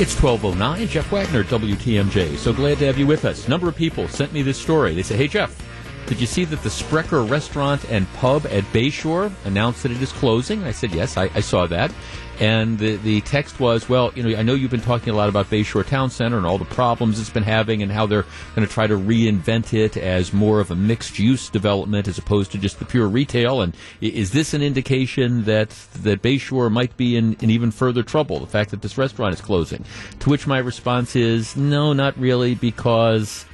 [0.00, 0.86] It's 1209.
[0.86, 2.36] Jeff Wagner, WTMJ.
[2.36, 3.48] So glad to have you with us.
[3.48, 4.94] Number of people sent me this story.
[4.94, 5.60] They say, hey, Jeff,
[6.06, 10.12] did you see that the Sprecher restaurant and pub at Bayshore announced that it is
[10.12, 10.62] closing?
[10.62, 11.92] I said, yes, I, I saw that.
[12.40, 15.28] And the, the text was, well, you know, I know you've been talking a lot
[15.28, 18.66] about Bayshore Town Center and all the problems it's been having and how they're going
[18.66, 22.58] to try to reinvent it as more of a mixed use development as opposed to
[22.58, 23.60] just the pure retail.
[23.60, 25.70] And is this an indication that,
[26.02, 29.40] that Bayshore might be in, in even further trouble, the fact that this restaurant is
[29.40, 29.84] closing?
[30.20, 33.44] To which my response is, no, not really, because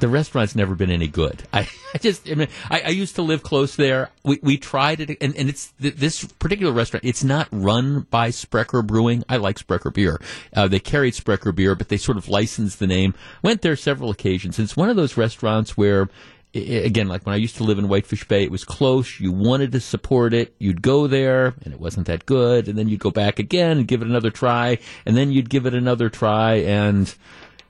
[0.00, 1.42] the restaurant's never been any good.
[1.52, 4.10] I, I just, I mean, I, I, used to live close there.
[4.24, 7.04] We, we tried it, and, and it's this particular restaurant.
[7.04, 9.24] It's not run by Sprecher Brewing.
[9.28, 10.20] I like Sprecher beer.
[10.54, 13.14] Uh, they carried Sprecher beer, but they sort of licensed the name.
[13.42, 14.58] Went there several occasions.
[14.58, 16.08] It's one of those restaurants where
[16.54, 19.20] again, like when I used to live in Whitefish Bay, it was close.
[19.20, 20.54] You wanted to support it.
[20.58, 22.68] You'd go there, and it wasn't that good.
[22.68, 24.78] And then you'd go back again and give it another try.
[25.06, 26.54] And then you'd give it another try.
[26.54, 27.14] And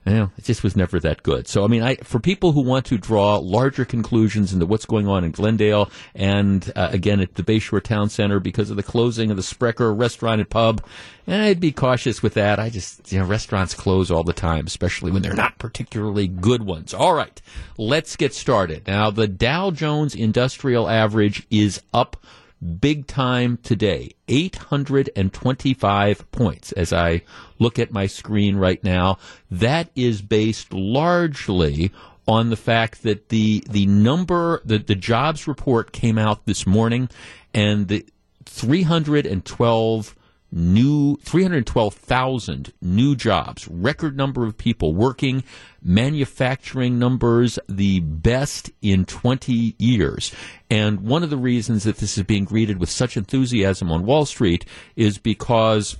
[0.05, 1.47] know, it just was never that good.
[1.47, 5.07] So, I mean, I, for people who want to draw larger conclusions into what's going
[5.07, 9.29] on in Glendale and uh, again at the Bayshore Town Center because of the closing
[9.29, 10.83] of the Sprecher restaurant and pub,
[11.27, 12.59] I'd be cautious with that.
[12.59, 16.63] I just, you know, restaurants close all the time, especially when they're not particularly good
[16.63, 16.93] ones.
[16.93, 17.39] All right,
[17.77, 18.87] let's get started.
[18.87, 22.17] Now, the Dow Jones Industrial Average is up
[22.61, 27.23] big time today 825 points as I
[27.59, 29.17] look at my screen right now.
[29.49, 31.91] That is based largely
[32.27, 37.09] on the fact that the the number the, the jobs report came out this morning
[37.53, 38.05] and the
[38.45, 40.15] 312
[40.51, 45.43] new 312,000 new jobs, record number of people working,
[45.81, 50.33] manufacturing numbers the best in 20 years.
[50.69, 54.25] And one of the reasons that this is being greeted with such enthusiasm on Wall
[54.25, 55.97] Street is because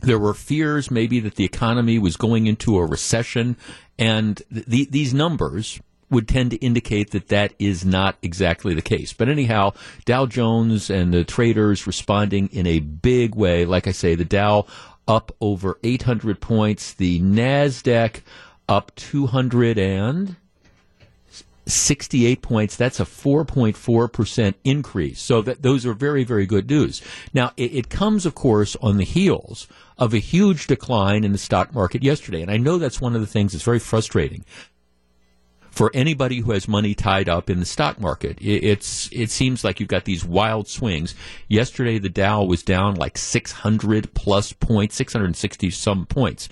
[0.00, 3.56] there were fears maybe that the economy was going into a recession
[3.98, 5.80] and th- these numbers
[6.10, 9.12] would tend to indicate that that is not exactly the case.
[9.12, 9.72] But anyhow,
[10.04, 13.64] Dow Jones and the traders responding in a big way.
[13.64, 14.66] Like I say, the Dow
[15.08, 18.22] up over 800 points, the Nasdaq
[18.68, 20.36] up 200 and
[21.66, 22.76] 68 points.
[22.76, 25.20] That's a 4.4% increase.
[25.20, 27.02] So that those are very, very good news.
[27.34, 29.66] Now, it, it, comes, of course, on the heels
[29.98, 32.42] of a huge decline in the stock market yesterday.
[32.42, 34.44] And I know that's one of the things that's very frustrating
[35.76, 38.38] for anybody who has money tied up in the stock market.
[38.40, 41.14] It's it seems like you've got these wild swings.
[41.48, 46.48] Yesterday, the Dow was down like 600 plus points, 660 some points.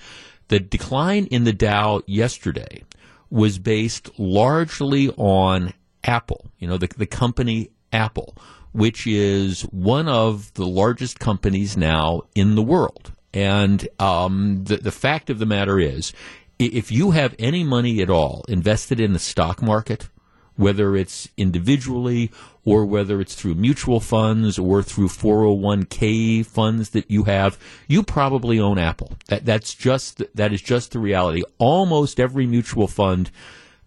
[0.49, 2.83] The decline in the Dow yesterday
[3.31, 6.45] was based largely on Apple.
[6.59, 8.37] You know, the the company Apple,
[8.73, 13.11] which is one of the largest companies now in the world.
[13.33, 16.13] And um, the the fact of the matter is,
[16.59, 20.09] if you have any money at all invested in the stock market,
[20.55, 22.31] whether it's individually
[22.63, 27.57] or whether it's through mutual funds or through 401k funds that you have,
[27.87, 29.13] you probably own Apple.
[29.27, 31.43] That, that's just, that is just the reality.
[31.57, 33.31] Almost every mutual fund,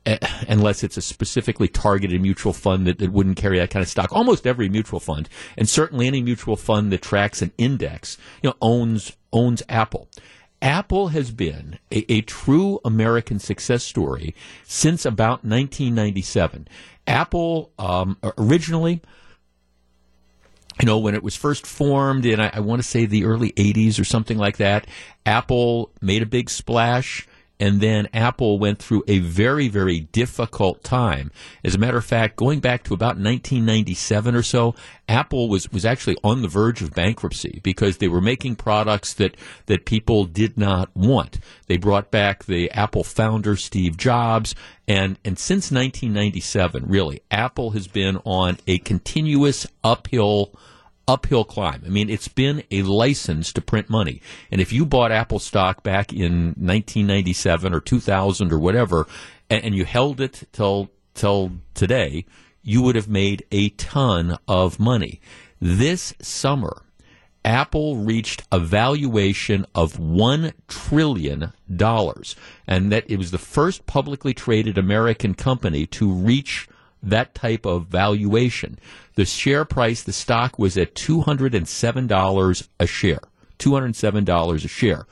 [0.06, 0.18] eh,
[0.48, 4.12] unless it's a specifically targeted mutual fund that, that wouldn't carry that kind of stock,
[4.12, 8.56] almost every mutual fund, and certainly any mutual fund that tracks an index, you know,
[8.60, 10.08] owns, owns Apple.
[10.60, 16.66] Apple has been a, a, true American success story since about 1997.
[17.06, 19.00] Apple um, originally,
[20.80, 23.52] you know, when it was first formed in, I, I want to say the early
[23.52, 24.88] 80s or something like that,
[25.24, 27.27] Apple made a big splash
[27.60, 31.30] and then Apple went through a very, very difficult time.
[31.64, 34.74] As a matter of fact, going back to about 1997 or so,
[35.08, 39.36] Apple was, was actually on the verge of bankruptcy because they were making products that,
[39.66, 41.38] that people did not want.
[41.66, 44.54] They brought back the Apple founder, Steve Jobs,
[44.86, 50.52] and, and since 1997, really, Apple has been on a continuous uphill
[51.08, 51.82] uphill climb.
[51.84, 54.20] I mean, it's been a license to print money.
[54.52, 59.06] And if you bought Apple stock back in 1997 or 2000 or whatever,
[59.50, 62.24] and, and you held it till till today,
[62.62, 65.20] you would have made a ton of money.
[65.60, 66.82] This summer,
[67.44, 71.52] Apple reached a valuation of $1 trillion,
[72.66, 76.68] and that it was the first publicly traded American company to reach
[77.02, 78.78] that type of valuation.
[79.14, 83.20] The share price, the stock was at $207 a share.
[83.58, 85.06] $207 a share.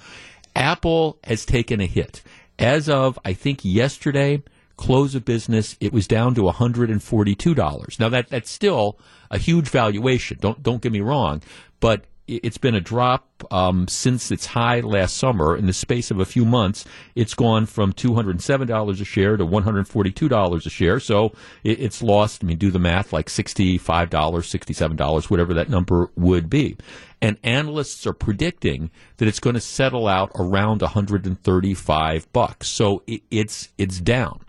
[0.55, 2.23] Apple has taken a hit.
[2.59, 4.43] As of, I think, yesterday,
[4.77, 8.01] close of business, it was down to $142.
[8.01, 8.99] Now that, that's still
[9.31, 10.39] a huge valuation.
[10.41, 11.43] Don't, don't get me wrong,
[11.81, 15.57] but it's been a drop um, since its high last summer.
[15.57, 16.85] In the space of a few months,
[17.15, 21.01] it's gone from $207 a share to $142 a share.
[21.01, 21.33] So
[21.63, 26.51] it, it's lost, I mean, do the math, like $65, $67, whatever that number would
[26.51, 26.77] be.
[27.23, 32.69] And analysts are predicting that it's going to settle out around 135 bucks.
[32.69, 34.41] So it, it's, it's down.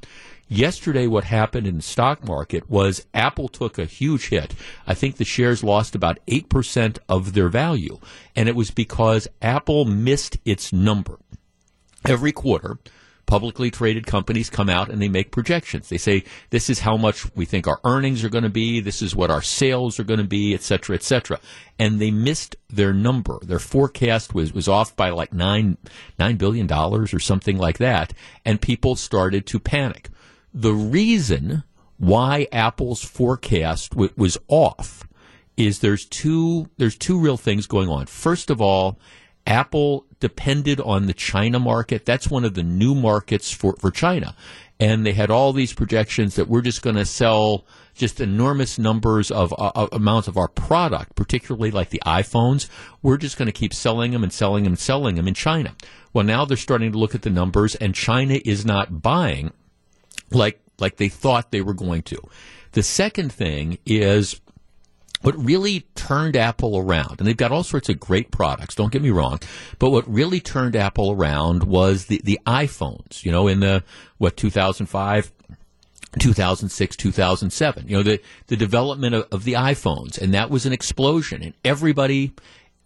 [0.49, 4.55] Yesterday, what happened in the stock market was Apple took a huge hit.
[4.85, 7.99] I think the shares lost about 8% of their value.
[8.35, 11.19] And it was because Apple missed its number.
[12.05, 12.77] Every quarter,
[13.25, 15.89] publicly traded companies come out and they make projections.
[15.89, 19.01] They say, this is how much we think our earnings are going to be, this
[19.01, 21.39] is what our sales are going to be, et cetera, et cetera.
[21.77, 23.37] And they missed their number.
[23.43, 25.77] Their forecast was, was off by like nine,
[26.17, 28.13] nine billion dollars or something like that.
[28.45, 30.09] And people started to panic.
[30.59, 31.63] The reason
[31.97, 35.07] why Apple's forecast w- was off
[35.55, 38.07] is there's two there's two real things going on.
[38.07, 38.97] First of all,
[39.45, 42.05] Apple depended on the China market.
[42.05, 44.35] That's one of the new markets for, for China.
[44.79, 49.29] And they had all these projections that we're just going to sell just enormous numbers
[49.29, 52.67] of uh, amounts of our product, particularly like the iPhones.
[53.03, 55.75] We're just going to keep selling them and selling them and selling them in China.
[56.13, 59.53] Well, now they're starting to look at the numbers, and China is not buying
[60.31, 62.17] like like they thought they were going to.
[62.73, 64.39] The second thing is
[65.21, 69.01] what really turned Apple around, and they've got all sorts of great products, don't get
[69.01, 69.39] me wrong,
[69.79, 73.83] but what really turned Apple around was the, the iPhones, you know, in the,
[74.19, 75.31] what, 2005,
[76.19, 80.73] 2006, 2007, you know, the, the development of, of the iPhones, and that was an
[80.73, 82.33] explosion, and everybody,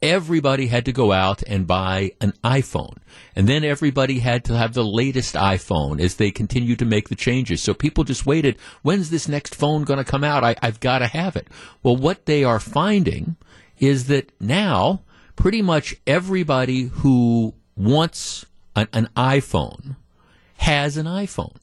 [0.01, 2.98] everybody had to go out and buy an iPhone.
[3.36, 7.15] And then everybody had to have the latest iPhone as they continued to make the
[7.15, 7.62] changes.
[7.62, 10.44] So people just waited, when's this next phone going to come out?
[10.44, 11.48] I, I've got to have it.
[11.83, 13.36] Well, what they are finding
[13.80, 15.01] is that now
[15.36, 18.45] pretty much everybody who wants
[18.75, 19.95] an, an iPhone
[20.57, 21.56] has an iPhone.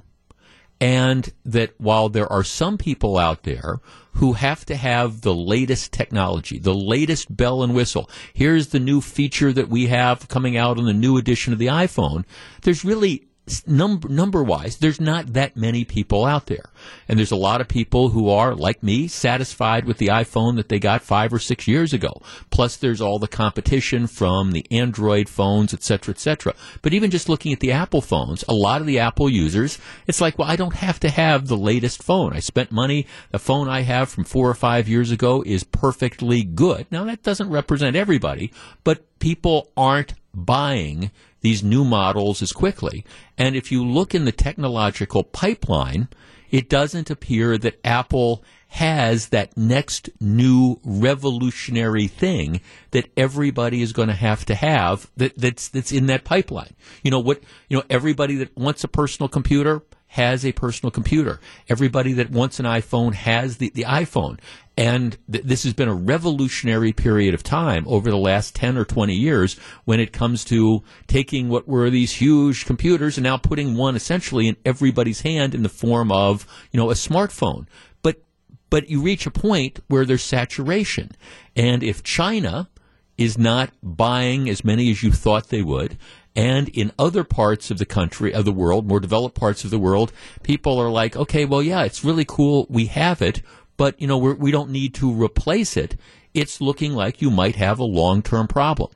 [0.81, 3.81] And that while there are some people out there
[4.13, 8.11] who have to have the latest technology, the latest bell and whistle.
[8.33, 11.67] Here's the new feature that we have coming out on the new edition of the
[11.67, 12.25] iPhone.
[12.63, 13.28] There's really
[13.67, 16.65] number number wise, there's not that many people out there,
[17.09, 20.69] and there's a lot of people who are like me satisfied with the iPhone that
[20.69, 22.21] they got five or six years ago.
[22.51, 26.55] Plus, there's all the competition from the Android phones, et cetera, et cetera.
[26.83, 30.21] But even just looking at the Apple phones, a lot of the Apple users, it's
[30.21, 32.33] like, well, I don't have to have the latest phone.
[32.33, 33.07] I spent money.
[33.31, 36.87] The phone I have from four or five years ago is perfectly good.
[36.91, 38.53] Now that doesn't represent everybody,
[38.85, 41.11] but people aren't buying
[41.41, 43.05] these new models as quickly.
[43.37, 46.09] And if you look in the technological pipeline,
[46.51, 52.61] it doesn't appear that Apple has that next new revolutionary thing
[52.91, 56.75] that everybody is going to have to have that, that's that's in that pipeline.
[57.03, 57.43] You know what?
[57.69, 61.39] You know everybody that wants a personal computer has a personal computer.
[61.69, 64.39] Everybody that wants an iPhone has the, the iPhone.
[64.79, 68.85] And th- this has been a revolutionary period of time over the last 10 or
[68.85, 73.77] 20 years when it comes to taking what were these huge computers and now putting
[73.77, 77.67] one essentially in everybody's hand in the form of, you know, a smartphone.
[78.03, 78.23] But,
[78.71, 81.11] but you reach a point where there's saturation.
[81.57, 82.71] And if China
[83.17, 85.99] is not buying as many as you thought they would,
[86.37, 89.79] and in other parts of the country, of the world, more developed parts of the
[89.81, 90.13] world,
[90.45, 92.69] people are like, okay, well, yeah, it's really cool.
[92.71, 93.43] We have it,
[93.79, 95.97] but, you know, we're, we do not need to replace it.
[96.35, 98.91] It's looking like you might have a long term problem.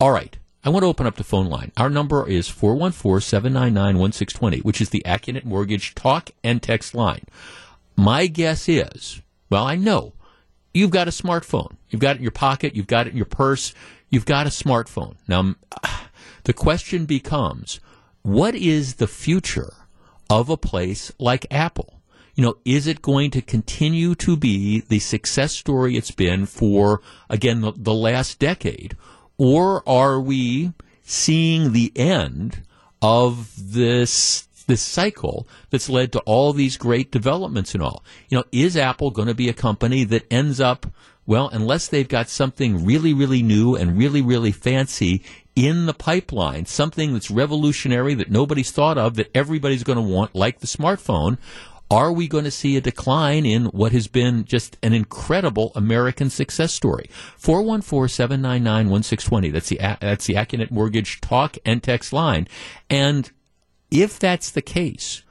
[0.00, 0.38] All right.
[0.64, 1.72] I want to open up the phone line.
[1.76, 7.24] Our number is 414 799 1620, which is the Accunet Mortgage talk and text line.
[7.96, 10.14] My guess is, well, I know
[10.74, 11.76] you've got a smartphone.
[11.90, 12.74] You've got it in your pocket.
[12.74, 13.72] You've got it in your purse.
[14.10, 15.16] You've got a smartphone.
[15.26, 15.54] Now,
[16.44, 17.80] the question becomes,
[18.22, 19.74] what is the future
[20.28, 21.97] of a place like Apple?
[22.38, 27.02] You know, is it going to continue to be the success story it's been for,
[27.28, 28.96] again, the, the last decade?
[29.38, 32.62] Or are we seeing the end
[33.02, 38.04] of this this cycle that's led to all these great developments and all.
[38.28, 40.86] You know, is Apple going to be a company that ends up
[41.26, 45.22] well, unless they've got something really, really new and really, really fancy
[45.56, 50.34] in the pipeline, something that's revolutionary that nobody's thought of that everybody's going to want,
[50.34, 51.36] like the smartphone,
[51.90, 56.28] are we going to see a decline in what has been just an incredible American
[56.28, 57.08] success story?
[57.40, 59.52] 414-799-1620.
[59.52, 62.46] That's the, that's the Accunet Mortgage talk and text line.
[62.90, 63.30] And
[63.90, 65.22] if that's the case,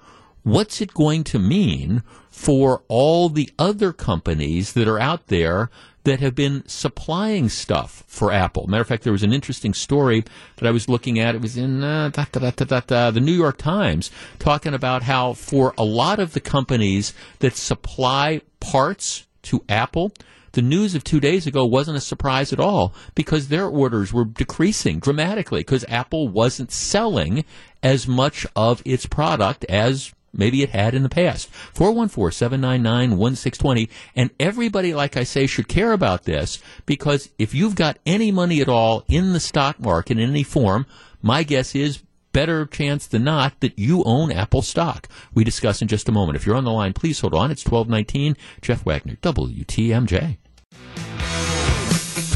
[0.43, 5.69] what's it going to mean for all the other companies that are out there
[6.07, 8.65] that have been supplying stuff for Apple.
[8.67, 10.23] Matter of fact, there was an interesting story
[10.55, 11.35] that I was looking at.
[11.35, 14.09] It was in uh, da, da, da, the New York Times
[14.39, 20.13] talking about how for a lot of the companies that supply parts to Apple,
[20.53, 24.23] the news of two days ago wasn't a surprise at all because their orders were
[24.23, 27.43] decreasing dramatically because Apple wasn't selling
[27.83, 31.49] as much of its product as maybe it had in the past.
[31.73, 33.89] 414 799 1620.
[34.15, 38.61] And everybody, like I say, should care about this because if you've got any money
[38.61, 40.85] at all in the stock market in any form,
[41.21, 45.07] my guess is better chance than not that you own Apple stock.
[45.33, 46.35] We discuss in just a moment.
[46.35, 47.49] If you're on the line, please hold on.
[47.49, 48.37] It's 1219.
[48.61, 50.37] Jeff Wagner, WTMJ.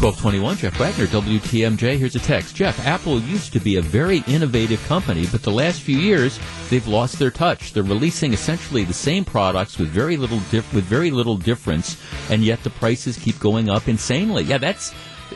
[0.01, 1.95] 1221, Jeff Wagner, WTMJ.
[1.95, 2.55] Here's a text.
[2.55, 6.39] Jeff, Apple used to be a very innovative company, but the last few years,
[6.71, 7.71] they've lost their touch.
[7.71, 12.43] They're releasing essentially the same products with very little dif- with very little difference, and
[12.43, 14.41] yet the prices keep going up insanely.
[14.41, 14.91] Yeah, that's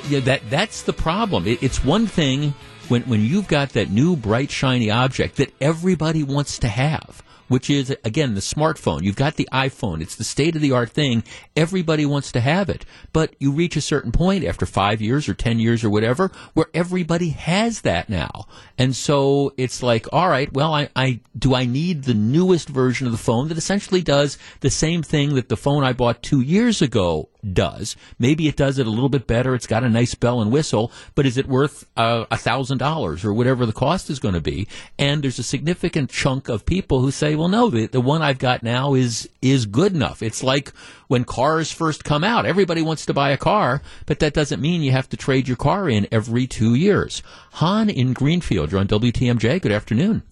[0.09, 1.45] yeah, that that's the problem.
[1.45, 2.55] It, it's one thing
[2.87, 7.69] when when you've got that new bright shiny object that everybody wants to have which
[7.69, 9.03] is again the smartphone.
[9.03, 10.01] You've got the iPhone.
[10.01, 11.23] It's the state of the art thing.
[11.55, 12.85] Everybody wants to have it.
[13.13, 16.67] But you reach a certain point after 5 years or 10 years or whatever where
[16.73, 18.47] everybody has that now.
[18.77, 23.07] And so it's like, all right, well, I, I do I need the newest version
[23.07, 26.41] of the phone that essentially does the same thing that the phone I bought 2
[26.41, 27.95] years ago does.
[28.19, 29.55] Maybe it does it a little bit better.
[29.55, 33.23] It's got a nice bell and whistle, but is it worth uh, a thousand dollars
[33.23, 34.67] or whatever the cost is going to be?
[34.97, 38.39] And there's a significant chunk of people who say, well, no, the, the one I've
[38.39, 40.21] got now is, is good enough.
[40.21, 40.71] It's like
[41.07, 42.45] when cars first come out.
[42.45, 45.57] Everybody wants to buy a car, but that doesn't mean you have to trade your
[45.57, 47.21] car in every two years.
[47.53, 49.61] Han in Greenfield, you're on WTMJ.
[49.61, 50.23] Good afternoon.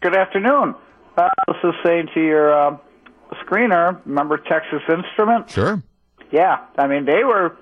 [0.00, 0.74] Good afternoon.
[1.16, 2.76] Uh, this is saying to your uh,
[3.44, 5.50] screener, remember Texas Instrument?
[5.50, 5.82] Sure.
[6.32, 7.56] Yeah, I mean they were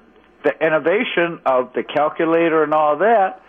[0.45, 3.43] the innovation of the calculator and all that.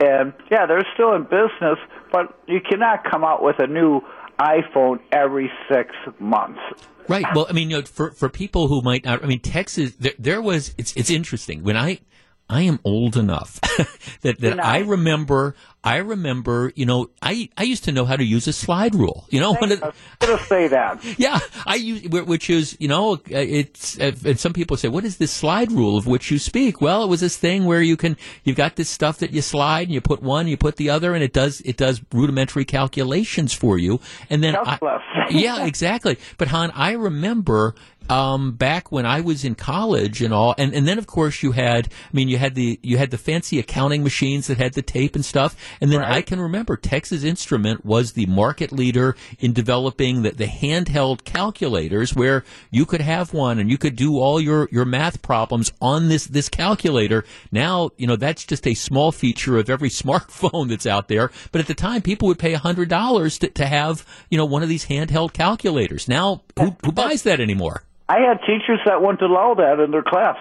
[0.00, 1.78] And yeah, they're still in business,
[2.12, 4.00] but you cannot come out with a new
[4.38, 6.60] iPhone every six months.
[7.08, 7.24] Right.
[7.34, 9.94] Well, I mean, you know, for for people who might not, I mean, Texas.
[9.98, 10.74] There, there was.
[10.78, 12.00] It's it's interesting when I
[12.50, 13.60] I am old enough
[14.22, 15.54] that, that I remember.
[15.84, 19.26] I remember, you know, I, I used to know how to use a slide rule.
[19.30, 21.04] You know, when it, I was say that.
[21.18, 25.18] Yeah, I use which is, you know, uh, it's and some people say, what is
[25.18, 26.80] this slide rule of which you speak?
[26.80, 29.88] Well, it was this thing where you can you've got this stuff that you slide
[29.88, 33.52] and you put one, you put the other, and it does it does rudimentary calculations
[33.52, 34.00] for you,
[34.30, 34.78] and then I,
[35.30, 36.18] yeah, exactly.
[36.38, 37.74] But Han, I remember
[38.08, 41.52] um, back when I was in college and all, and, and then of course you
[41.52, 44.82] had, I mean, you had the you had the fancy accounting machines that had the
[44.82, 46.16] tape and stuff, and then right.
[46.16, 52.14] I can remember Texas Instrument was the market leader in developing the, the handheld calculators
[52.14, 56.08] where you could have one and you could do all your your math problems on
[56.08, 57.24] this this calculator.
[57.52, 61.60] Now you know that's just a small feature of every smartphone that's out there, but
[61.60, 64.62] at the time people would pay a hundred dollars to, to have you know one
[64.62, 66.08] of these handheld calculators.
[66.08, 67.84] Now who, who buys that anymore?
[68.08, 70.36] I had teachers that wouldn't allow that in their class.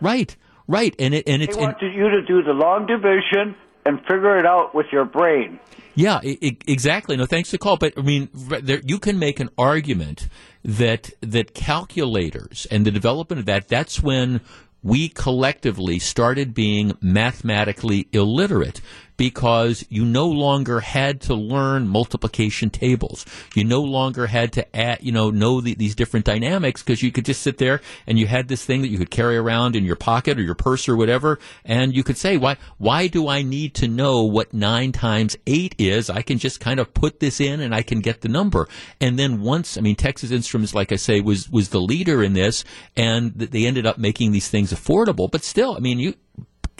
[0.00, 0.34] Right,
[0.68, 4.38] right, and it and it's they wanted you to do the long division and figure
[4.38, 5.58] it out with your brain.
[5.94, 7.16] Yeah, it, exactly.
[7.16, 7.76] No, thanks for the call.
[7.76, 10.28] But I mean, there, you can make an argument
[10.64, 14.40] that that calculators and the development of that that's when
[14.82, 18.80] we collectively started being mathematically illiterate
[19.20, 23.26] because you no longer had to learn multiplication tables.
[23.54, 27.12] You no longer had to add, you know, know the, these different dynamics because you
[27.12, 29.84] could just sit there and you had this thing that you could carry around in
[29.84, 33.42] your pocket or your purse or whatever, and you could say, why, why do I
[33.42, 36.08] need to know what nine times eight is?
[36.08, 38.68] I can just kind of put this in and I can get the number.
[39.02, 42.32] And then once, I mean, Texas Instruments, like I say, was was the leader in
[42.32, 42.64] this,
[42.96, 45.30] and they ended up making these things affordable.
[45.30, 46.14] But still, I mean, you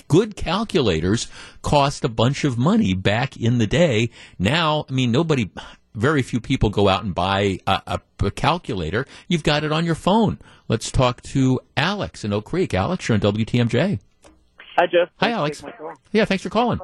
[0.09, 1.29] good calculators
[1.63, 4.11] cost a bunch of money back in the day.
[4.39, 5.51] Now, I mean, nobody,
[5.95, 9.07] very few people go out and buy a, a, a calculator.
[9.29, 10.39] You've got it on your phone.
[10.69, 12.75] Let's talk to Alex in Oak Creek.
[12.75, 13.99] Alex, you're on WTMJ.
[14.77, 15.09] Hi, Jeff.
[15.17, 15.63] Hi, Alex.
[16.13, 16.79] Yeah, thanks for calling.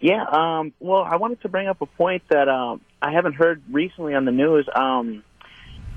[0.00, 3.62] Yeah, um, well, I wanted to bring up a point that um, I haven't heard
[3.70, 4.68] recently on the news.
[4.74, 5.24] Um,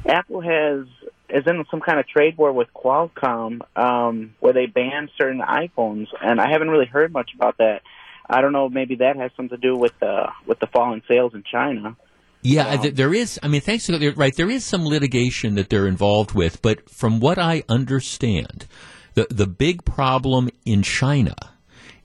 [0.08, 0.86] Apple has
[1.34, 6.08] is in some kind of trade war with Qualcomm um, where they banned certain iPhones,
[6.22, 7.82] and I haven't really heard much about that.
[8.30, 8.70] I don't know.
[8.70, 11.98] Maybe that has something to do with the with the fall in sales in China.
[12.44, 13.40] Yeah, um, there is.
[13.44, 17.20] I mean, thanks to right, there is some litigation that they're involved with, but from
[17.20, 18.68] what I understand,
[19.14, 21.36] the the big problem in China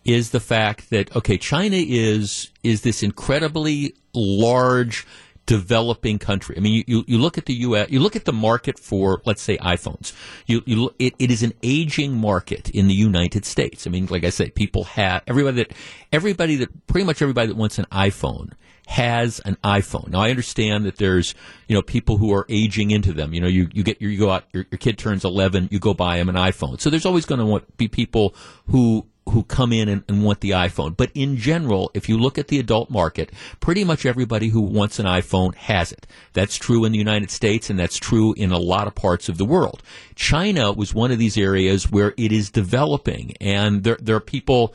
[0.04, 5.06] is the fact that okay, China is is this incredibly large
[5.46, 6.56] developing country.
[6.56, 9.22] I mean, you, you, you, look at the U.S., you look at the market for,
[9.24, 10.12] let's say, iPhones.
[10.46, 13.86] You, you, it, it is an aging market in the United States.
[13.86, 15.72] I mean, like I said, people have, everybody that,
[16.12, 18.52] everybody that, pretty much everybody that wants an iPhone
[18.86, 20.08] has an iPhone.
[20.08, 21.34] Now I understand that there's,
[21.68, 23.34] you know, people who are aging into them.
[23.34, 25.94] You know, you, you get, you go out, your, your kid turns 11, you go
[25.94, 26.80] buy him an iPhone.
[26.80, 28.34] So there's always going to want be people
[28.68, 30.96] who who come in and, and, want the iPhone.
[30.96, 34.98] But in general, if you look at the adult market, pretty much everybody who wants
[34.98, 36.06] an iPhone has it.
[36.32, 39.36] That's true in the United States and that's true in a lot of parts of
[39.36, 39.82] the world.
[40.14, 44.74] China was one of these areas where it is developing and there, there are people,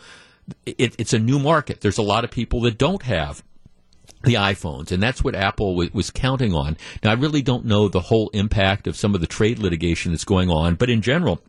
[0.66, 1.82] it, it's a new market.
[1.82, 3.44] There's a lot of people that don't have
[4.24, 6.78] the iPhones, and that's what Apple w- was counting on.
[7.04, 10.26] Now, I really don't know the whole impact of some of the trade litigation that's
[10.26, 11.42] going on, but in general,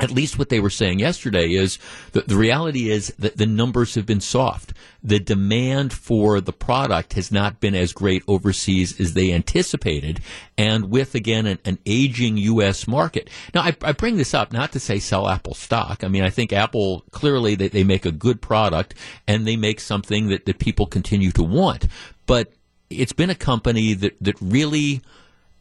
[0.00, 1.78] at least what they were saying yesterday is
[2.12, 4.72] that the reality is that the numbers have been soft.
[5.02, 10.20] The demand for the product has not been as great overseas as they anticipated,
[10.58, 12.88] and with again an, an aging U.S.
[12.88, 13.28] market.
[13.54, 16.02] Now, I, I, bring this up not to say sell Apple stock.
[16.02, 18.94] I mean, I think Apple clearly they, they make a good product
[19.26, 21.86] and they make something that, that people continue to want,
[22.26, 22.52] but
[22.88, 25.02] it's been a company that that really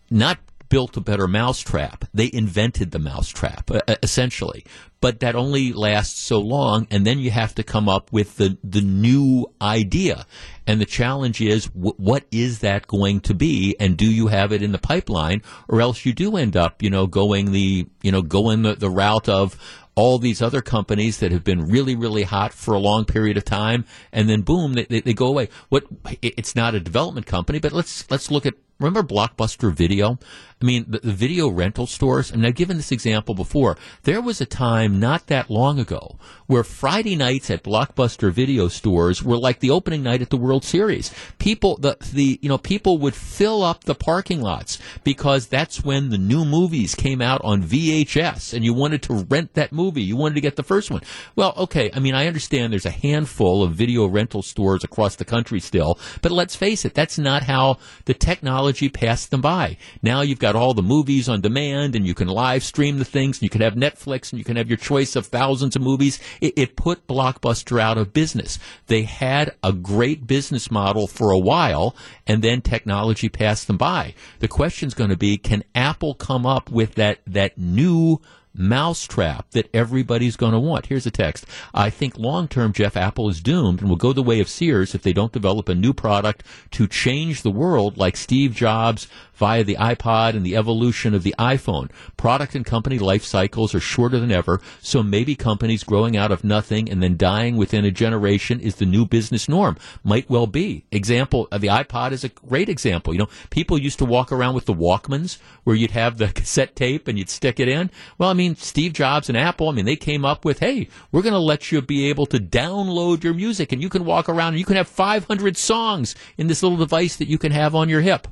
[0.09, 0.39] not
[0.69, 2.05] built a better mousetrap.
[2.13, 3.69] They invented the mousetrap,
[4.03, 4.65] essentially.
[5.01, 8.57] But that only lasts so long, and then you have to come up with the,
[8.63, 10.25] the new idea.
[10.67, 13.75] And the challenge is, what is that going to be?
[13.79, 15.41] And do you have it in the pipeline?
[15.69, 18.89] Or else you do end up, you know, going the, you know, going the, the
[18.89, 19.57] route of,
[19.95, 23.43] all these other companies that have been really, really hot for a long period of
[23.43, 23.83] time,
[24.13, 25.49] and then boom, they, they, they go away.
[25.67, 25.83] What?
[26.21, 30.17] It's not a development company, but let's let's look at remember Blockbuster Video?
[30.61, 33.77] I mean, the, the, video rental stores, and I've given this example before.
[34.03, 39.23] There was a time not that long ago where Friday nights at Blockbuster video stores
[39.23, 41.13] were like the opening night at the World Series.
[41.37, 46.09] People, the, the, you know, people would fill up the parking lots because that's when
[46.09, 50.03] the new movies came out on VHS and you wanted to rent that movie.
[50.03, 51.03] You wanted to get the first one.
[51.37, 51.89] Well, okay.
[51.93, 55.97] I mean, I understand there's a handful of video rental stores across the country still,
[56.21, 59.77] but let's face it, that's not how the technology passed them by.
[60.01, 63.05] Now you've got got all the movies on demand and you can live stream the
[63.05, 65.81] things and you can have Netflix and you can have your choice of thousands of
[65.83, 66.19] movies.
[66.41, 68.57] It, it put Blockbuster out of business.
[68.87, 74.15] They had a great business model for a while and then technology passed them by.
[74.39, 78.19] The question is going to be, can Apple come up with that, that new
[78.53, 80.87] mousetrap that everybody's going to want.
[80.87, 81.45] Here's a text.
[81.73, 84.95] I think long term, Jeff, Apple is doomed and will go the way of Sears
[84.95, 89.07] if they don't develop a new product to change the world like Steve Jobs
[89.39, 91.89] via the iPod and the evolution of the iPhone.
[92.17, 96.43] Product and company life cycles are shorter than ever, so maybe companies growing out of
[96.43, 99.77] nothing and then dying within a generation is the new business norm.
[100.03, 100.85] Might well be.
[100.91, 103.13] Example, uh, the iPod is a great example.
[103.13, 106.75] You know, people used to walk around with the Walkmans where you'd have the cassette
[106.75, 107.89] tape and you'd stick it in.
[108.17, 111.21] Well, I mean, Steve Jobs and Apple, I mean, they came up with, hey, we're
[111.21, 114.49] going to let you be able to download your music and you can walk around
[114.49, 117.87] and you can have 500 songs in this little device that you can have on
[117.87, 118.27] your hip.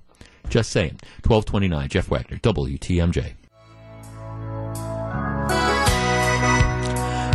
[0.49, 0.99] Just saying.
[1.25, 3.33] 1229, Jeff Wagner, WTMJ.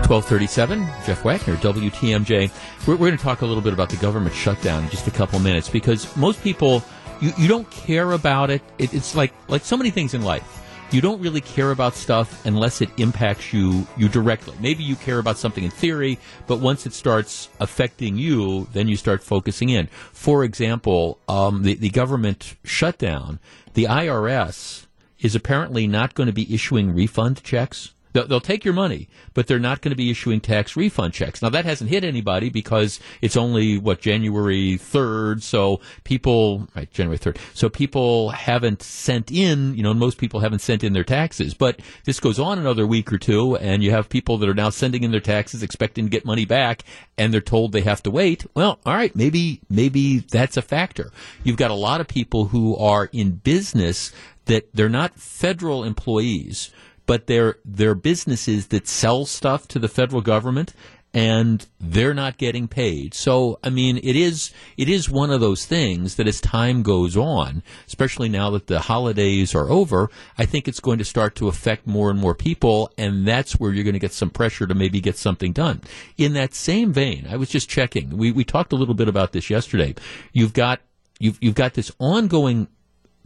[0.08, 2.50] 1237, Jeff Wagner, WTMJ.
[2.86, 5.10] We're, we're going to talk a little bit about the government shutdown in just a
[5.10, 6.82] couple minutes because most people,
[7.20, 8.62] you, you don't care about it.
[8.78, 8.92] it.
[8.92, 10.61] It's like, like so many things in life
[10.92, 14.54] you don't really care about stuff unless it impacts you you directly.
[14.60, 18.96] Maybe you care about something in theory, but once it starts affecting you, then you
[18.96, 19.86] start focusing in.
[20.12, 23.40] For example, um, the, the government shutdown,
[23.74, 24.86] the IRS
[25.18, 29.46] is apparently not going to be issuing refund checks They'll, they'll take your money, but
[29.46, 31.42] they're not going to be issuing tax refund checks.
[31.42, 37.18] Now that hasn't hit anybody because it's only what January third, so people right January
[37.18, 39.74] third, so people haven't sent in.
[39.74, 43.12] You know, most people haven't sent in their taxes, but this goes on another week
[43.12, 46.10] or two, and you have people that are now sending in their taxes, expecting to
[46.10, 46.84] get money back,
[47.18, 48.46] and they're told they have to wait.
[48.54, 51.10] Well, all right, maybe maybe that's a factor.
[51.44, 54.12] You've got a lot of people who are in business
[54.46, 56.70] that they're not federal employees
[57.06, 60.74] but they're they're businesses that sell stuff to the federal government
[61.14, 63.12] and they're not getting paid.
[63.12, 67.16] So, I mean, it is it is one of those things that as time goes
[67.16, 71.48] on, especially now that the holidays are over, I think it's going to start to
[71.48, 74.74] affect more and more people, and that's where you're going to get some pressure to
[74.74, 75.82] maybe get something done.
[76.16, 78.16] In that same vein, I was just checking.
[78.16, 79.94] We we talked a little bit about this yesterday.
[80.32, 80.80] You've got
[81.18, 82.68] you've you've got this ongoing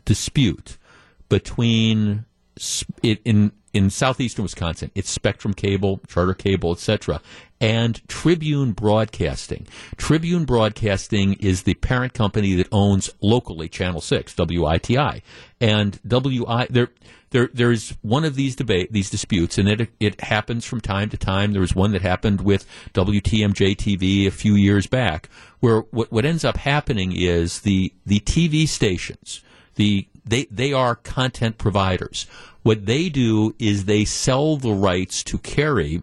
[0.05, 0.77] dispute
[1.29, 2.25] between
[3.03, 7.21] it in in southeastern Wisconsin, it's Spectrum Cable, Charter Cable, etc.,
[7.61, 9.67] and Tribune Broadcasting.
[9.97, 15.23] Tribune Broadcasting is the parent company that owns locally Channel Six, WITI,
[15.61, 16.67] and WI.
[16.71, 16.89] There,
[17.31, 21.19] there, there's one of these debate, these disputes, and it it happens from time to
[21.19, 21.53] time.
[21.53, 25.29] There was one that happened with WTMJ TV a few years back,
[25.61, 29.43] where what what ends up happening is the the TV stations,
[29.75, 32.27] the they they are content providers.
[32.63, 36.03] What they do is they sell the rights to carry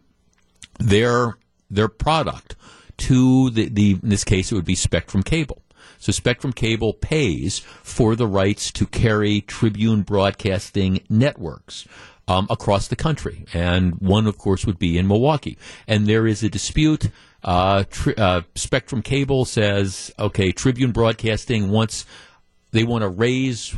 [0.79, 1.37] their
[1.69, 2.55] their product
[2.97, 5.61] to the, the in this case it would be Spectrum Cable.
[5.97, 11.85] So Spectrum Cable pays for the rights to carry Tribune Broadcasting networks.
[12.25, 15.57] Um, across the country, and one, of course, would be in Milwaukee.
[15.89, 17.09] And there is a dispute.
[17.43, 22.05] Uh, tri- uh, Spectrum Cable says, okay, Tribune Broadcasting wants
[22.73, 23.75] they want to raise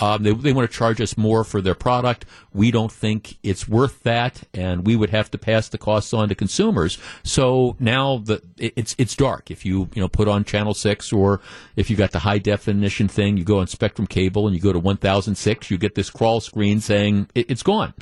[0.00, 2.24] um, they, they want to charge us more for their product.
[2.52, 6.28] We don't think it's worth that, and we would have to pass the costs on
[6.30, 6.98] to consumers.
[7.22, 9.50] So now the it's it's dark.
[9.50, 11.40] If you you know put on channel six, or
[11.76, 14.72] if you got the high definition thing, you go on Spectrum Cable and you go
[14.72, 17.92] to 1006, you get this crawl screen saying it, it's gone.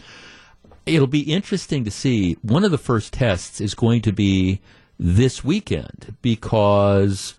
[0.87, 2.35] It'll be interesting to see.
[2.43, 4.61] One of the first tests is going to be
[4.99, 7.35] this weekend because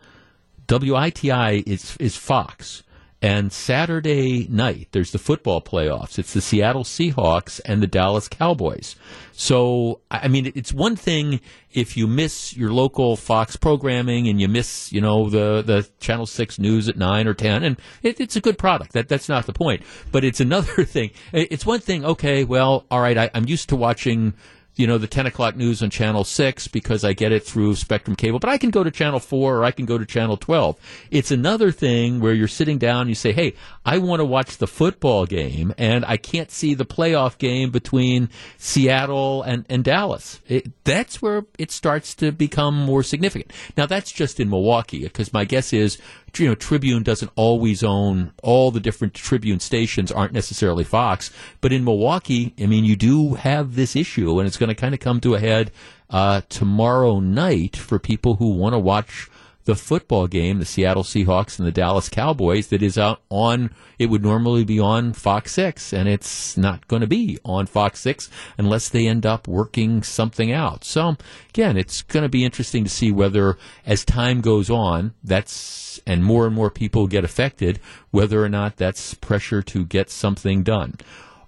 [0.68, 2.84] WITI is is Fox.
[3.22, 6.18] And Saturday night, there's the football playoffs.
[6.18, 8.96] It's the Seattle Seahawks and the Dallas Cowboys.
[9.34, 14.48] So, I mean, it's one thing if you miss your local Fox programming and you
[14.48, 18.38] miss, you know, the, the Channel 6 news at 9 or 10, and it, it's
[18.38, 18.94] a good product.
[18.94, 19.84] That, that's not the point.
[20.14, 21.12] But it's another thing.
[21.34, 24.34] It's one thing, okay, well, all right, I, I'm used to watching
[24.76, 28.16] you know, the 10 o'clock news on Channel 6 because I get it through Spectrum
[28.16, 30.78] Cable, but I can go to Channel 4 or I can go to Channel 12.
[31.12, 33.56] It's another thing where you're sitting down and you say, hey,
[33.86, 38.30] I want to watch the football game and I can't see the playoff game between
[38.58, 40.40] Seattle and, and Dallas.
[40.48, 43.52] It, that's where it starts to become more significant.
[43.76, 45.98] Now, that's just in Milwaukee because my guess is
[46.38, 51.72] you know, Tribune doesn't always own all the different Tribune stations aren't necessarily Fox, but
[51.72, 55.00] in Milwaukee, I mean, you do have this issue, and it's going to kind of
[55.00, 55.72] come to a head
[56.10, 59.30] uh, tomorrow night for people who want to watch
[59.70, 64.08] the football game, the Seattle Seahawks and the Dallas Cowboys, that is out on, it
[64.08, 68.32] would normally be on Fox 6, and it's not going to be on Fox 6
[68.58, 70.84] unless they end up working something out.
[70.84, 71.18] So,
[71.50, 76.26] again, it's going to be interesting to see whether, as time goes on, that's, and
[76.26, 77.80] more and more people get affected,
[78.10, 80.96] whether or not that's pressure to get something done.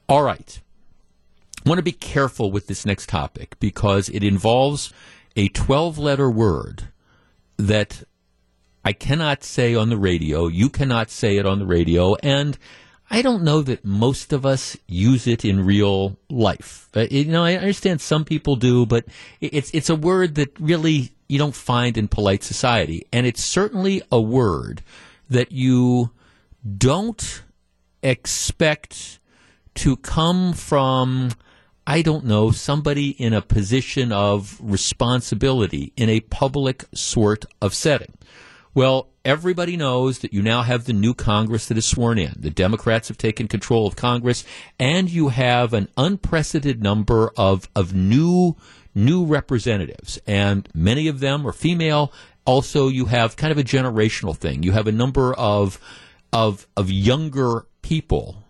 [0.07, 0.59] All right.
[1.65, 4.93] I want to be careful with this next topic because it involves
[5.35, 6.83] a 12 letter word
[7.57, 8.03] that
[8.83, 10.47] I cannot say on the radio.
[10.47, 12.15] You cannot say it on the radio.
[12.23, 12.57] And
[13.13, 16.87] I don't know that most of us use it in real life.
[16.95, 19.03] Uh, you know, I understand some people do, but
[19.41, 24.01] it's it's a word that really you don't find in polite society, and it's certainly
[24.13, 24.81] a word
[25.29, 26.11] that you
[26.77, 27.43] don't
[28.01, 29.19] expect
[29.75, 31.31] to come from.
[31.85, 38.13] I don't know, somebody in a position of responsibility in a public sort of setting.
[38.73, 42.33] Well, everybody knows that you now have the new Congress that is sworn in.
[42.37, 44.45] The Democrats have taken control of Congress,
[44.79, 48.55] and you have an unprecedented number of, of new
[48.93, 52.11] new representatives, and many of them are female.
[52.45, 54.63] Also, you have kind of a generational thing.
[54.63, 55.79] You have a number of
[56.33, 58.40] of of younger people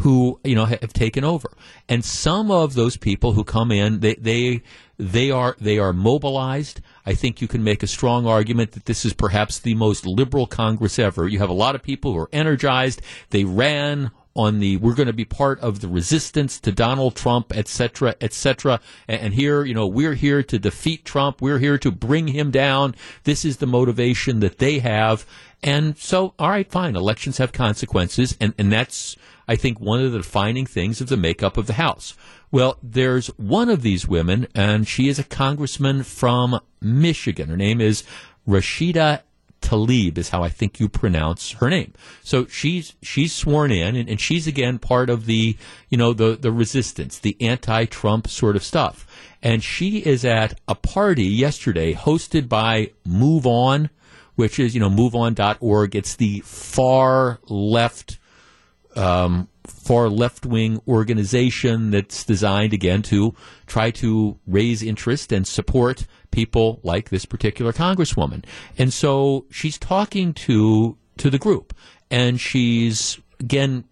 [0.00, 1.50] who you know have taken over,
[1.88, 4.62] and some of those people who come in, they they
[4.98, 6.80] they are they are mobilized.
[7.06, 10.46] I think you can make a strong argument that this is perhaps the most liberal
[10.46, 11.28] Congress ever.
[11.28, 13.00] You have a lot of people who are energized.
[13.30, 17.52] They ran on the we're going to be part of the resistance to Donald Trump,
[17.56, 18.80] et cetera, et cetera.
[19.08, 21.42] And here, you know, we're here to defeat Trump.
[21.42, 22.94] We're here to bring him down.
[23.24, 25.26] This is the motivation that they have.
[25.62, 26.96] And so, all right, fine.
[26.96, 28.36] Elections have consequences.
[28.40, 29.16] And, and that's,
[29.50, 32.14] I think, one of the defining things of the makeup of the House.
[32.52, 37.48] Well, there's one of these women, and she is a congressman from Michigan.
[37.48, 38.04] Her name is
[38.46, 39.22] Rashida
[39.60, 41.92] Tlaib is how I think you pronounce her name.
[42.22, 45.56] So she's she's sworn in, and, and she's again part of the
[45.88, 49.04] you know the the resistance, the anti-Trump sort of stuff.
[49.42, 53.90] And she is at a party yesterday hosted by Move On,
[54.36, 55.96] which is you know MoveOn.org.
[55.96, 58.18] It's the far left.
[58.96, 63.34] Um, far left wing organization that's designed again to
[63.66, 68.44] try to raise interest and support people like this particular congresswoman.
[68.76, 71.74] And so she's talking to to the group
[72.10, 73.84] and she's again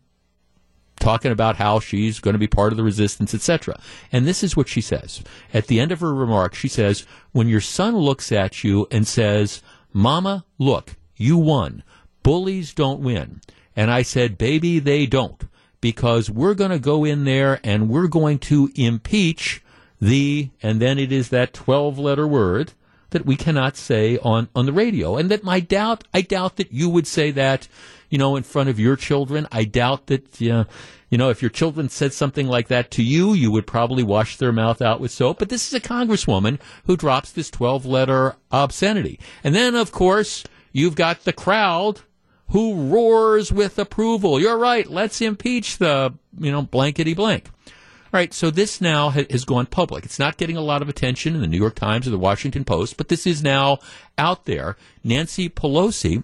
[0.99, 3.81] talking about how she's going to be part of the resistance, etc.
[4.11, 5.23] And this is what she says.
[5.55, 9.07] At the end of her remark, she says, when your son looks at you and
[9.07, 11.85] says, Mama, look, you won.
[12.23, 13.41] Bullies don't win.
[13.79, 15.43] And I said, baby, they don't.
[15.81, 19.63] Because we're going to go in there and we're going to impeach
[20.01, 22.73] the, and then it is that 12 letter word
[23.11, 25.17] that we cannot say on, on the radio.
[25.17, 27.69] And that my doubt, I doubt that you would say that
[28.11, 29.47] you know, in front of your children.
[29.53, 30.65] I doubt that, you
[31.11, 34.53] know, if your children said something like that to you, you would probably wash their
[34.53, 35.39] mouth out with soap.
[35.39, 39.21] But this is a congresswoman who drops this 12 letter obscenity.
[39.45, 42.01] And then, of course, you've got the crowd
[42.49, 44.41] who roars with approval.
[44.41, 44.89] You're right.
[44.89, 47.51] Let's impeach the, you know, blankety blank.
[47.67, 50.07] All right, so this now has gone public.
[50.07, 52.65] It's not getting a lot of attention in the New York Times or the Washington
[52.65, 53.81] Post, but this is now
[54.17, 54.77] out there.
[55.05, 56.23] Nancy Pelosi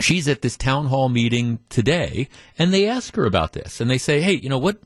[0.00, 2.28] she's at this town hall meeting today
[2.58, 4.78] and they ask her about this and they say hey you know what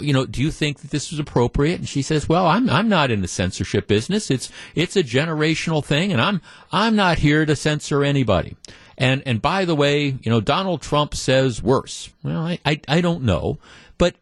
[0.00, 2.88] you know do you think that this is appropriate and she says well i'm i'm
[2.88, 7.44] not in the censorship business it's it's a generational thing and i'm i'm not here
[7.44, 8.56] to censor anybody
[8.98, 12.10] and and by the way you know donald trump says worse.
[12.22, 13.58] Well i i, I don't know.
[13.98, 14.16] But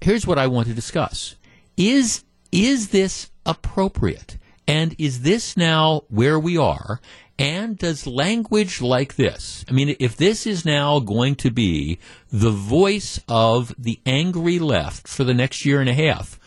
[0.00, 1.34] here's what i want to discuss.
[1.76, 4.38] Is is this appropriate?
[4.66, 7.00] And is this now where we are?
[7.38, 12.00] And does language like this, I mean, if this is now going to be
[12.32, 16.40] the voice of the angry left for the next year and a half,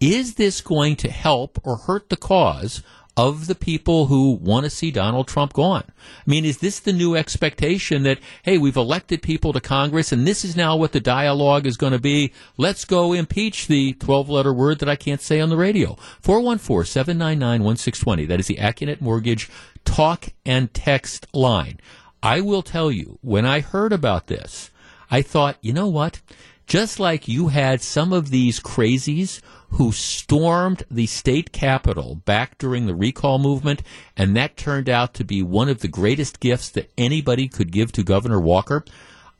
[0.00, 2.82] is this going to help or hurt the cause
[3.16, 5.84] of the people who want to see Donald Trump gone?
[5.88, 10.26] I mean, is this the new expectation that, hey, we've elected people to Congress and
[10.26, 12.32] this is now what the dialogue is going to be?
[12.56, 15.96] Let's go impeach the 12 letter word that I can't say on the radio.
[16.20, 18.26] 414 799 1620.
[18.26, 19.50] That is the Accunet Mortgage
[19.84, 21.78] talk and text line.
[22.22, 24.70] I will tell you, when I heard about this,
[25.10, 26.20] I thought, you know what?
[26.72, 32.86] Just like you had some of these crazies who stormed the state capitol back during
[32.86, 33.82] the recall movement,
[34.16, 37.92] and that turned out to be one of the greatest gifts that anybody could give
[37.92, 38.86] to Governor Walker.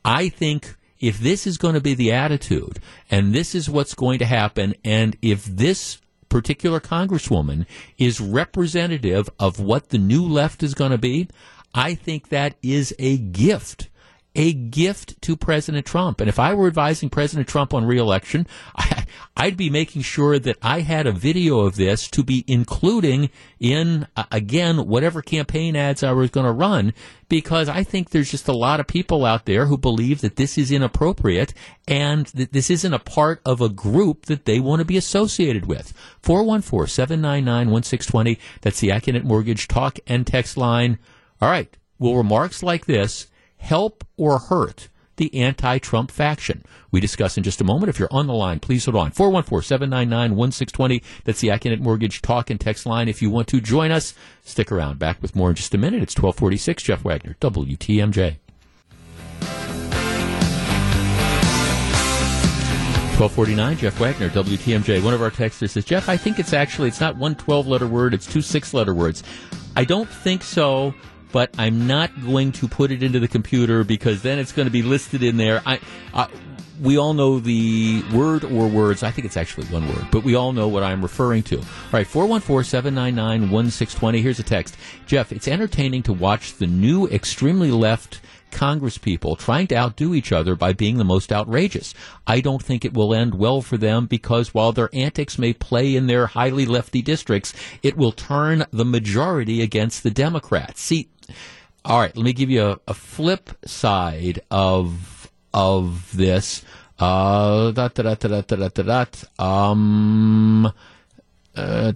[0.05, 2.77] I think if this is going to be the attitude,
[3.09, 7.65] and this is what's going to happen, and if this particular congresswoman
[7.97, 11.29] is representative of what the new left is going to be,
[11.73, 13.89] I think that is a gift
[14.35, 16.19] a gift to President Trump.
[16.19, 19.05] And if I were advising President Trump on reelection, I,
[19.37, 24.07] I'd be making sure that I had a video of this to be including in,
[24.15, 26.93] uh, again, whatever campaign ads I was going to run,
[27.29, 30.57] because I think there's just a lot of people out there who believe that this
[30.57, 31.53] is inappropriate
[31.87, 35.65] and that this isn't a part of a group that they want to be associated
[35.65, 35.93] with.
[36.21, 38.39] 414 799 1620.
[38.61, 40.97] That's the Accunet Mortgage talk and text line.
[41.41, 41.75] All right.
[41.99, 43.27] Will remarks like this
[43.63, 46.63] help or hurt the anti Trump faction?
[46.91, 47.89] We discuss in just a moment.
[47.89, 49.11] If you're on the line, please hold on.
[49.11, 51.01] 414 799 1620.
[51.23, 53.07] That's the Accunet Mortgage talk and text line.
[53.07, 54.99] If you want to join us, stick around.
[54.99, 56.03] Back with more in just a minute.
[56.03, 56.83] It's 1246.
[56.83, 58.37] Jeff Wagner, WTMJ.
[63.13, 65.03] 1249, Jeff Wagner, WTMJ.
[65.03, 67.87] One of our texters says, Jeff, I think it's actually, it's not one 12 letter
[67.87, 69.23] word, it's two six letter words.
[69.75, 70.95] I don't think so,
[71.33, 74.71] but I'm not going to put it into the computer because then it's going to
[74.71, 75.61] be listed in there.
[75.65, 75.79] I,
[76.13, 76.29] I
[76.81, 79.03] we all know the word or words.
[79.03, 81.57] I think it's actually one word, but we all know what I'm referring to.
[81.57, 84.21] All right, 414 799 1620.
[84.21, 84.77] Here's a text.
[85.05, 90.55] Jeff, it's entertaining to watch the new extremely left congresspeople trying to outdo each other
[90.55, 91.93] by being the most outrageous.
[92.27, 95.95] I don't think it will end well for them because while their antics may play
[95.95, 100.81] in their highly lefty districts, it will turn the majority against the Democrats.
[100.81, 101.09] See,
[101.85, 106.63] all right, let me give you a, a flip side of of this.
[106.99, 107.73] Uh,
[109.39, 110.71] um,
[111.55, 111.91] uh,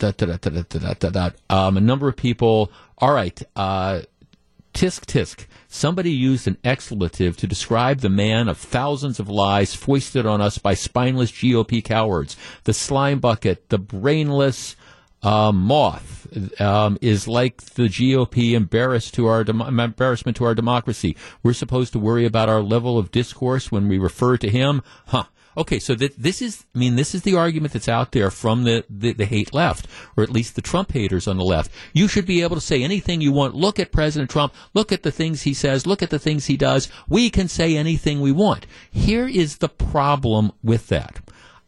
[1.50, 2.72] um, a number of people.
[2.98, 4.02] All right, uh,
[4.74, 5.46] tisk tisk.
[5.68, 10.58] Somebody used an expletive to describe the man of thousands of lies foisted on us
[10.58, 12.38] by spineless GOP cowards.
[12.64, 14.76] The slime bucket, the brainless
[15.24, 16.28] uh, moth
[16.62, 21.16] um, is like the GOP embarrassed to our embarrassment to our democracy.
[21.44, 25.26] We're supposed to worry about our level of discourse when we refer to him, huh?
[25.58, 28.64] Okay, so th- this is, I mean, this is the argument that's out there from
[28.64, 31.72] the, the, the, hate left, or at least the Trump haters on the left.
[31.94, 33.56] You should be able to say anything you want.
[33.56, 34.54] Look at President Trump.
[34.76, 35.88] Look at the things he says.
[35.88, 36.90] Look at the things he does.
[37.10, 38.68] We can say anything we want.
[38.92, 41.22] Here is the problem with that.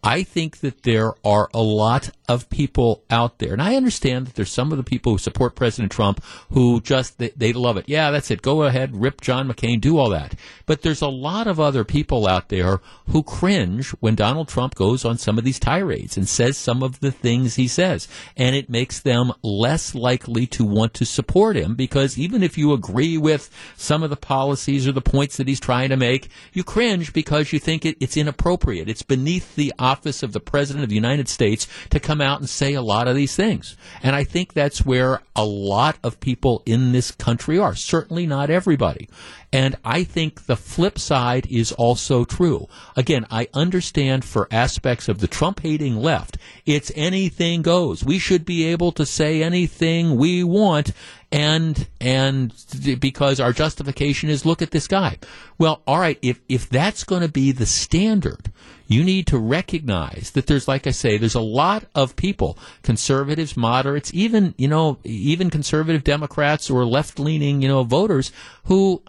[0.03, 4.35] I think that there are a lot of people out there, and I understand that
[4.35, 7.89] there's some of the people who support President Trump who just they, they love it.
[7.89, 8.41] Yeah, that's it.
[8.41, 10.35] Go ahead, rip John McCain, do all that.
[10.65, 15.03] But there's a lot of other people out there who cringe when Donald Trump goes
[15.03, 18.07] on some of these tirades and says some of the things he says,
[18.37, 22.71] and it makes them less likely to want to support him because even if you
[22.71, 26.63] agree with some of the policies or the points that he's trying to make, you
[26.63, 28.87] cringe because you think it, it's inappropriate.
[28.87, 32.47] It's beneath the office of the President of the United States to come out and
[32.47, 33.75] say a lot of these things.
[34.03, 37.75] And I think that's where a lot of people in this country are.
[37.75, 39.09] Certainly not everybody.
[39.51, 42.67] And I think the flip side is also true.
[42.95, 48.03] Again, I understand for aspects of the Trump hating left, it's anything goes.
[48.03, 50.91] We should be able to say anything we want
[51.31, 52.53] and and
[52.99, 55.17] because our justification is look at this guy.
[55.57, 58.51] Well, all right, if if that's going to be the standard,
[58.87, 63.55] you need to recognize that there's like I say, there's a lot of people, conservatives,
[63.55, 68.31] moderates, even, you know, even conservative Democrats or left-leaning, you know, voters
[68.65, 69.03] who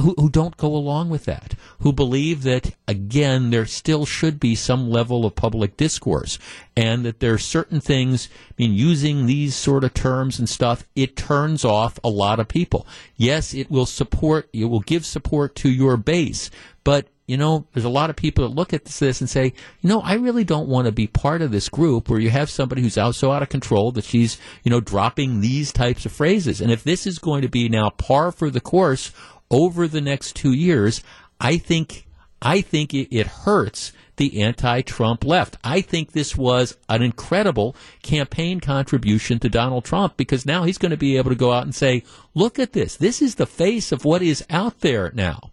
[0.00, 4.54] who, who don't go along with that, who believe that, again, there still should be
[4.54, 6.38] some level of public discourse,
[6.76, 10.84] and that there are certain things, I mean, using these sort of terms and stuff,
[10.94, 12.86] it turns off a lot of people.
[13.16, 16.50] Yes, it will support, it will give support to your base,
[16.84, 19.88] but you know, there's a lot of people that look at this and say, you
[19.88, 22.82] know, I really don't want to be part of this group where you have somebody
[22.82, 26.60] who's out so out of control that she's, you know, dropping these types of phrases.
[26.60, 29.10] And if this is going to be now par for the course
[29.50, 31.02] over the next two years,
[31.40, 32.06] I think
[32.40, 35.56] I think it, it hurts the anti-Trump left.
[35.62, 40.90] I think this was an incredible campaign contribution to Donald Trump because now he's going
[40.90, 42.02] to be able to go out and say,
[42.34, 42.96] "Look at this.
[42.96, 45.50] This is the face of what is out there now."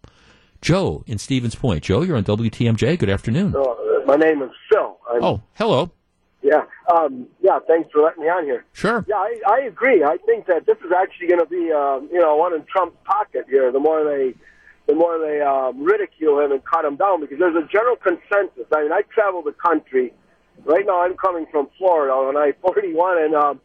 [0.62, 1.84] Joe in Stevens Point.
[1.84, 2.98] Joe, you're on WTMJ.
[2.98, 3.54] Good afternoon.
[3.54, 3.64] Uh,
[4.06, 4.98] my name is Phil.
[5.12, 5.92] I'm, oh, hello.
[6.44, 7.60] Yeah, um, yeah.
[7.66, 8.66] Thanks for letting me on here.
[8.74, 9.06] Sure.
[9.08, 10.04] Yeah, I, I agree.
[10.04, 12.98] I think that this is actually going to be, um, you know, one in Trump's
[13.06, 13.72] pocket here.
[13.72, 14.36] The more they,
[14.86, 18.68] the more they um, ridicule him and cut him down, because there's a general consensus.
[18.76, 20.14] I mean, I travel the country.
[20.66, 23.62] Right now, I'm coming from Florida on I-41, and um,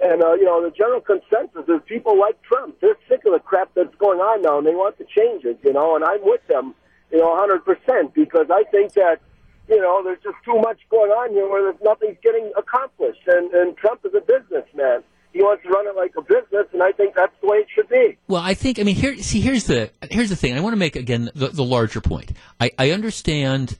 [0.00, 2.76] and uh, you know, the general consensus is people like Trump.
[2.80, 5.58] They're sick of the crap that's going on now, and they want to change it.
[5.64, 6.76] You know, and I'm with them,
[7.10, 9.18] you know, 100 percent because I think that
[9.68, 13.22] you know, there's just too much going on here where there's nothing's getting accomplished.
[13.26, 15.02] And, and Trump is a businessman.
[15.32, 17.66] He wants to run it like a business, and I think that's the way it
[17.74, 18.18] should be.
[18.28, 20.54] Well, I think, I mean, here, see, here's the here's the thing.
[20.54, 22.32] I want to make again the, the larger point.
[22.60, 23.78] I, I understand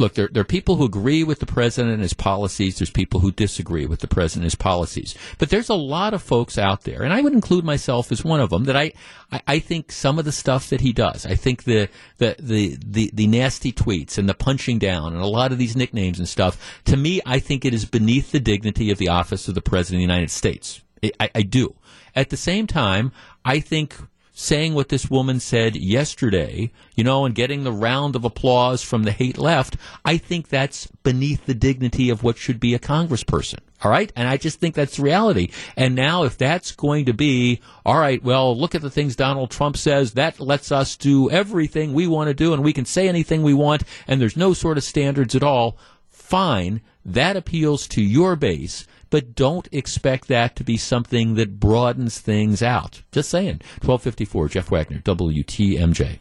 [0.00, 2.78] look, there, there are people who agree with the president and his policies.
[2.78, 5.14] There's people who disagree with the president and his policies.
[5.38, 8.40] But there's a lot of folks out there, and I would include myself as one
[8.40, 8.92] of them, that I,
[9.30, 12.78] I, I think some of the stuff that he does, I think the, the, the,
[12.84, 16.28] the, the nasty tweets and the punching down and a lot of these nicknames and
[16.28, 19.62] stuff, to me, I think it is beneath the dignity of the office of the
[19.62, 20.82] president of the United States.
[21.18, 21.76] I, I do.
[22.14, 23.12] At the same time,
[23.44, 23.96] I think
[24.40, 29.02] saying what this woman said yesterday, you know, and getting the round of applause from
[29.02, 33.58] the hate left, I think that's beneath the dignity of what should be a congressperson.
[33.82, 34.10] All right.
[34.16, 35.50] And I just think that's reality.
[35.76, 39.50] And now, if that's going to be, all right, well, look at the things Donald
[39.50, 43.08] Trump says, that lets us do everything we want to do and we can say
[43.08, 45.78] anything we want and there's no sort of standards at all.
[46.08, 46.80] Fine.
[47.04, 52.62] That appeals to your base but don't expect that to be something that broadens things
[52.62, 53.02] out.
[53.12, 53.60] Just saying.
[53.82, 56.18] 1254, Jeff Wagner, WTMJ.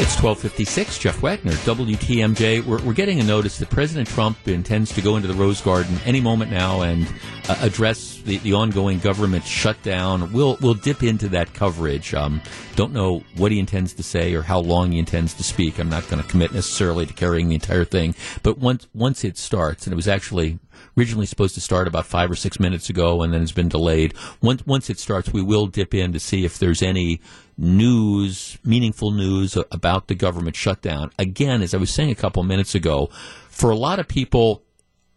[0.00, 2.64] It's 1256, Jeff Wagner, WTMJ.
[2.64, 5.98] We're, we're, getting a notice that President Trump intends to go into the Rose Garden
[6.04, 7.04] any moment now and
[7.48, 10.32] uh, address the, the ongoing government shutdown.
[10.32, 12.14] We'll, we'll dip into that coverage.
[12.14, 12.40] Um,
[12.76, 15.80] don't know what he intends to say or how long he intends to speak.
[15.80, 18.14] I'm not going to commit necessarily to carrying the entire thing.
[18.44, 20.60] But once, once it starts, and it was actually
[20.96, 24.14] originally supposed to start about five or six minutes ago and then it's been delayed.
[24.40, 27.20] Once, once it starts, we will dip in to see if there's any
[27.56, 31.10] news, meaningful news about the government shutdown.
[31.18, 33.08] Again, as I was saying a couple minutes ago,
[33.48, 34.62] for a lot of people,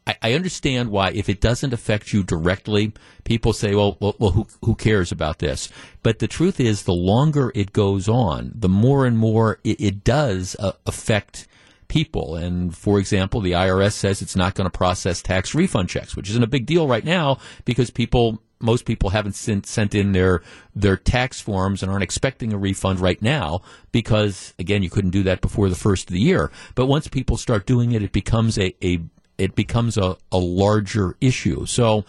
[0.08, 2.94] I, understand why if it doesn't affect you directly,
[3.24, 5.70] people say, well, well, well who, who cares about this?
[6.02, 10.04] But the truth is, the longer it goes on, the more and more it, it
[10.04, 11.48] does uh, affect
[11.92, 12.38] people.
[12.38, 16.30] And for example, the IRS says it's not going to process tax refund checks, which
[16.30, 20.42] isn't a big deal right now because people most people haven't sent, in their
[20.74, 23.62] their tax forms and aren't expecting a refund right now
[23.92, 26.50] because again you couldn't do that before the first of the year.
[26.76, 29.00] But once people start doing it it becomes a, a
[29.38, 31.66] it becomes a, a larger issue.
[31.66, 32.06] So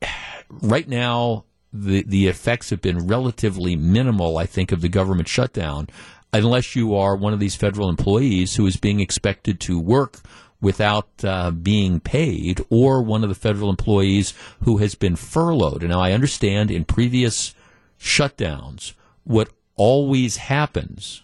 [0.48, 5.88] right now the the effects have been relatively minimal I think of the government shutdown
[6.32, 10.20] unless you are one of these federal employees who is being expected to work
[10.60, 15.82] without uh, being paid, or one of the federal employees who has been furloughed.
[15.82, 17.54] And now I understand in previous
[18.00, 21.22] shutdowns, what always happens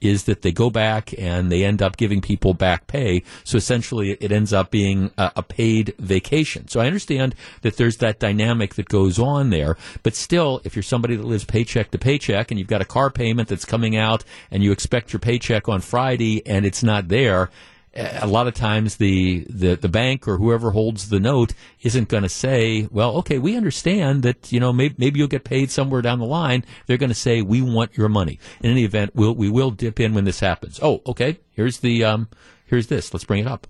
[0.00, 3.22] is that they go back and they end up giving people back pay.
[3.44, 6.68] So essentially, it ends up being a, a, paid vacation.
[6.68, 9.76] So I understand that there's that dynamic that goes on there.
[10.02, 13.10] But still, if you're somebody that lives paycheck to paycheck and you've got a car
[13.10, 17.50] payment that's coming out and you expect your paycheck on Friday and it's not there,
[17.96, 22.22] a lot of times the, the, the bank or whoever holds the note isn't going
[22.22, 26.02] to say, well, okay, we understand that, you know, maybe, maybe you'll get paid somewhere
[26.02, 26.64] down the line.
[26.86, 28.38] They're going to say, we want your money.
[28.60, 30.78] In any event, we'll, we will dip in when this happens.
[30.82, 31.38] Oh, okay.
[31.52, 32.28] Here's the, um,
[32.66, 33.14] here's this.
[33.14, 33.66] Let's bring it up.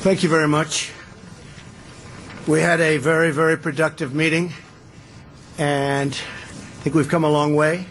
[0.00, 0.92] Thank you very much.
[2.46, 4.52] We had a very, very productive meeting,
[5.58, 7.86] and I think we've come a long way.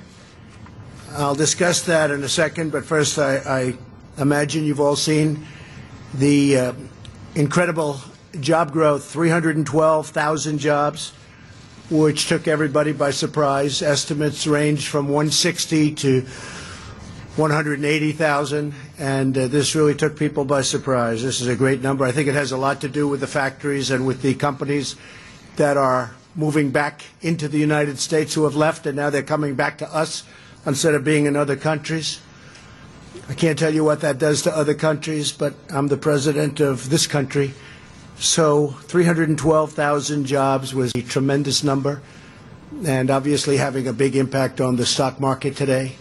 [1.17, 5.47] I'll discuss that in a second, but first, I, I imagine you've all seen
[6.13, 6.73] the uh,
[7.35, 8.01] incredible
[8.41, 11.13] job growth 312,000 jobs,
[11.89, 13.81] which took everybody by surprise.
[13.81, 16.21] Estimates range from 160 to
[17.37, 21.23] 180,000, and uh, this really took people by surprise.
[21.23, 22.03] This is a great number.
[22.03, 24.97] I think it has a lot to do with the factories and with the companies
[25.55, 29.55] that are moving back into the United States who have left, and now they're coming
[29.55, 30.23] back to us
[30.65, 32.19] instead of being in other countries.
[33.29, 36.89] I can't tell you what that does to other countries, but I'm the president of
[36.89, 37.53] this country.
[38.17, 42.01] So 312,000 jobs was a tremendous number,
[42.85, 45.93] and obviously having a big impact on the stock market today.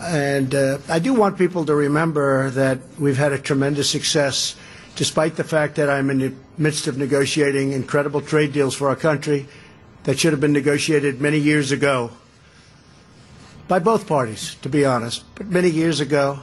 [0.00, 4.56] And uh, I do want people to remember that we've had a tremendous success,
[4.96, 8.96] despite the fact that I'm in the midst of negotiating incredible trade deals for our
[8.96, 9.46] country
[10.04, 12.10] that should have been negotiated many years ago
[13.68, 15.22] by both parties, to be honest.
[15.34, 16.40] But many years ago,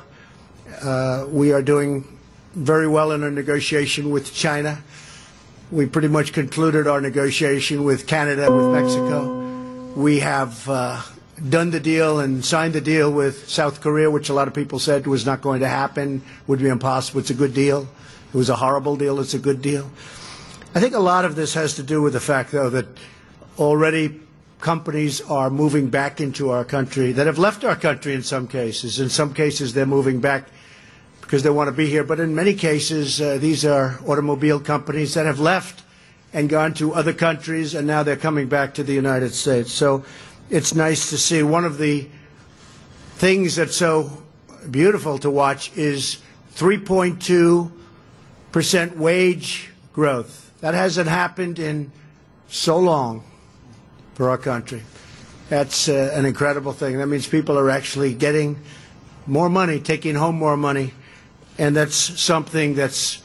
[0.81, 2.05] uh, we are doing
[2.53, 4.81] very well in our negotiation with China.
[5.71, 9.43] We pretty much concluded our negotiation with Canada, with Mexico.
[9.95, 11.01] We have uh,
[11.49, 14.77] done the deal and signed the deal with South Korea, which a lot of people
[14.77, 17.19] said was not going to happen, would be impossible.
[17.19, 17.87] It's a good deal.
[18.33, 19.19] It was a horrible deal.
[19.19, 19.89] It's a good deal.
[20.75, 22.85] I think a lot of this has to do with the fact, though, that
[23.57, 24.21] already
[24.59, 28.99] companies are moving back into our country that have left our country in some cases.
[28.99, 30.47] In some cases, they're moving back
[31.21, 32.03] because they want to be here.
[32.03, 35.83] But in many cases, uh, these are automobile companies that have left
[36.33, 39.71] and gone to other countries, and now they're coming back to the United States.
[39.71, 40.05] So
[40.49, 41.43] it's nice to see.
[41.43, 42.07] One of the
[43.15, 44.23] things that's so
[44.69, 46.17] beautiful to watch is
[46.55, 50.51] 3.2% wage growth.
[50.61, 51.91] That hasn't happened in
[52.47, 53.23] so long
[54.15, 54.81] for our country.
[55.49, 56.97] That's uh, an incredible thing.
[56.97, 58.59] That means people are actually getting
[59.27, 60.93] more money, taking home more money,
[61.59, 63.21] and that's something that's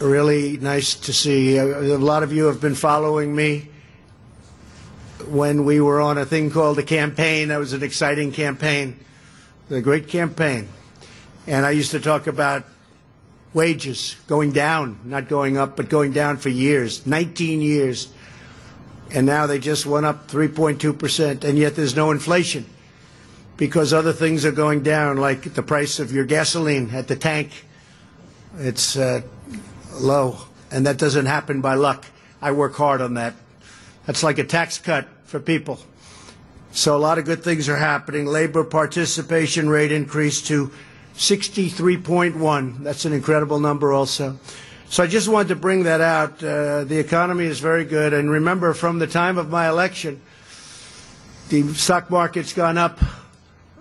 [0.00, 1.56] really nice to see.
[1.58, 3.68] A lot of you have been following me
[5.28, 7.48] when we were on a thing called the campaign.
[7.48, 8.98] That was an exciting campaign,
[9.70, 10.68] a great campaign.
[11.46, 12.64] And I used to talk about
[13.52, 18.12] wages going down, not going up, but going down for years, 19 years
[19.12, 22.66] and now they just went up 3.2%, and yet there's no inflation
[23.56, 27.66] because other things are going down, like the price of your gasoline at the tank.
[28.58, 29.22] It's uh,
[29.94, 30.38] low,
[30.70, 32.06] and that doesn't happen by luck.
[32.40, 33.34] I work hard on that.
[34.06, 35.78] That's like a tax cut for people.
[36.72, 38.26] So a lot of good things are happening.
[38.26, 40.70] Labor participation rate increased to
[41.16, 42.78] 63.1.
[42.78, 44.38] That's an incredible number also.
[44.90, 46.42] So I just wanted to bring that out.
[46.42, 48.12] Uh, the economy is very good.
[48.12, 50.20] And remember, from the time of my election,
[51.48, 52.98] the stock market's gone up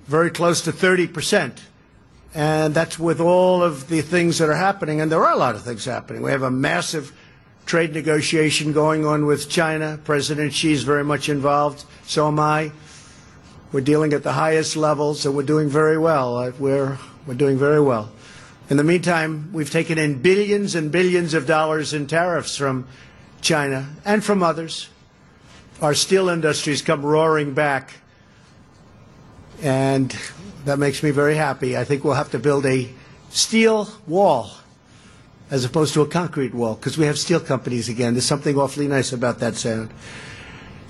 [0.05, 1.57] very close to 30%.
[2.35, 5.01] And that's with all of the things that are happening.
[5.01, 6.21] And there are a lot of things happening.
[6.21, 7.11] We have a massive
[7.65, 9.99] trade negotiation going on with China.
[10.03, 11.85] President Xi is very much involved.
[12.05, 12.71] So am I.
[13.71, 16.53] We're dealing at the highest levels, and we're doing very well.
[16.59, 18.11] We're, we're doing very well.
[18.69, 22.87] In the meantime, we've taken in billions and billions of dollars in tariffs from
[23.41, 24.89] China and from others.
[25.81, 27.95] Our steel industries come roaring back,
[29.63, 30.15] and
[30.65, 31.75] that makes me very happy.
[31.75, 32.87] I think we'll have to build a
[33.31, 34.51] steel wall
[35.49, 38.13] as opposed to a concrete wall because we have steel companies again.
[38.13, 39.89] There's something awfully nice about that sound.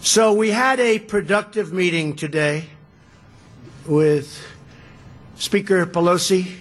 [0.01, 2.65] So we had a productive meeting today
[3.85, 4.45] with
[5.37, 6.55] Speaker Pelosi,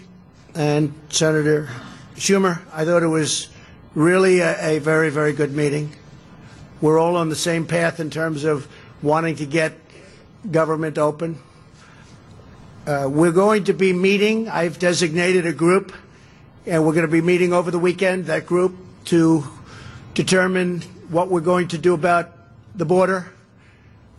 [0.58, 1.68] and Senator
[2.16, 2.60] Schumer.
[2.72, 3.48] I thought it was
[3.94, 5.92] really a, a, very, very good meeting.
[6.80, 8.66] We're all on the same path in terms of
[9.00, 9.74] wanting to get
[10.50, 11.38] government open.
[12.84, 14.48] Uh, we're going to be meeting.
[14.48, 15.92] I've designated a group,
[16.66, 19.44] and we're going to be meeting over the weekend, that group, to
[20.14, 22.32] determine what we're going to do about
[22.74, 23.30] the border.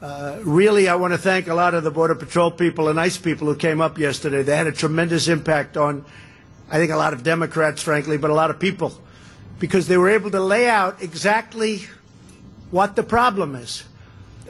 [0.02, 3.18] Uh, really, I want to thank a lot of the Border Patrol people and ICE
[3.18, 4.44] people who came up yesterday.
[4.44, 6.06] They had a tremendous impact on,
[6.70, 8.93] I think, a lot of Democrats, frankly, but a lot of people,
[9.59, 11.84] because they were able to lay out exactly
[12.72, 13.84] what the problem is.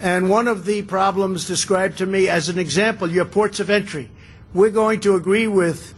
[0.02, 4.10] And one of the problems described to me as an example, your ports of entry.
[4.54, 5.94] We're going to agree with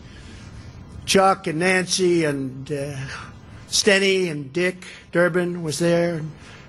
[1.06, 2.96] Chuck and Nancy and uh,
[3.70, 6.22] Steny and Dick Durbin was there.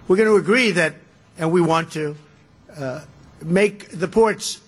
[0.09, 0.95] We're going to agree that,
[1.39, 2.17] and we want to,
[2.77, 3.01] uh,
[3.43, 4.61] make the ports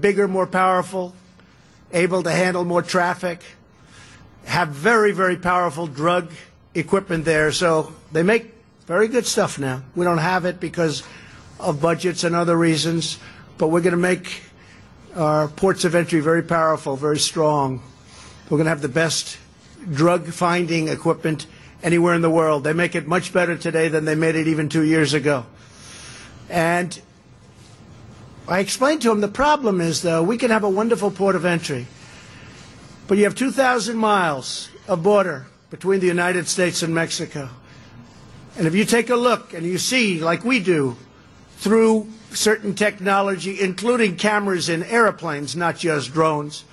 [0.00, 1.14] bigger, more powerful,
[1.92, 3.42] able to handle more traffic,
[4.46, 6.30] have very, very powerful drug
[6.74, 7.52] equipment there.
[7.52, 8.54] So they make
[8.86, 9.82] very good stuff now.
[9.94, 11.02] We don't have it because
[11.58, 13.18] of budgets and other reasons,
[13.58, 14.42] but we're going to make
[15.14, 17.82] our ports of entry very powerful, very strong.
[18.44, 19.38] We're going to have the best
[19.92, 21.46] drug finding equipment
[21.82, 22.64] anywhere in the world.
[22.64, 25.46] They make it much better today than they made it even two years ago.
[26.48, 27.00] And
[28.46, 31.44] I explained to him the problem is, though, we can have a wonderful port of
[31.44, 31.86] entry,
[33.08, 37.48] but you have 2,000 miles of border between the United States and Mexico.
[38.56, 40.96] And if you take a look and you see, like we do,
[41.58, 46.64] through certain technology, including cameras in airplanes, not just drones,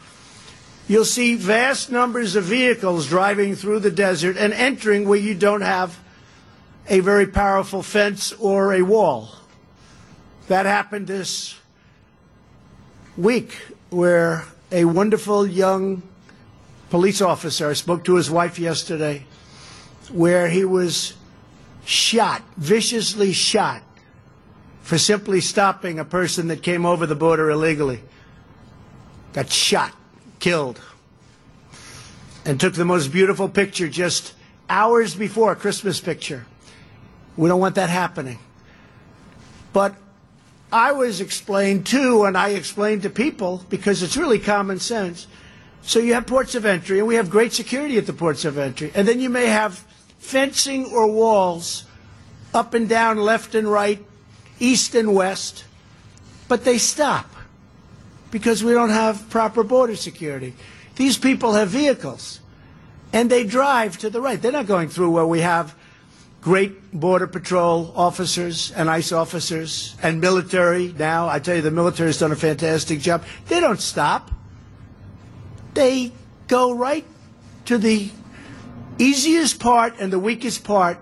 [0.87, 5.61] you'll see vast numbers of vehicles driving through the desert and entering where you don't
[5.61, 5.99] have
[6.89, 9.29] a very powerful fence or a wall.
[10.47, 11.55] That happened this
[13.15, 13.57] week
[13.89, 16.01] where a wonderful young
[16.93, 19.25] police officer, I spoke to his wife yesterday,
[20.11, 21.15] where he was
[21.85, 23.81] shot, viciously shot,
[24.83, 27.99] for simply stopping a person that came over the border illegally.
[29.33, 29.91] Got shot,
[30.37, 30.79] killed,
[32.45, 34.35] and took the most beautiful picture just
[34.69, 36.45] hours before a Christmas picture.
[37.35, 38.37] We don't want that happening.
[39.73, 39.95] But
[40.71, 45.25] I was explained to, and I explained to people because it's really common sense.
[45.83, 48.57] So you have ports of entry, and we have great security at the ports of
[48.57, 48.91] entry.
[48.95, 49.85] And then you may have
[50.17, 51.85] fencing or walls
[52.53, 54.03] up and down, left and right,
[54.59, 55.65] east and west,
[56.47, 57.29] but they stop
[58.31, 60.53] because we don't have proper border security.
[60.95, 62.39] These people have vehicles
[63.11, 64.41] and they drive to the right.
[64.41, 65.75] They're not going through where we have
[66.41, 71.29] great Border Patrol officers and ICE officers and military now.
[71.29, 73.23] I tell you, the military has done a fantastic job.
[73.47, 74.31] They don't stop,
[75.73, 76.11] they
[76.47, 77.05] go right
[77.65, 78.09] to the
[78.97, 80.97] easiest part and the weakest part,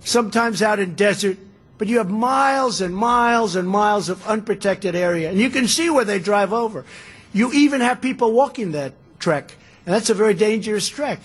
[0.00, 1.38] sometimes out in desert,
[1.78, 5.30] but you have miles and miles and miles of unprotected area.
[5.30, 6.84] And you can see where they drive over.
[7.32, 9.52] You even have people walking that trek,
[9.84, 11.20] and that's a very dangerous trek.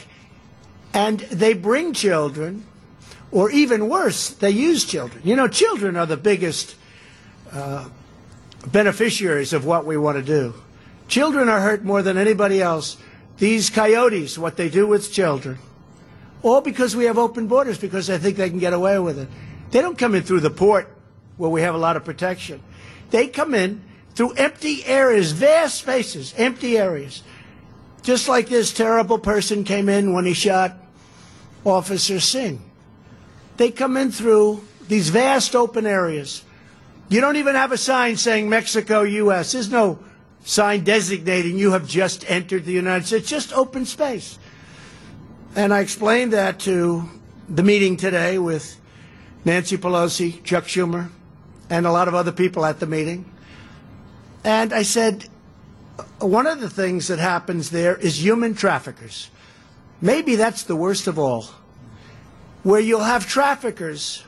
[0.93, 2.65] And they bring children,
[3.31, 5.21] or even worse, they use children.
[5.23, 6.75] You know, children are the biggest
[7.51, 7.87] uh,
[8.67, 10.53] beneficiaries of what we want to do.
[11.11, 12.97] Children are hurt more than anybody else.
[13.37, 15.59] These coyotes, what they do with children
[16.43, 19.29] all because we have open borders, because they think they can get away with it.
[19.71, 20.89] They don't come in through the port
[21.37, 22.61] where we have a lot of protection.
[23.09, 23.83] They come in
[24.15, 27.23] through empty areas, vast spaces, empty areas.
[28.01, 30.75] Just like this terrible person came in when he shot
[31.63, 32.61] Officer Singh.
[33.57, 36.43] They come in through these vast open areas.
[37.09, 39.51] You don't even have a sign saying Mexico, U.S.
[39.51, 39.99] There's no
[40.43, 43.29] sign designating you have just entered the United States.
[43.29, 44.39] Just open space.
[45.55, 47.09] And I explained that to
[47.49, 48.79] the meeting today with
[49.43, 51.09] Nancy Pelosi, Chuck Schumer,
[51.69, 53.25] and a lot of other people at the meeting.
[54.43, 55.27] And I said,
[56.19, 59.29] one of the things that happens there is human traffickers.
[60.01, 61.45] Maybe that's the worst of all,
[62.63, 64.23] where you'll have traffickers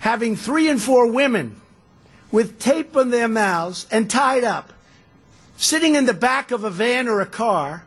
[0.00, 1.60] having three and four women
[2.30, 4.72] with tape on their mouths and tied up,
[5.56, 7.84] sitting in the back of a van or a car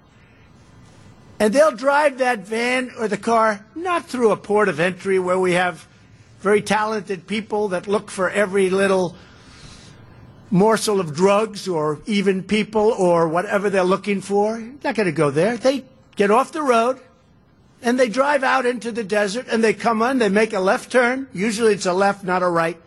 [1.39, 5.39] and they'll drive that van or the car not through a port of entry where
[5.39, 5.87] we have
[6.41, 9.15] very talented people that look for every little
[10.51, 14.57] morsel of drugs or even people or whatever they're looking for.
[14.83, 15.57] Not going to go there.
[15.57, 16.99] They get off the road
[17.81, 20.91] and they drive out into the desert and they come on, they make a left
[20.91, 21.27] turn.
[21.33, 22.77] Usually it's a left, not a right.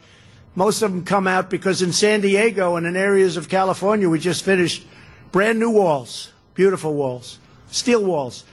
[0.55, 4.19] Most of them come out because in San Diego and in areas of California, we
[4.19, 4.87] just finished
[5.31, 7.39] brand new walls, beautiful walls
[7.73, 8.45] steel walls.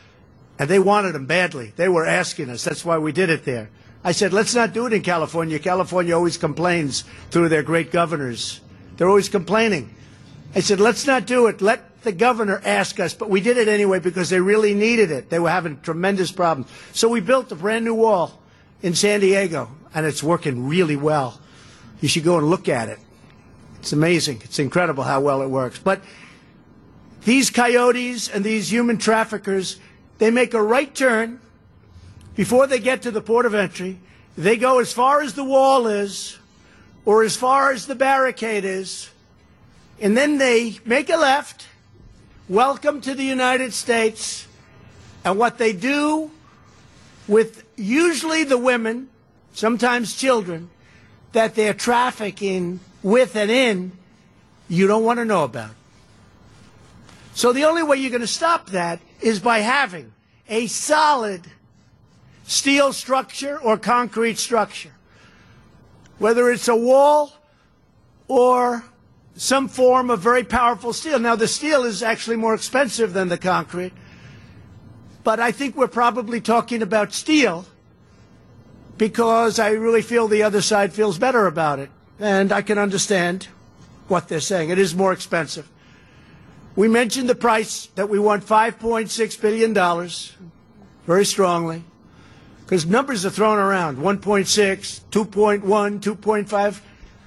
[0.58, 1.74] And they wanted them badly.
[1.76, 2.64] They were asking us.
[2.64, 3.70] That's why we did it there.
[4.04, 5.60] I said, let's not do it in California.
[5.60, 8.62] California always complains through their great governors
[8.98, 9.94] They're always complaining.
[10.56, 11.62] I said, let's not do it.
[11.62, 13.14] Let the governor ask us.
[13.14, 15.30] But we did it anyway because they really needed it.
[15.30, 16.70] They were having tremendous problems.
[16.92, 18.42] So we built a brand new wall
[18.82, 21.40] in San Diego, and it's working really well.
[22.02, 23.00] You should go and look at it.
[23.80, 24.42] It's amazing.
[24.44, 25.80] It's incredible how well it works.
[25.80, 26.02] But
[27.26, 29.78] these coyotes and these human traffickers,
[30.18, 31.40] they make a right turn
[32.36, 34.00] before they get to the port of entry.
[34.38, 36.38] They go as far as the wall is
[37.06, 39.10] or as far as the barricade is,
[40.00, 41.68] and then they make a left,
[42.48, 44.48] welcome to the United States,
[45.26, 46.30] and what they do
[47.28, 49.10] with usually the women,
[49.54, 50.70] sometimes children,
[51.32, 53.92] that they're trafficking with and in,
[54.68, 55.72] you don't want to know about.
[57.34, 60.14] So the only way you're going to stop that is by having
[60.48, 61.42] a solid
[62.44, 64.92] steel structure or concrete structure.
[66.18, 67.34] Whether it's a wall
[68.28, 68.84] or
[69.36, 71.18] some form of very powerful steel.
[71.18, 73.94] Now, the steel is actually more expensive than the concrete,
[75.24, 77.66] but I think we're probably talking about steel
[79.00, 81.90] because I really feel the other side feels better about it.
[82.20, 83.48] And I can understand
[84.10, 84.70] what they're saying.
[84.70, 85.68] It is more expensive.
[86.76, 90.10] We mentioned the price that we want $5.6 billion
[91.08, 91.84] very strongly
[92.66, 96.82] because numbers are thrown around 1.6, 2.1, 2.5.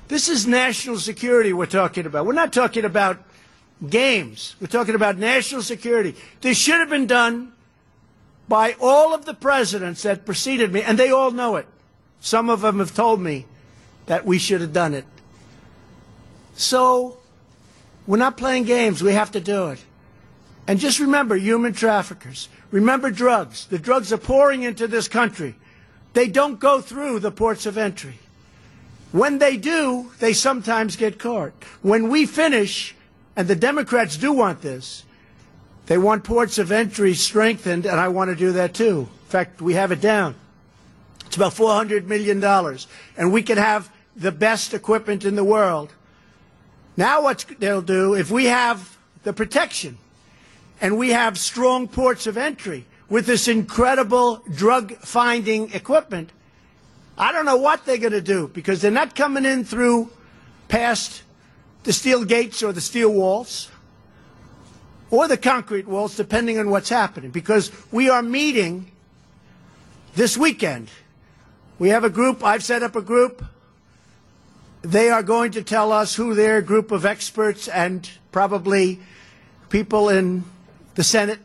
[0.08, 2.26] This is national security we're talking about.
[2.26, 3.24] We're not talking about
[3.88, 4.56] games.
[4.60, 6.16] We're talking about national security.
[6.42, 7.52] This should have been done
[8.48, 11.66] by all of the presidents that preceded me, and they all know it.
[12.20, 13.46] Some of them have told me
[14.06, 15.04] that we should have done it.
[16.54, 17.18] So,
[18.06, 19.02] we're not playing games.
[19.02, 19.84] We have to do it.
[20.66, 22.48] And just remember human traffickers.
[22.70, 23.66] Remember drugs.
[23.66, 25.56] The drugs are pouring into this country.
[26.12, 28.18] They don't go through the ports of entry.
[29.12, 31.52] When they do, they sometimes get caught.
[31.82, 32.94] When we finish,
[33.36, 35.04] and the Democrats do want this,
[35.92, 39.00] they want ports of entry strengthened, and I want to do that too.
[39.00, 40.34] In fact, we have it down.
[41.26, 42.42] It's about $400 million,
[43.18, 45.92] and we can have the best equipment in the world.
[46.96, 49.98] Now, what they'll do, if we have the protection
[50.80, 56.30] and we have strong ports of entry with this incredible drug finding equipment,
[57.18, 60.08] I don't know what they're going to do because they're not coming in through
[60.68, 61.22] past
[61.82, 63.68] the steel gates or the steel walls
[65.12, 68.90] or the concrete walls, depending on what's happening, because we are meeting
[70.14, 70.88] this weekend.
[71.78, 73.44] We have a group, I've set up a group.
[74.80, 79.00] They are going to tell us who their group of experts and probably
[79.68, 80.44] people in
[80.94, 81.40] the Senate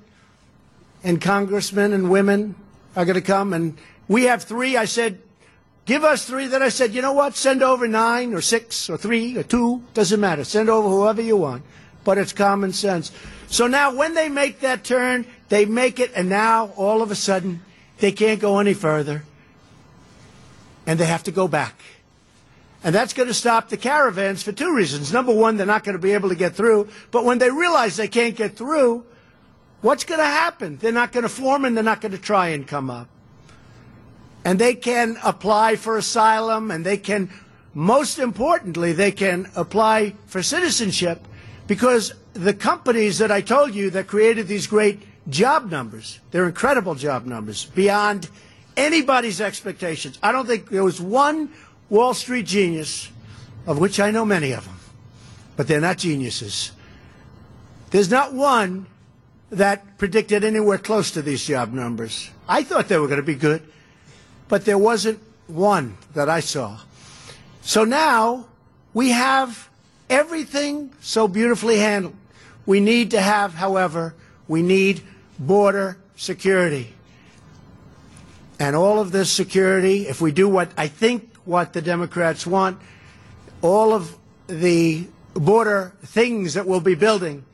[1.04, 2.56] and congressmen and women
[2.96, 3.52] are going to come.
[3.52, 4.78] And we have three.
[4.78, 5.20] I said,
[5.86, 6.48] give us three.
[6.48, 7.36] Then I said, you know what?
[7.36, 9.84] Send over nine or six or three or two.
[9.94, 10.46] Doesn't matter.
[10.46, 11.64] Send over whoever you want.
[12.06, 13.12] But it's common sense.
[13.48, 17.16] So now when they make that turn, they make it, and now all of a
[17.16, 17.62] sudden
[18.00, 19.24] they can't go any further.
[20.86, 21.82] And they have to go back.
[22.84, 25.12] And that's going to stop the caravans for two reasons.
[25.12, 26.88] Number one, they're not going to be able to get through.
[27.12, 29.04] But when they realize they can't get through,
[29.82, 30.78] what's going to happen?
[30.78, 33.10] They're not going to form and they're not going to try and come up.
[34.46, 37.30] And they can apply for asylum and they can,
[37.74, 41.28] most importantly, they can apply for citizenship
[41.66, 46.96] because the companies that I told you that created these great job numbers, they're incredible
[46.96, 48.30] job numbers, beyond
[48.76, 50.20] anybody's expectations.
[50.22, 51.52] I don't think there was one
[51.90, 53.10] Wall Street genius,
[53.66, 54.78] of which I know many of them,
[55.56, 56.72] but they're not geniuses.
[57.90, 58.86] There's not one
[59.50, 62.30] that predicted anywhere close to these job numbers.
[62.48, 63.64] I thought they were going to be good,
[64.48, 66.78] but there wasn't one that I saw.
[67.62, 68.46] So now
[68.94, 69.70] we have
[70.10, 72.16] everything so beautifully handled.
[72.68, 74.14] We need to have, however,
[74.48, 75.02] we need
[75.40, 76.94] border security.
[78.60, 82.80] And all of this security, if we do what I think what the Democrats want,
[83.62, 84.16] all of
[84.48, 87.46] the border things that we'll be building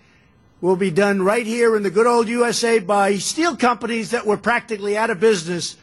[0.61, 4.38] will be done right here in the good old USA by steel companies that were
[4.38, 5.78] practically out of business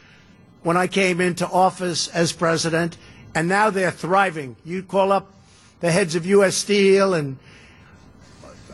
[0.63, 2.97] when I came into office as president,
[3.33, 4.55] and now they're thriving.
[4.65, 5.33] You call up
[5.79, 6.55] the heads of U.S.
[6.55, 7.37] Steel and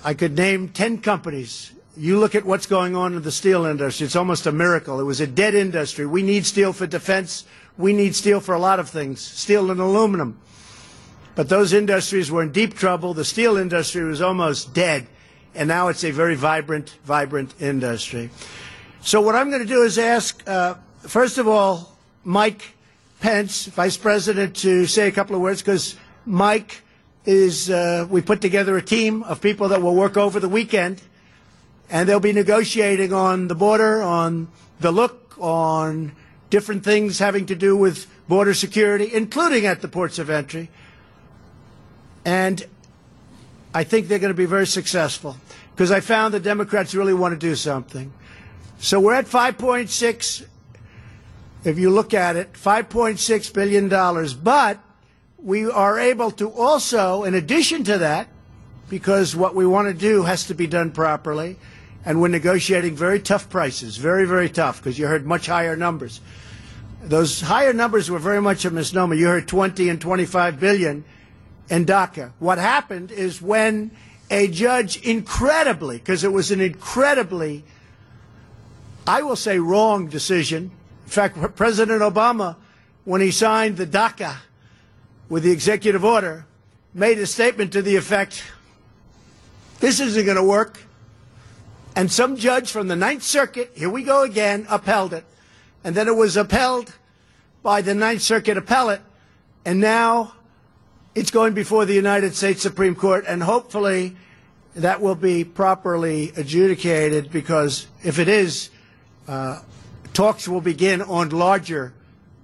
[0.04, 1.72] I could name 10 companies.
[1.96, 5.00] You look at what's going on in the steel industry, it's almost a miracle.
[5.00, 6.06] It was a dead industry.
[6.06, 7.46] We need steel for defense.
[7.78, 10.40] We need steel for a lot of things, steel and aluminum.
[11.36, 13.14] But those industries were in deep trouble.
[13.14, 15.08] The steel industry was almost dead.
[15.54, 18.30] And now it's a very vibrant, vibrant industry.
[19.02, 22.74] So what I'm going to do is ask, uh, first of all, Mike
[23.20, 25.96] Pence, Vice President, to say a couple of words because
[26.26, 26.82] Mike
[27.28, 31.02] is uh, we put together a team of people that will work over the weekend,
[31.90, 34.48] and they'll be negotiating on the border, on
[34.80, 36.14] the look, on
[36.50, 40.70] different things having to do with border security, including at the ports of entry.
[42.24, 42.66] And
[43.74, 45.36] I think they're going to be very successful
[45.76, 48.14] because I found the Democrats really want to do something.
[48.80, 50.46] So we're at 5.6,
[51.66, 53.90] if you look at it, $5.6 billion.
[54.42, 54.80] But
[55.38, 58.28] we are able to also, in addition to that,
[58.90, 61.58] because what we want to do has to be done properly,
[62.06, 66.22] and we're negotiating very tough prices, very, very tough, because you heard much higher numbers.
[67.04, 69.14] Those higher numbers were very much a misnomer.
[69.14, 71.06] You heard 20 and 25 billion
[71.70, 72.32] in DACA.
[72.40, 73.92] What happened is when
[74.32, 77.64] a judge incredibly, because it was an incredibly,
[79.06, 80.72] I will say, wrong decision.
[81.06, 82.56] In fact, President Obama,
[83.06, 84.38] when he signed the DACA
[85.30, 86.46] with the executive order,
[86.94, 88.44] made a statement to the effect
[89.80, 90.80] this isn't going to work.
[91.96, 95.26] And some judge from the Ninth Circuit, here we go again, upheld it.
[95.84, 96.94] And then it was upheld
[97.64, 99.02] by the Ninth Circuit appellate.
[99.66, 100.34] And now
[101.16, 103.26] it's going before the United States Supreme Court.
[103.28, 104.16] And hopefully
[104.76, 108.70] that will be properly adjudicated because if it is,
[109.28, 109.62] uh,
[110.14, 111.94] talks will begin on larger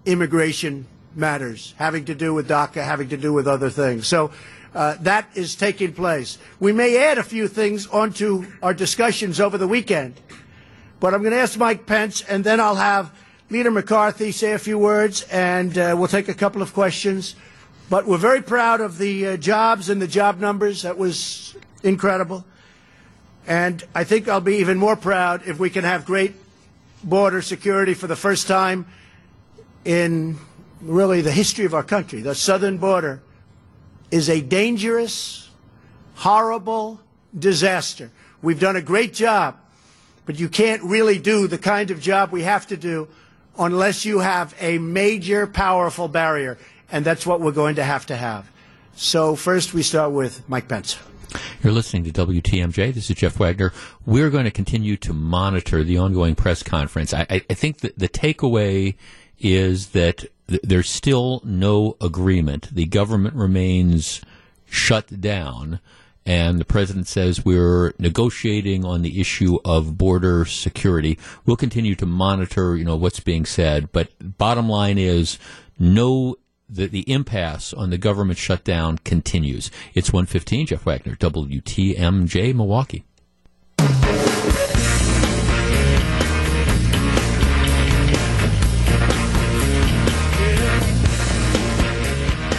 [0.06, 4.08] immigration matters having to do with DACA, having to do with other things.
[4.08, 4.32] So
[4.74, 6.38] uh, that is taking place.
[6.60, 10.16] We may add a few things onto our discussions over the weekend,
[11.00, 13.12] but I'm going to ask Mike Pence, and then I'll have
[13.50, 17.36] Leader McCarthy say a few words, and uh, we'll take a couple of questions.
[17.90, 20.82] But we're very proud of the uh, jobs and the job numbers.
[20.82, 22.46] That was incredible.
[23.46, 26.34] And I think I'll be even more proud if we can have great
[27.04, 28.88] border security for the first time
[29.84, 30.38] in
[30.84, 32.22] really the history of our country.
[32.22, 33.22] The southern border
[34.12, 35.50] is a dangerous,
[36.16, 37.00] horrible
[37.38, 38.12] disaster.
[38.42, 39.58] We've done a great job,
[40.26, 43.08] but you can't really do the kind of job we have to do
[43.58, 46.58] unless you have a major, powerful barrier.
[46.92, 48.50] And that's what we're going to have to have.
[48.96, 51.00] So first we start with Mike Pence.
[51.64, 52.94] You're listening to WTMJ.
[52.94, 53.74] This is Jeff Wagner.
[54.06, 57.14] We're going to continue to monitor the ongoing press conference.
[57.14, 58.96] I, I think that the takeaway
[59.40, 62.70] is that th- there's still no agreement.
[62.74, 64.22] The government remains
[64.66, 65.80] shut down,
[66.26, 71.18] and the president says we're negotiating on the issue of border security.
[71.46, 75.38] We'll continue to monitor, you know, what's being said, but bottom line is
[75.80, 76.38] no
[76.70, 79.70] the, the impasse on the government shutdown continues.
[79.94, 83.04] It's 115, Jeff Wagner, WTMJ, Milwaukee.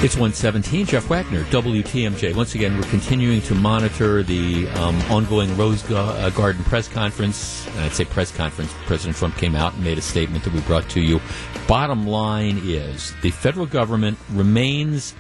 [0.04, 0.84] It's 117.
[0.84, 2.36] Jeff Wagner, WTMJ.
[2.36, 7.66] Once again, we're continuing to monitor the um, ongoing Rose uh, Garden press conference.
[7.68, 8.70] And I'd say press conference.
[8.84, 11.22] President Trump came out and made a statement that we brought to you.
[11.66, 15.14] Bottom line is the federal government remains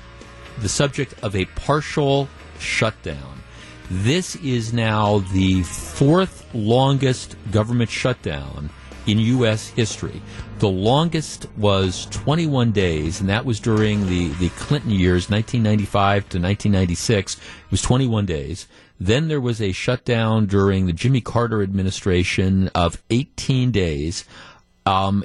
[0.58, 2.28] the subject of a partial
[2.58, 3.42] shutdown.
[3.88, 8.68] This is now the fourth longest government shutdown
[9.06, 9.68] in U.S.
[9.68, 10.22] history.
[10.58, 16.38] The longest was 21 days, and that was during the, the Clinton years, 1995 to
[16.38, 17.36] 1996.
[17.36, 17.40] It
[17.70, 18.66] was 21 days.
[18.98, 24.24] Then there was a shutdown during the Jimmy Carter administration of 18 days.
[24.86, 25.24] Um,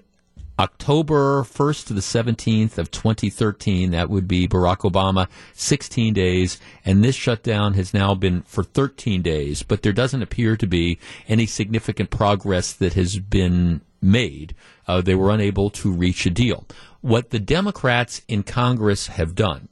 [0.59, 7.01] October 1st to the 17th of 2013, that would be Barack Obama, 16 days, and
[7.01, 10.99] this shutdown has now been for 13 days, but there doesn't appear to be
[11.29, 14.53] any significant progress that has been made.
[14.85, 16.67] Uh, they were unable to reach a deal.
[16.99, 19.69] What the Democrats in Congress have done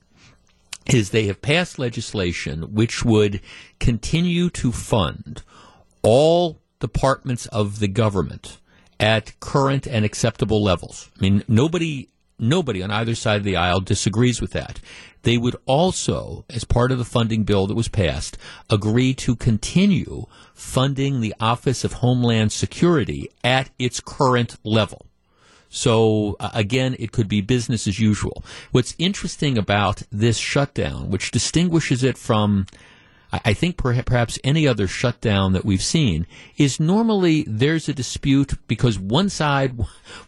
[0.86, 3.42] is they have passed legislation which would
[3.82, 5.42] continue to fund
[6.02, 8.60] all departments of the government
[9.00, 11.10] at current and acceptable levels.
[11.18, 14.80] I mean, nobody nobody on either side of the aisle disagrees with that.
[15.24, 18.38] They would also, as part of the funding bill that was passed,
[18.70, 25.08] agree to continue funding the Office of Homeland Security at its current level.
[25.70, 28.44] So uh, again, it could be business as usual.
[28.72, 32.68] What's interesting about this shutdown, which distinguishes it from
[33.30, 38.98] I think perhaps any other shutdown that we've seen is normally there's a dispute because
[38.98, 39.78] one side,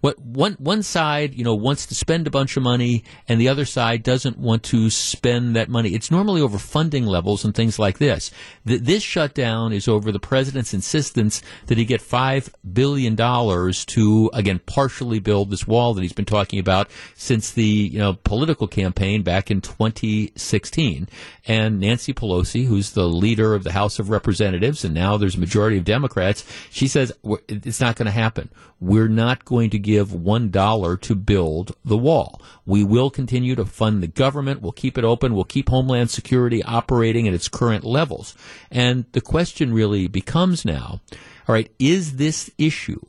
[0.02, 3.48] what one one side, you know, wants to spend a bunch of money and the
[3.48, 5.94] other side doesn't want to spend that money.
[5.94, 8.32] It's normally over funding levels and things like this.
[8.66, 14.60] This shutdown is over the president's insistence that he get five billion dollars to again
[14.66, 19.24] partially build this wall that he's been talking about since the you know political campaign
[19.24, 21.08] back in 2016.
[21.48, 25.40] And Nancy Pelosi, who's the leader of the House of Representatives, and now there's a
[25.40, 27.12] majority of Democrats, she says
[27.48, 28.50] it's not going to happen.
[28.80, 32.42] We're not going to give one dollar to build the wall.
[32.66, 34.62] We will continue to fund the government.
[34.62, 35.34] We'll keep it open.
[35.34, 38.36] We'll keep Homeland Security operating at its current levels.
[38.72, 41.02] And the question really becomes now,
[41.48, 43.02] all right, is this issue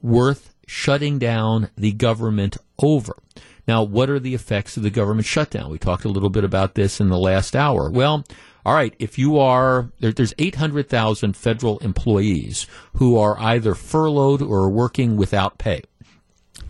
[0.00, 3.14] worth shutting down the government over?
[3.68, 5.70] Now, what are the effects of the government shutdown?
[5.70, 7.90] We talked a little bit about this in the last hour.
[7.90, 8.24] Well,
[8.64, 14.70] all right, if you are, there, there's 800,000 federal employees who are either furloughed or
[14.70, 15.82] working without pay.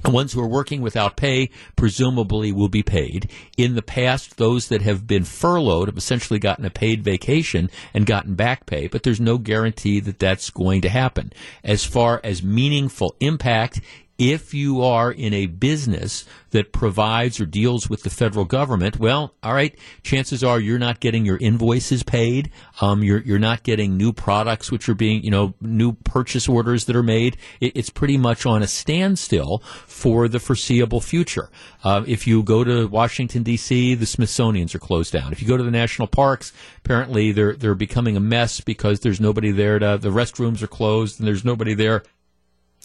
[0.02, 3.30] The ones who are working without pay presumably will be paid.
[3.56, 8.04] In the past, those that have been furloughed have essentially gotten a paid vacation and
[8.04, 11.32] gotten back pay, but there's no guarantee that that's going to happen.
[11.62, 13.80] As far as meaningful impact,
[14.18, 19.34] if you are in a business that provides or deals with the federal government, well,
[19.42, 22.50] all right, chances are you're not getting your invoices paid.
[22.80, 26.84] Um, you're, you're not getting new products which are being, you know, new purchase orders
[26.84, 27.36] that are made.
[27.60, 31.50] It, it's pretty much on a standstill for the foreseeable future.
[31.82, 35.32] Uh, if you go to Washington D.C., the Smithsonian's are closed down.
[35.32, 36.52] If you go to the national parks,
[36.84, 39.98] apparently they're they're becoming a mess because there's nobody there to.
[40.00, 42.04] The restrooms are closed and there's nobody there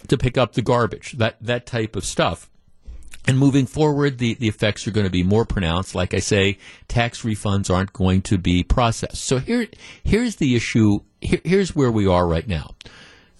[0.09, 2.49] to pick up the garbage, that, that type of stuff.
[3.27, 5.93] And moving forward, the, the effects are going to be more pronounced.
[5.93, 9.23] Like I say, tax refunds aren't going to be processed.
[9.23, 9.67] So here,
[10.03, 11.01] here's the issue.
[11.19, 12.75] Here, here's where we are right now.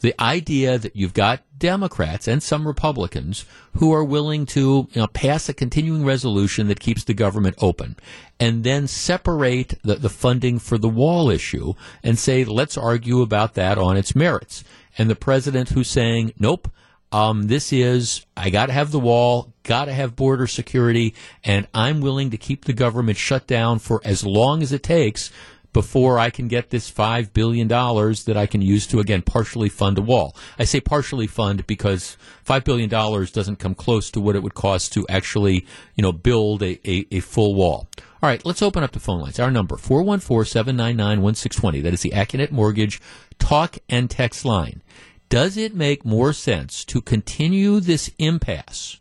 [0.01, 3.45] The idea that you've got Democrats and some Republicans
[3.78, 7.95] who are willing to you know, pass a continuing resolution that keeps the government open
[8.39, 13.55] and then separate the, the funding for the wall issue and say, let's argue about
[13.55, 14.63] that on its merits
[14.98, 16.70] and the president who's saying, nope,
[17.12, 21.68] um, this is, I got to have the wall, got to have border security, and
[21.74, 25.32] I'm willing to keep the government shut down for as long as it takes
[25.74, 29.98] before I can get this $5 billion that I can use to, again, partially fund
[29.98, 30.36] a wall.
[30.58, 34.91] I say partially fund because $5 billion doesn't come close to what it would cost
[34.93, 37.88] to actually, you know, build a, a, a full wall.
[38.22, 39.39] All right, let's open up the phone lines.
[39.39, 41.84] Our number, 414-799-1620.
[41.84, 42.99] That is the Accunet Mortgage
[43.38, 44.82] talk and text line.
[45.30, 48.99] Does it make more sense to continue this impasse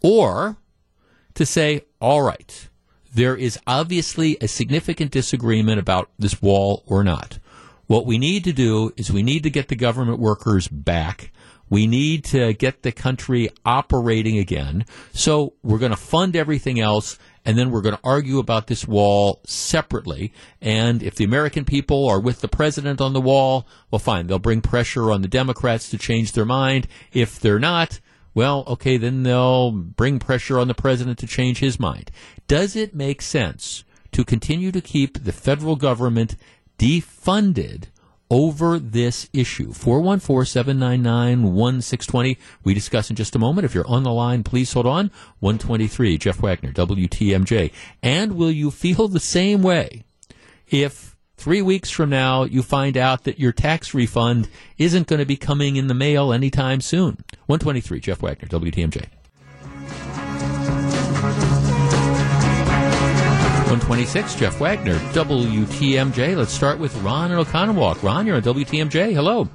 [0.00, 0.56] or
[1.34, 2.68] to say, all right,
[3.12, 7.38] there is obviously a significant disagreement about this wall or not.
[7.86, 11.32] What we need to do is we need to get the government workers back.
[11.70, 14.84] We need to get the country operating again.
[15.12, 18.86] So we're going to fund everything else and then we're going to argue about this
[18.88, 20.32] wall separately.
[20.60, 24.38] And if the American people are with the president on the wall, well, fine, they'll
[24.38, 26.86] bring pressure on the Democrats to change their mind.
[27.12, 28.00] If they're not,
[28.34, 32.10] well, okay, then they'll bring pressure on the president to change his mind.
[32.48, 36.36] Does it make sense to continue to keep the federal government
[36.78, 37.84] defunded
[38.30, 39.70] over this issue.
[39.70, 42.36] 414-799-1620.
[42.62, 43.64] We discuss in just a moment.
[43.64, 45.10] If you're on the line, please hold on.
[45.40, 47.72] 123, Jeff Wagner, WTMJ.
[48.02, 50.04] And will you feel the same way
[50.68, 54.48] if three weeks from now you find out that your tax refund
[54.78, 57.24] isn't going to be coming in the mail anytime soon?
[57.46, 59.06] 123, Jeff Wagner, WTMJ.
[63.74, 66.36] 126, Jeff Wagner, WTMJ.
[66.36, 68.04] Let's start with Ron and Oconomowoc.
[68.04, 69.12] Ron, you're on WTMJ.
[69.12, 69.48] Hello.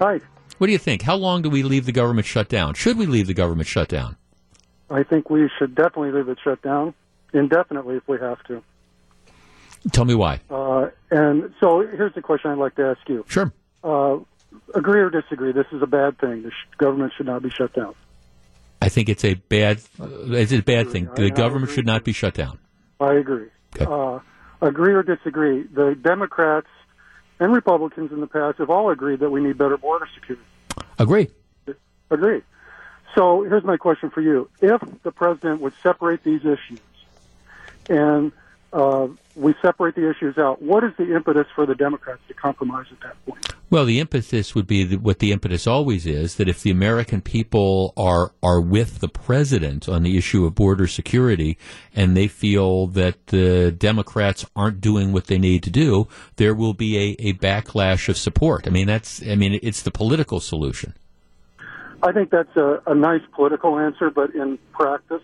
[0.00, 0.20] Hi.
[0.58, 1.00] What do you think?
[1.00, 2.74] How long do we leave the government shut down?
[2.74, 4.18] Should we leave the government shut down?
[4.90, 6.92] I think we should definitely leave it shut down
[7.32, 8.62] indefinitely if we have to.
[9.92, 10.40] Tell me why.
[10.50, 13.24] Uh, and so here's the question I'd like to ask you.
[13.28, 13.50] Sure.
[13.82, 14.18] Uh,
[14.74, 15.52] agree or disagree?
[15.52, 16.42] This is a bad thing.
[16.42, 17.94] The sh- government should not be shut down.
[18.82, 19.80] I think it's a bad.
[19.98, 21.08] It's a bad thing.
[21.16, 22.58] The government should not be shut down.
[23.00, 23.48] I agree.
[23.76, 23.84] Okay.
[23.84, 24.20] Uh,
[24.60, 25.62] agree or disagree?
[25.62, 26.68] The Democrats
[27.38, 30.44] and Republicans in the past have all agreed that we need better border security.
[30.98, 31.28] Agree.
[32.10, 32.42] Agree.
[33.14, 36.80] So here's my question for you: If the president would separate these issues
[37.88, 38.32] and
[38.72, 39.08] uh,
[39.38, 40.60] we separate the issues out.
[40.60, 43.54] What is the impetus for the Democrats to compromise at that point?
[43.70, 47.92] Well, the impetus would be what the impetus always is that if the American people
[47.96, 51.56] are are with the president on the issue of border security,
[51.94, 56.74] and they feel that the Democrats aren't doing what they need to do, there will
[56.74, 58.66] be a, a backlash of support.
[58.66, 60.94] I mean, that's I mean, it's the political solution.
[62.02, 65.22] I think that's a, a nice political answer, but in practice,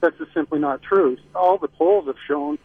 [0.00, 1.16] that's just simply not true.
[1.34, 2.58] All the polls have shown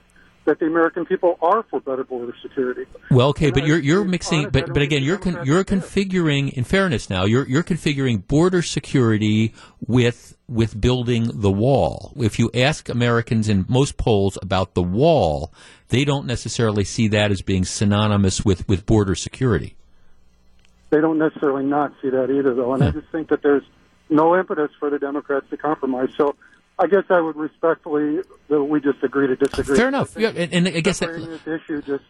[0.47, 2.85] that the American people are for better border security.
[3.11, 6.53] Well, okay, but you're you're mixing, but but again, you're con, you're configuring.
[6.53, 9.53] In fairness, now you're you're configuring border security
[9.85, 12.13] with with building the wall.
[12.15, 15.53] If you ask Americans in most polls about the wall,
[15.89, 19.75] they don't necessarily see that as being synonymous with with border security.
[20.89, 23.63] They don't necessarily not see that either, though, and I just think that there's
[24.09, 26.07] no impetus for the Democrats to compromise.
[26.17, 26.35] So
[26.79, 29.77] I guess I would respectfully that we just agree to disagree.
[29.77, 30.15] Fair enough.
[30.17, 32.03] Yeah, and, and I guess that, this issue just.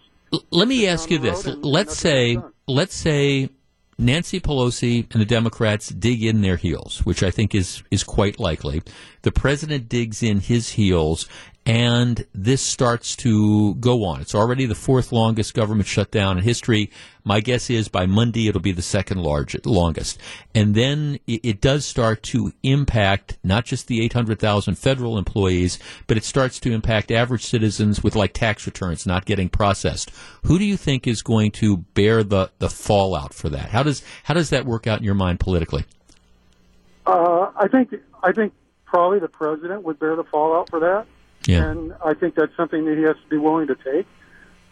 [0.51, 2.37] Let me ask you this: Let's say,
[2.67, 3.49] let's say,
[3.97, 8.39] Nancy Pelosi and the Democrats dig in their heels, which I think is is quite
[8.39, 8.83] likely.
[9.21, 11.29] The president digs in his heels,
[11.67, 14.21] and this starts to go on.
[14.21, 16.89] It's already the fourth longest government shutdown in history.
[17.25, 20.17] My guess is by Monday it'll be the second largest, longest.
[20.55, 26.15] And then it, it does start to impact not just the 800,000 federal employees, but
[26.15, 30.09] it starts to impact average citizens with like tax returns not getting processed.
[30.43, 33.71] Who do you think is going to bear the, the fallout for that?
[33.71, 35.83] How does, how does that work out in your mind politically?
[37.05, 37.93] Uh, I think,
[38.23, 38.53] I think
[38.85, 41.07] probably the president would bear the fallout for that.
[41.47, 41.69] Yeah.
[41.69, 44.05] And I think that's something that he has to be willing to take.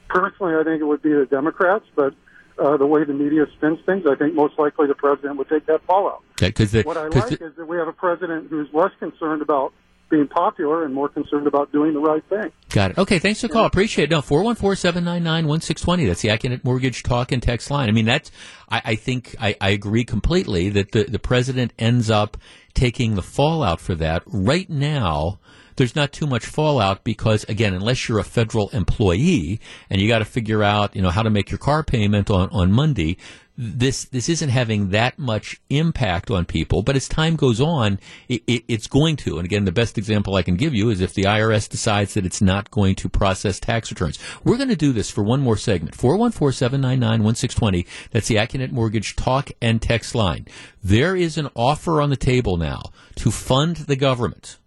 [0.09, 2.13] Personally, I think it would be the Democrats, but
[2.59, 5.65] uh, the way the media spins things, I think most likely the president would take
[5.65, 6.21] that fallout.
[6.33, 8.67] Okay, cause the, what I cause like the, is that we have a president who's
[8.73, 9.73] less concerned about
[10.09, 12.51] being popular and more concerned about doing the right thing.
[12.69, 12.97] Got it.
[12.99, 13.65] Okay, thanks for the call.
[13.65, 14.11] Appreciate it.
[14.11, 16.07] No, 414-799-1620.
[16.07, 17.89] That's the Accunet Mortgage Talk and Text line.
[17.89, 18.31] I mean, that's,
[18.69, 22.37] I, I think I, I agree completely that the, the president ends up
[22.73, 24.21] taking the fallout for that.
[24.27, 25.39] Right now,
[25.75, 29.59] there's not too much fallout because again, unless you're a federal employee
[29.89, 32.49] and you got to figure out, you know, how to make your car payment on,
[32.49, 33.17] on Monday,
[33.57, 38.43] this this isn't having that much impact on people, but as time goes on, it,
[38.47, 39.37] it, it's going to.
[39.37, 42.25] And again, the best example I can give you is if the IRS decides that
[42.25, 44.19] it's not going to process tax returns.
[44.43, 45.95] We're going to do this for one more segment.
[45.95, 47.87] 414-799-1620.
[48.11, 50.47] That's the Accunet Mortgage talk and text line.
[50.83, 52.81] There is an offer on the table now
[53.15, 54.57] to fund the government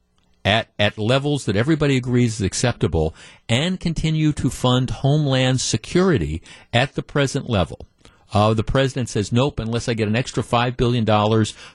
[0.49, 3.15] at, at levels that everybody agrees is acceptable
[3.51, 6.41] and continue to fund homeland security
[6.73, 7.87] at the present level.
[8.33, 11.05] Uh, the president says, nope, unless I get an extra $5 billion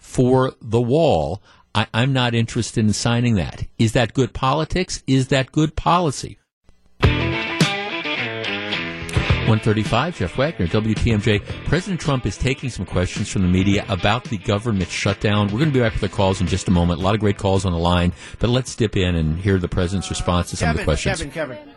[0.02, 1.44] for the wall,
[1.76, 3.68] I, I'm not interested in signing that.
[3.78, 5.04] Is that good politics?
[5.06, 6.40] Is that good policy?
[9.44, 11.44] 135, Jeff Wagner, WTMJ.
[11.66, 15.48] President Trump is taking some questions from the media about the government shutdown.
[15.48, 17.02] We're going to be back with the calls in just a moment.
[17.02, 19.68] A lot of great calls on the line, but let's dip in and hear the
[19.68, 21.18] president's response to some Kevin, of the questions.
[21.20, 21.74] Kevin, Kevin.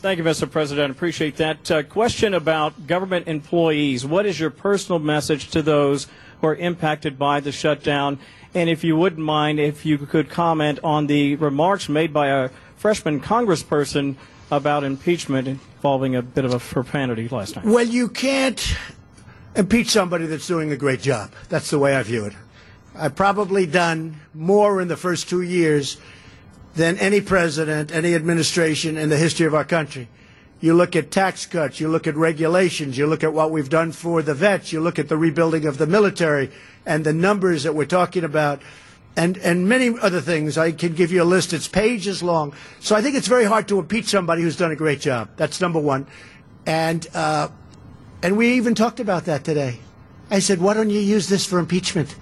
[0.00, 0.48] Thank you, Mr.
[0.48, 0.92] President.
[0.92, 1.70] Appreciate that.
[1.70, 4.06] Uh, question about government employees.
[4.06, 6.06] What is your personal message to those
[6.40, 8.20] who are impacted by the shutdown?
[8.54, 12.50] And if you wouldn't mind, if you could comment on the remarks made by a
[12.76, 14.14] freshman congressperson
[14.52, 17.66] about impeachment involving a bit of a profanity last night.
[17.66, 18.74] Well, you can't
[19.54, 21.30] impeach somebody that's doing a great job.
[21.50, 22.32] That's the way I view it.
[22.94, 25.98] I've probably done more in the first two years
[26.74, 30.08] than any president, any administration in the history of our country.
[30.58, 33.92] You look at tax cuts, you look at regulations, you look at what we've done
[33.92, 36.50] for the vets, you look at the rebuilding of the military
[36.86, 38.62] and the numbers that we're talking about,
[39.16, 40.58] and, and many other things.
[40.58, 42.54] I can give you a list, it's pages long.
[42.80, 45.30] So I think it's very hard to impeach somebody who's done a great job.
[45.36, 46.06] That's number one.
[46.66, 47.48] And, uh,
[48.22, 49.80] and we even talked about that today.
[50.30, 52.16] I said, why don't you use this for impeachment?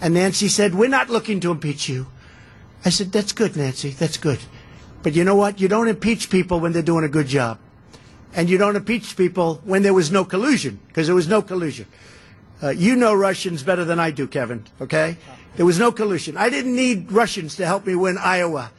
[0.00, 2.06] And Nancy said, we're not looking to impeach you.
[2.84, 4.40] I said, that's good, Nancy, that's good.
[5.02, 5.60] But you know what?
[5.60, 7.58] You don't impeach people when they're doing a good job.
[8.34, 11.86] And you don't impeach people when there was no collusion, because there was no collusion.
[12.62, 15.16] Uh, you know Russians better than I do, Kevin, okay?
[15.56, 16.36] There was no collusion.
[16.36, 18.70] I didn't need Russians to help me win Iowa.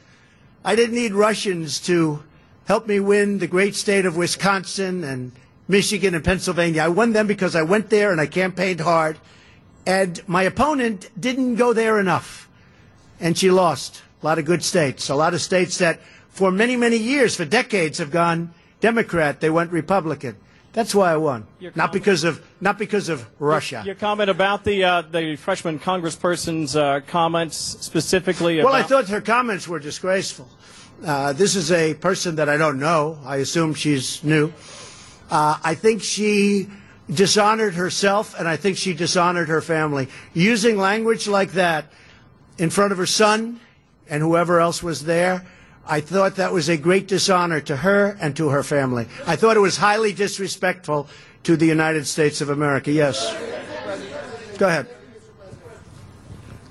[0.64, 2.22] I didn't need Russians to
[2.66, 5.32] help me win the great state of Wisconsin and
[5.68, 6.82] Michigan and Pennsylvania.
[6.82, 9.18] I won them because I went there and I campaigned hard.
[9.86, 12.48] And my opponent didn't go there enough.
[13.20, 14.02] And she lost.
[14.22, 15.08] A lot of good states.
[15.10, 16.00] A lot of states that
[16.30, 19.40] for many, many years, for decades, have gone Democrat.
[19.40, 20.36] They went Republican.
[20.74, 21.46] That's why I won.
[21.60, 23.84] Your Not because of not because of Russia.
[23.86, 29.08] Your comment about the uh, the freshman congressperson's uh, comments specifically about Well, I thought
[29.08, 30.48] her comments were disgraceful.
[31.04, 33.18] Uh, this is a person that I don't know.
[33.24, 34.52] I assume she's new.
[35.30, 36.68] Uh, I think she
[37.08, 40.08] dishonored herself, and I think she dishonored her family.
[40.32, 41.86] Using language like that
[42.58, 43.60] in front of her son
[44.08, 45.46] and whoever else was there,
[45.86, 49.06] I thought that was a great dishonor to her and to her family.
[49.26, 51.08] I thought it was highly disrespectful
[51.44, 52.90] to the United States of America.
[52.90, 53.34] Yes.
[54.58, 54.88] Go ahead.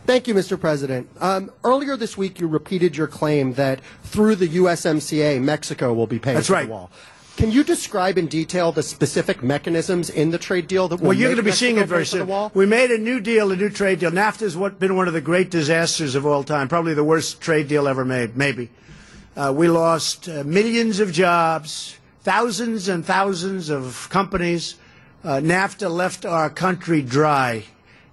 [0.05, 0.59] Thank you, Mr.
[0.59, 1.07] President.
[1.22, 6.20] Um, earlier this week, you repeated your claim that through the USMCA, Mexico will be
[6.20, 6.66] paying That's for right.
[6.66, 6.91] the wall.
[7.38, 11.18] Can you describe in detail the specific mechanisms in the trade deal that will Well,
[11.18, 12.51] you're going to be Mexico seeing it very soon.
[12.53, 14.11] We made a new deal, a new trade deal.
[14.11, 17.68] NAFTA has been one of the great disasters of all time, probably the worst trade
[17.68, 18.70] deal ever made, maybe.
[19.36, 24.75] Uh, we lost uh, millions of jobs, thousands and thousands of companies.
[25.23, 27.63] Uh, NAFTA left our country dry.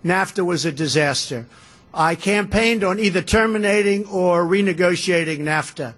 [0.02, 1.44] NAFTA was a disaster.
[1.92, 5.92] I campaigned on either terminating or renegotiating NAFTA.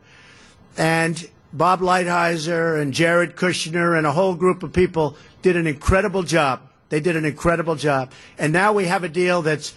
[0.76, 6.24] And Bob Lighthizer and Jared Kushner and a whole group of people did an incredible
[6.24, 6.62] job.
[6.88, 8.10] They did an incredible job.
[8.38, 9.74] And now we have a deal that's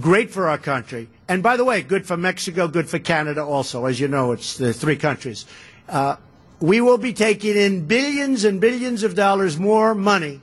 [0.00, 1.08] great for our country.
[1.28, 3.86] And by the way, good for Mexico, good for Canada also.
[3.86, 5.46] As you know, it's the three countries.
[5.88, 6.16] Uh,
[6.60, 10.40] we will be taking in billions and billions of dollars more money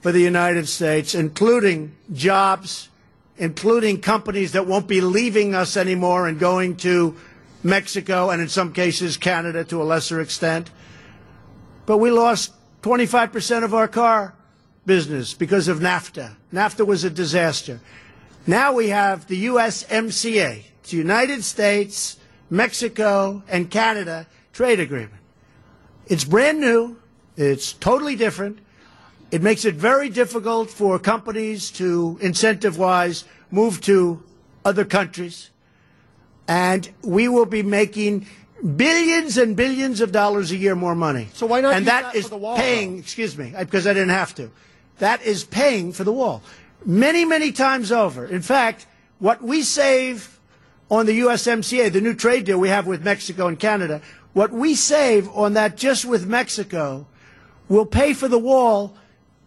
[0.00, 2.88] for the United States, including jobs,
[3.36, 7.16] including companies that won't be leaving us anymore and going to
[7.62, 10.70] Mexico and in some cases Canada to a lesser extent.
[11.86, 14.34] But we lost 25% of our car
[14.86, 16.36] business because of NAFTA.
[16.52, 17.80] NAFTA was a disaster.
[18.48, 22.16] Now we have the USMCA, the United States,
[22.48, 25.20] Mexico, and Canada trade agreement.
[26.06, 26.96] It's brand new.
[27.36, 28.60] It's totally different.
[29.30, 34.22] It makes it very difficult for companies to, incentive wise, move to
[34.64, 35.50] other countries.
[36.48, 38.28] And we will be making
[38.76, 41.28] billions and billions of dollars a year more money.
[41.34, 43.00] So why not And that that is for the wall, paying, though?
[43.00, 44.50] excuse me, because I didn't have to.
[45.00, 46.42] That is paying for the wall.
[46.84, 48.26] Many, many times over.
[48.26, 48.86] In fact,
[49.18, 50.38] what we save
[50.90, 54.00] on the USMCA, the new trade deal we have with Mexico and Canada,
[54.32, 57.06] what we save on that just with Mexico
[57.68, 58.96] will pay for the wall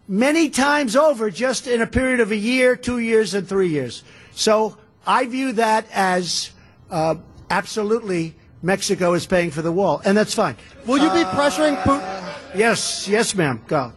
[0.06, 4.04] many times over just in a period of a year, two years, and three years.
[4.34, 4.76] So
[5.06, 6.50] I view that as
[6.90, 7.16] uh,
[7.50, 10.56] absolutely Mexico is paying for the wall, and that's fine.
[10.86, 12.34] Will you be pressuring Putin?
[12.54, 13.62] Yes, yes, ma'am.
[13.66, 13.92] Go.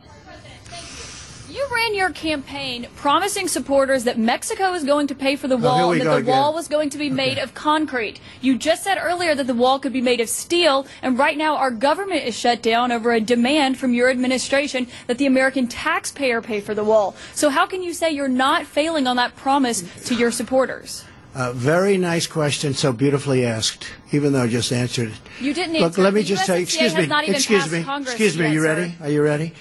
[1.86, 6.00] Ran your campaign promising supporters that Mexico is going to pay for the wall we
[6.00, 6.36] and that the again.
[6.36, 8.20] wall was going to be made of concrete.
[8.42, 11.58] You just said earlier that the wall could be made of steel, and right now
[11.58, 16.42] our government is shut down over a demand from your administration that the American taxpayer
[16.42, 17.16] pay for the wall.
[17.36, 21.06] So how can you say you're not failing on that promise to your supporters?
[21.36, 25.20] Uh, very nice question, so beautifully asked, even though I just answered it.
[25.40, 26.02] You didn't Look, answer.
[26.02, 28.74] let me just tell you, excuse me, excuse me, Congress excuse me, yet, you sir.
[28.74, 28.96] ready?
[29.02, 29.54] Are you ready?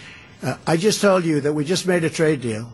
[0.44, 2.70] Uh, I just told you that we just made a trade deal,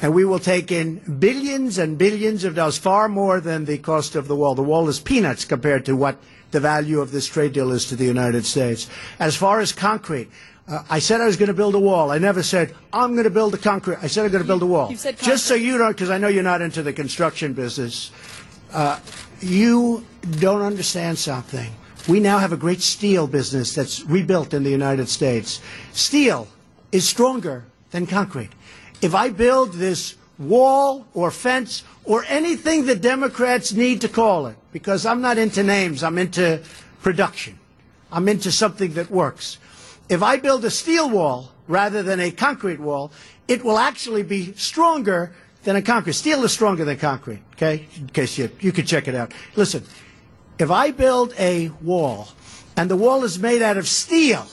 [0.00, 4.14] and we will take in billions and billions of dollars, far more than the cost
[4.14, 4.54] of the wall.
[4.54, 6.18] The wall is peanuts compared to what
[6.52, 8.88] the value of this trade deal is to the United States.
[9.18, 10.30] As far as concrete,
[10.68, 12.12] uh, I said I was going to build a wall.
[12.12, 13.98] I never said I'm going to build a concrete.
[14.00, 14.88] I said I'm going to build a wall.
[14.88, 18.12] you said Just so you don't, because I know you're not into the construction business.
[18.72, 19.00] Uh,
[19.40, 20.06] you
[20.38, 21.72] don't understand something.
[22.08, 25.60] We now have a great steel business that's rebuilt in the United States.
[25.92, 26.46] Steel
[26.92, 28.50] is stronger than concrete.
[29.02, 34.56] If I build this wall or fence or anything the Democrats need to call it,
[34.72, 36.62] because I'm not into names, I'm into
[37.02, 37.58] production.
[38.12, 39.58] I'm into something that works.
[40.08, 43.12] If I build a steel wall rather than a concrete wall,
[43.46, 45.32] it will actually be stronger
[45.62, 46.14] than a concrete.
[46.14, 47.86] Steel is stronger than concrete, okay?
[47.96, 49.32] In case you, you could check it out.
[49.56, 49.84] Listen,
[50.58, 52.28] if I build a wall
[52.76, 54.46] and the wall is made out of steel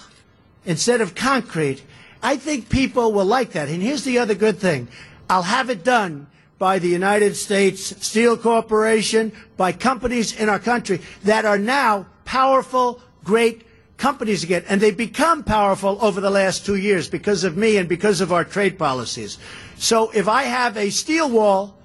[0.66, 1.84] instead of concrete,
[2.22, 3.70] I think people will like that.
[3.70, 4.88] And here's the other good thing.
[5.30, 11.02] I'll have it done by the United States Steel Corporation, by companies in our country
[11.24, 13.64] that are now powerful, great
[13.98, 14.64] companies again.
[14.68, 18.32] And they've become powerful over the last two years because of me and because of
[18.32, 19.38] our trade policies.
[19.78, 21.78] So if I have a steel wall,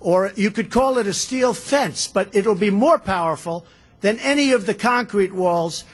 [0.00, 3.66] or you could call it a steel fence, but it'll be more powerful
[4.00, 5.84] than any of the concrete walls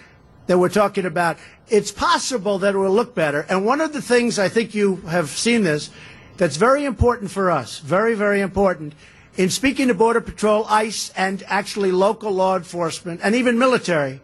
[0.47, 1.39] that we're talking about.
[1.69, 3.47] It's possible that it will look better.
[3.49, 5.91] And one of the things I think you have seen this
[6.37, 8.95] that's very important for us, very, very important,
[9.37, 14.21] in speaking to Border Patrol, ICE, and actually local law enforcement, and even military,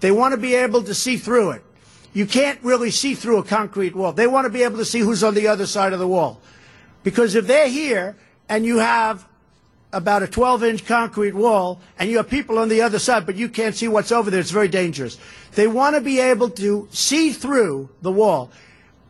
[0.00, 1.62] they want to be able to see through it.
[2.12, 4.12] You can't really see through a concrete wall.
[4.12, 6.40] They want to be able to see who's on the other side of the wall.
[7.02, 8.16] Because if they're here
[8.48, 9.26] and you have
[9.92, 13.36] about a 12 inch concrete wall and you have people on the other side, but
[13.36, 14.40] you can't see what's over there.
[14.40, 15.18] It's very dangerous.
[15.54, 18.50] They want to be able to see through the wall.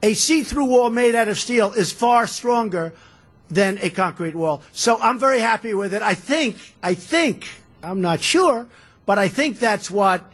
[0.03, 2.93] A see through wall made out of steel is far stronger
[3.49, 4.63] than a concrete wall.
[4.73, 6.03] So I'm very happy with it.
[6.03, 7.49] I think, I think,
[7.83, 8.67] I'm not sure,
[9.07, 10.25] but I think that's what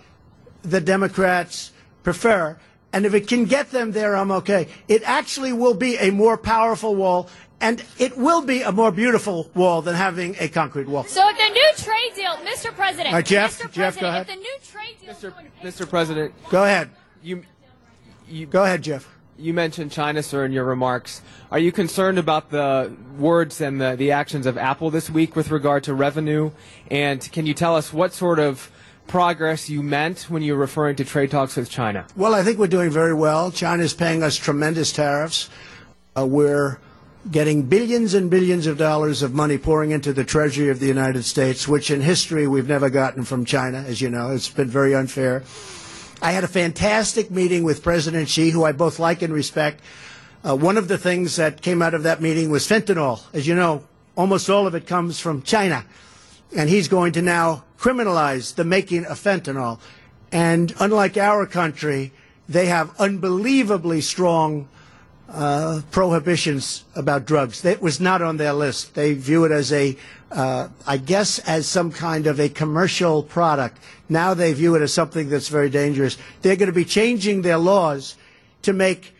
[0.62, 1.72] the Democrats
[2.02, 2.56] prefer.
[2.92, 4.68] And if it can get them there, I'm okay.
[4.86, 7.28] It actually will be a more powerful wall
[7.60, 11.04] and it will be a more beautiful wall than having a concrete wall.
[11.04, 12.74] So if the new trade deal, Mr.
[12.74, 13.70] President, All right, Jeff, Mr.
[13.72, 14.20] Jeff, President, go ahead.
[14.22, 15.34] if the new trade deal Mr.
[15.86, 15.88] Mr.
[15.88, 16.90] President, Go ahead.
[17.22, 17.42] you
[18.28, 19.08] you Go ahead, Jeff.
[19.38, 21.22] you mentioned China, sir, in your remarks.
[21.50, 25.50] Are you concerned about the words and the, the actions of Apple this week with
[25.50, 26.50] regard to revenue?
[26.90, 28.70] And can you tell us what sort of
[29.06, 32.06] progress you meant when you were referring to trade talks with China?
[32.14, 33.50] Well, I think we're doing very well.
[33.50, 35.48] China's paying us tremendous tariffs.
[36.16, 36.78] Uh, we're
[37.30, 41.24] getting billions and billions of dollars of money pouring into the Treasury of the United
[41.24, 44.30] States, which in history we've never gotten from China, as you know.
[44.30, 45.42] It's been very unfair.
[46.22, 49.82] I had a fantastic meeting with President Xi, who I both like and respect.
[50.42, 53.20] Uh, one of the things that came out of that meeting was fentanyl.
[53.34, 53.84] As you know,
[54.16, 55.84] almost all of it comes from China.
[56.56, 59.80] And he's going to now criminalize the making of fentanyl.
[60.32, 62.12] And unlike our country,
[62.48, 64.68] they have unbelievably strong
[65.28, 67.62] uh, prohibitions about drugs.
[67.62, 68.94] That was not on their list.
[68.94, 69.96] They view it as a,
[70.30, 73.78] uh, I guess, as some kind of a commercial product.
[74.08, 76.16] Now they view it as something that's very dangerous.
[76.42, 78.16] They're going to be changing their laws
[78.62, 79.14] to make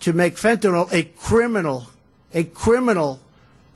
[0.00, 1.86] to make fentanyl a criminal,
[2.34, 3.20] a criminal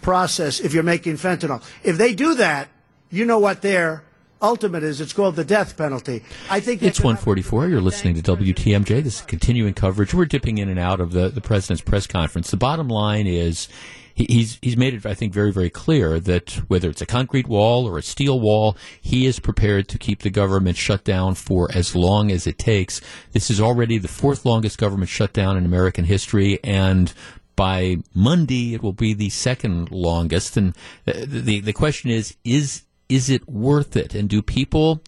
[0.02, 1.62] process if you're making fentanyl.
[1.84, 2.68] If they do that,
[3.10, 4.02] you know what their
[4.40, 5.00] ultimate is.
[5.00, 6.22] It's called the death penalty.
[6.50, 7.68] I think It's 144.
[7.68, 9.02] You're listening to WTMJ.
[9.02, 10.14] This is continuing coverage.
[10.14, 12.50] We're dipping in and out of the, the president's press conference.
[12.50, 13.68] The bottom line is
[14.14, 17.86] he's he's made it, I think, very very clear that whether it's a concrete wall
[17.86, 21.94] or a steel wall, he is prepared to keep the government shut down for as
[21.94, 23.00] long as it takes.
[23.32, 27.12] This is already the fourth longest government shutdown in American history, and
[27.54, 30.56] by Monday it will be the second longest.
[30.56, 34.14] And the the, the question is is is it worth it?
[34.14, 35.02] And do people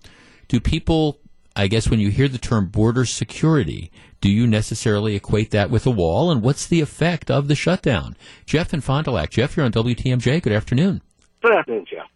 [0.49, 1.21] do people
[1.59, 5.87] I guess when you hear the term border security, do you necessarily equate that with
[5.87, 6.31] a wall?
[6.31, 8.17] And what's the effect of the shutdown?
[8.47, 9.31] Jeff and Fond du Lac.
[9.31, 10.41] Jeff, you're on WTMJ.
[10.41, 11.03] Good afternoon.
[11.43, 12.07] Good afternoon, Jeff.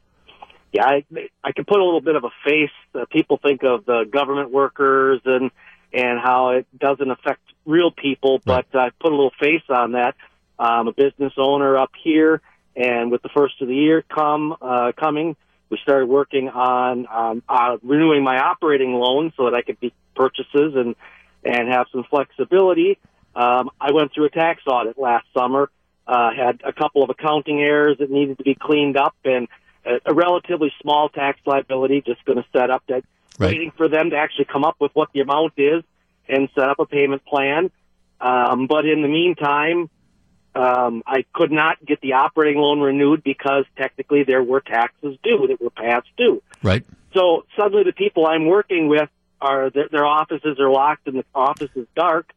[0.73, 1.05] Yeah, I,
[1.43, 2.71] I can put a little bit of a face.
[2.95, 5.51] Uh, people think of the government workers and
[5.93, 10.15] and how it doesn't affect real people, but I put a little face on that.
[10.59, 12.41] I'm a business owner up here,
[12.75, 15.37] and with the first of the year come uh, coming,
[15.73, 19.93] we started working on um, uh, renewing my operating loan so that I could be
[20.15, 20.95] purchases and
[21.43, 22.99] and have some flexibility.
[23.35, 25.71] Um, I went through a tax audit last summer,
[26.07, 29.49] uh, had a couple of accounting errors that needed to be cleaned up, and
[29.85, 32.03] a, a relatively small tax liability.
[32.03, 33.03] Just going to set up that,
[33.39, 33.53] Right.
[33.53, 35.83] waiting for them to actually come up with what the amount is
[36.29, 37.71] and set up a payment plan.
[38.21, 39.89] Um, but in the meantime,
[40.55, 45.47] um, I could not get the operating loan renewed because technically there were taxes due
[45.49, 46.43] that were past due.
[46.63, 46.85] Right.
[47.15, 49.09] So suddenly the people I'm working with
[49.41, 52.33] are their, their offices are locked and the office is dark,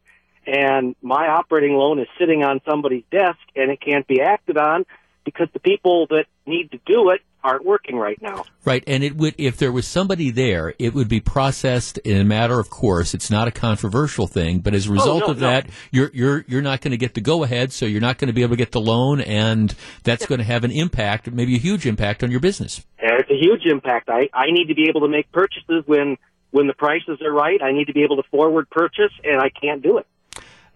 [0.46, 4.86] and my operating loan is sitting on somebody's desk and it can't be acted on
[5.24, 8.44] because the people that need to do it aren't working right now.
[8.64, 12.24] Right, and it would if there was somebody there, it would be processed in a
[12.24, 13.14] matter of course.
[13.14, 15.46] It's not a controversial thing, but as a result no, of no.
[15.46, 18.26] that, you're you're you're not going to get the go ahead, so you're not going
[18.26, 21.54] to be able to get the loan, and that's going to have an impact, maybe
[21.54, 22.84] a huge impact on your business.
[22.98, 24.08] It's a huge impact.
[24.08, 26.16] I, I need to be able to make purchases when
[26.50, 27.62] when the prices are right.
[27.62, 30.06] I need to be able to forward purchase, and I can't do it.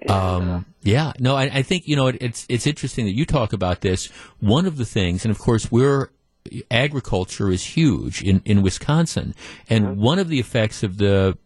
[0.08, 3.52] Um, yeah, no, I, I think you know it, it's it's interesting that you talk
[3.52, 4.06] about this.
[4.40, 6.08] One of the things, and of course, we're
[6.70, 9.34] agriculture is huge in, in Wisconsin,
[9.68, 11.36] and one of the effects of the,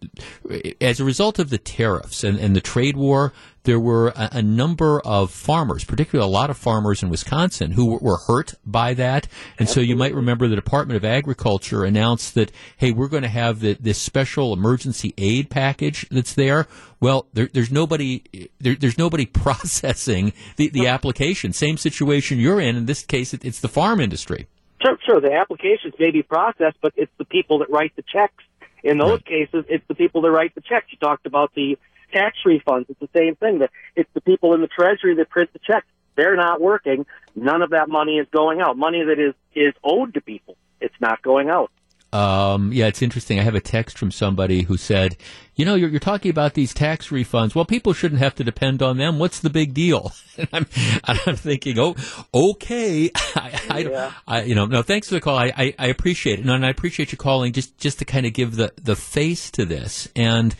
[0.80, 3.32] as a result of the tariffs and, and the trade war,
[3.64, 7.86] there were a, a number of farmers, particularly a lot of farmers in Wisconsin, who
[7.86, 9.26] were, were hurt by that.
[9.58, 13.28] And so you might remember the Department of Agriculture announced that, hey, we're going to
[13.28, 16.66] have the, this special emergency aid package that's there.
[17.00, 18.22] Well, there, there's nobody,
[18.60, 21.52] there, there's nobody processing the, the application.
[21.52, 22.76] Same situation you're in.
[22.76, 24.46] In this case, it, it's the farm industry.
[24.84, 25.20] Sure, sure.
[25.20, 28.44] The applications may be processed, but it's the people that write the checks.
[28.82, 30.86] In those cases, it's the people that write the checks.
[30.90, 31.78] You talked about the
[32.12, 32.90] tax refunds.
[32.90, 33.60] It's the same thing.
[33.60, 35.86] That it's the people in the treasury that print the checks.
[36.16, 37.06] They're not working.
[37.34, 38.76] None of that money is going out.
[38.76, 40.56] Money that is is owed to people.
[40.80, 41.70] It's not going out.
[42.14, 43.40] Um, yeah, it's interesting.
[43.40, 45.16] I have a text from somebody who said,
[45.56, 47.56] you know, you're, you're talking about these tax refunds.
[47.56, 49.18] Well, people shouldn't have to depend on them.
[49.18, 50.12] What's the big deal?
[50.36, 50.66] And I'm,
[51.04, 51.94] I'm thinking, oh,
[52.34, 53.08] okay.
[53.36, 54.12] I, I, Yeah.
[54.26, 55.38] I, you know, no, thanks for the call.
[55.38, 56.44] I, I, I appreciate it.
[56.44, 59.48] No, and I appreciate you calling just, just to kind of give the, the face
[59.52, 60.08] to this.
[60.16, 60.56] And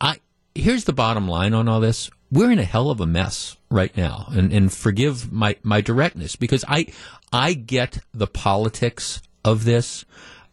[0.00, 0.20] I,
[0.54, 2.08] here's the bottom line on all this.
[2.30, 4.28] We're in a hell of a mess right now.
[4.30, 6.86] And, and forgive my, my directness because I,
[7.32, 10.04] I get the politics of this.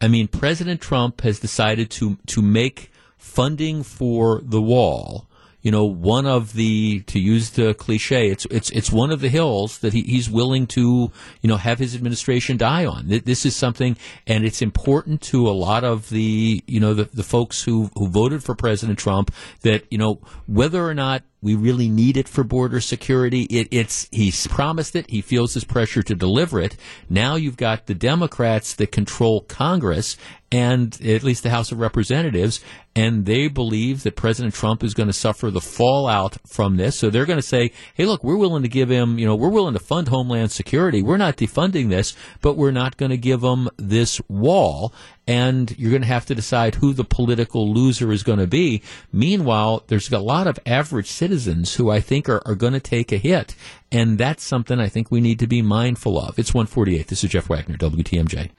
[0.04, 5.30] I mean, President Trump has decided to, to make funding for the wall
[5.64, 9.30] you know, one of the to use the cliche, it's it's it's one of the
[9.30, 11.10] hills that he, he's willing to
[11.42, 13.06] you know have his administration die on.
[13.08, 13.96] This is something,
[14.28, 18.10] and it's important to a lot of the you know the, the folks who who
[18.10, 22.44] voted for President Trump that you know whether or not we really need it for
[22.44, 23.44] border security.
[23.44, 25.10] It, it's he's promised it.
[25.10, 26.78] He feels this pressure to deliver it.
[27.10, 30.16] Now you've got the Democrats that control Congress
[30.54, 32.62] and at least the House of Representatives,
[32.96, 36.96] and they believe that President Trump is going to suffer the fallout from this.
[36.96, 39.18] So they're going to say, "Hey, look, we're willing to give him.
[39.20, 41.02] You know, we're willing to fund Homeland Security.
[41.02, 44.94] We're not defunding this, but we're not going to give him this wall."
[45.28, 48.82] And you're going to have to decide who the political loser is going to be.
[49.12, 53.12] Meanwhile, there's a lot of average citizens who I think are, are going to take
[53.12, 53.56] a hit,
[53.92, 56.38] and that's something I think we need to be mindful of.
[56.38, 57.08] It's 148.
[57.08, 58.50] This is Jeff Wagner, WTMJ.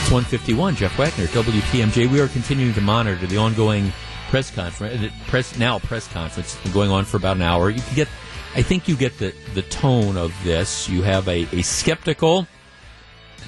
[0.00, 0.76] It's 151.
[0.76, 2.10] Jeff Wagner, WTMJ.
[2.10, 3.92] We are continuing to monitor the ongoing
[4.28, 7.70] press conference, press now press conference, going on for about an hour.
[7.70, 8.08] You can get,
[8.54, 10.88] I think you get the the tone of this.
[10.88, 12.46] You have a, a skeptical.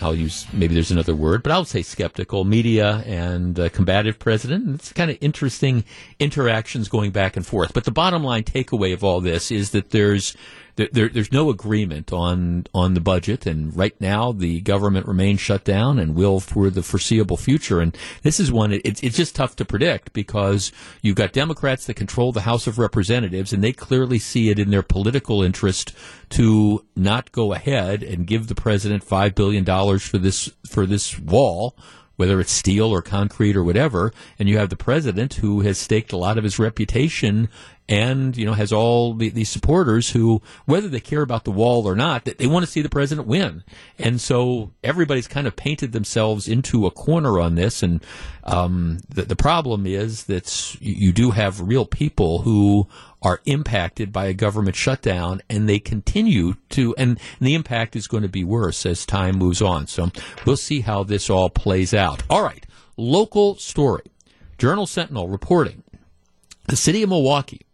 [0.03, 4.75] I'll use maybe there's another word, but I'll say skeptical media and combative president.
[4.75, 5.85] It's kind of interesting
[6.19, 7.73] interactions going back and forth.
[7.75, 10.37] But the bottom line takeaway of all this is that there's
[10.81, 15.41] there, there, there's no agreement on on the budget, and right now the government remains
[15.41, 17.81] shut down and will for the foreseeable future.
[17.81, 21.95] And this is one it's it's just tough to predict because you've got Democrats that
[21.95, 25.93] control the House of Representatives, and they clearly see it in their political interest
[26.31, 31.19] to not go ahead and give the president five billion dollars for this for this
[31.19, 31.77] wall
[32.21, 36.13] whether it's steel or concrete or whatever, and you have the president who has staked
[36.13, 37.49] a lot of his reputation
[37.91, 41.87] and you know has all the, these supporters who, whether they care about the wall
[41.87, 43.65] or not, that they want to see the president win,
[43.99, 48.03] and so everybody's kind of painted themselves into a corner on this, and
[48.45, 52.87] um, the, the problem is that you, do have real people who
[53.21, 58.23] are impacted by a government shutdown and they continue to and the impact is going
[58.23, 59.87] to be worse as time moves on.
[59.87, 60.11] So
[60.47, 62.23] we'll see how this all plays out.
[62.31, 62.65] All right.
[62.97, 64.05] Local story.
[64.57, 65.83] Journal sentinel reporting.
[66.67, 67.67] The city of milwaukee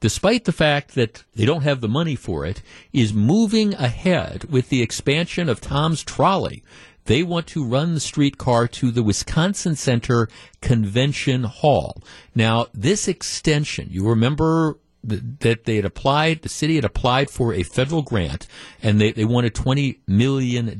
[0.00, 2.62] despite the fact that they don't have the money for it
[2.92, 6.62] is moving ahead with the expansion of tom's trolley
[7.04, 10.28] they want to run the streetcar to the Wisconsin Center
[10.60, 12.02] Convention Hall.
[12.34, 14.78] Now, this extension, you remember
[15.08, 18.46] th- that they had applied, the city had applied for a federal grant,
[18.82, 20.78] and they, they wanted $20 million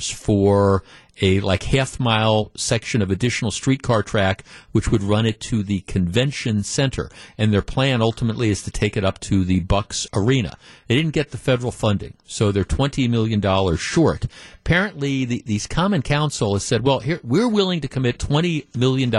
[0.00, 0.82] for
[1.20, 5.80] a like half mile section of additional streetcar track, which would run it to the
[5.82, 7.10] convention center.
[7.36, 10.56] And their plan ultimately is to take it up to the Bucks Arena.
[10.88, 14.26] They didn't get the federal funding, so they're $20 million short.
[14.60, 19.14] Apparently, the, these Common Council has said, well, here, we're willing to commit $20 million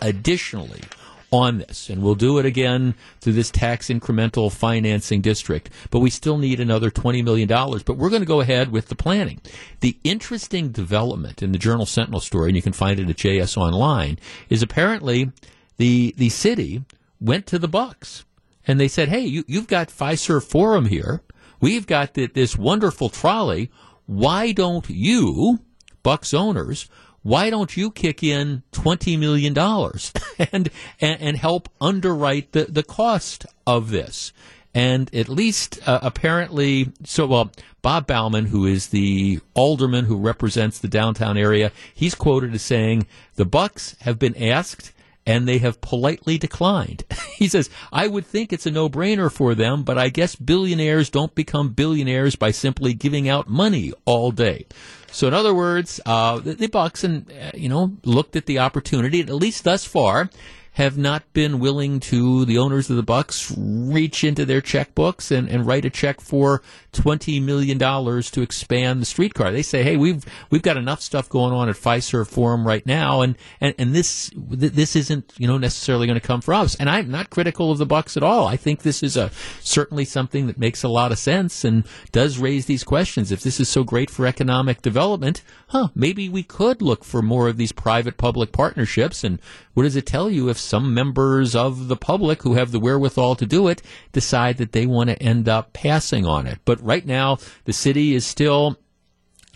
[0.00, 0.82] additionally
[1.30, 5.70] on this, and we'll do it again through this tax incremental financing district.
[5.90, 8.94] But we still need another $20 million, but we're going to go ahead with the
[8.94, 9.40] planning.
[9.80, 13.56] The interesting development in the Journal Sentinel story, and you can find it at JS
[13.56, 14.18] Online,
[14.48, 15.30] is apparently
[15.76, 16.84] the, the city
[17.20, 18.24] went to the Bucks
[18.66, 21.22] and they said, hey, you, you've got Fiserv Forum here.
[21.60, 23.70] We've got th- this wonderful trolley.
[24.06, 25.60] Why don't you,
[26.02, 26.88] Bucks owners,
[27.28, 32.82] why don't you kick in twenty million dollars and, and and help underwrite the the
[32.82, 34.32] cost of this?
[34.74, 37.50] And at least uh, apparently, so well,
[37.82, 43.06] Bob Bauman, who is the alderman who represents the downtown area, he's quoted as saying
[43.34, 44.92] the Bucks have been asked
[45.28, 47.04] and they have politely declined.
[47.36, 51.10] he says, I would think it's a no brainer for them, but I guess billionaires
[51.10, 54.64] don't become billionaires by simply giving out money all day.
[55.12, 58.60] So, in other words, uh, the, the Bucks and uh, you know looked at the
[58.60, 60.30] opportunity, at least thus far,
[60.78, 65.48] have not been willing to, the owners of the Bucks, reach into their checkbooks and,
[65.48, 69.50] and write a check for $20 million to expand the streetcar.
[69.50, 73.22] They say, hey, we've, we've got enough stuff going on at Fiserv Forum right now,
[73.22, 76.76] and, and, and this, this isn't, you know, necessarily going to come for us.
[76.76, 78.46] And I'm not critical of the Bucks at all.
[78.46, 82.38] I think this is a, certainly something that makes a lot of sense and does
[82.38, 83.32] raise these questions.
[83.32, 87.48] If this is so great for economic development, huh, maybe we could look for more
[87.48, 89.24] of these private public partnerships.
[89.24, 89.40] And
[89.74, 93.36] what does it tell you if some members of the public who have the wherewithal
[93.36, 93.82] to do it
[94.12, 96.58] decide that they want to end up passing on it?
[96.64, 98.78] But right now, the city is still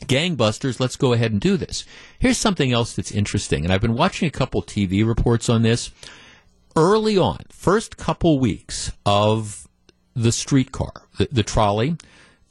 [0.07, 1.85] gangbusters, let's go ahead and do this.
[2.19, 5.91] Here's something else that's interesting, and I've been watching a couple TV reports on this.
[6.75, 9.69] Early on, first couple weeks of
[10.15, 11.97] the streetcar, the, the trolley,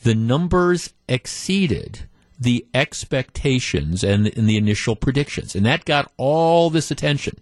[0.03, 2.07] the numbers exceeded
[2.39, 7.37] the expectations and, and, the initial predictions, and that got all this attention.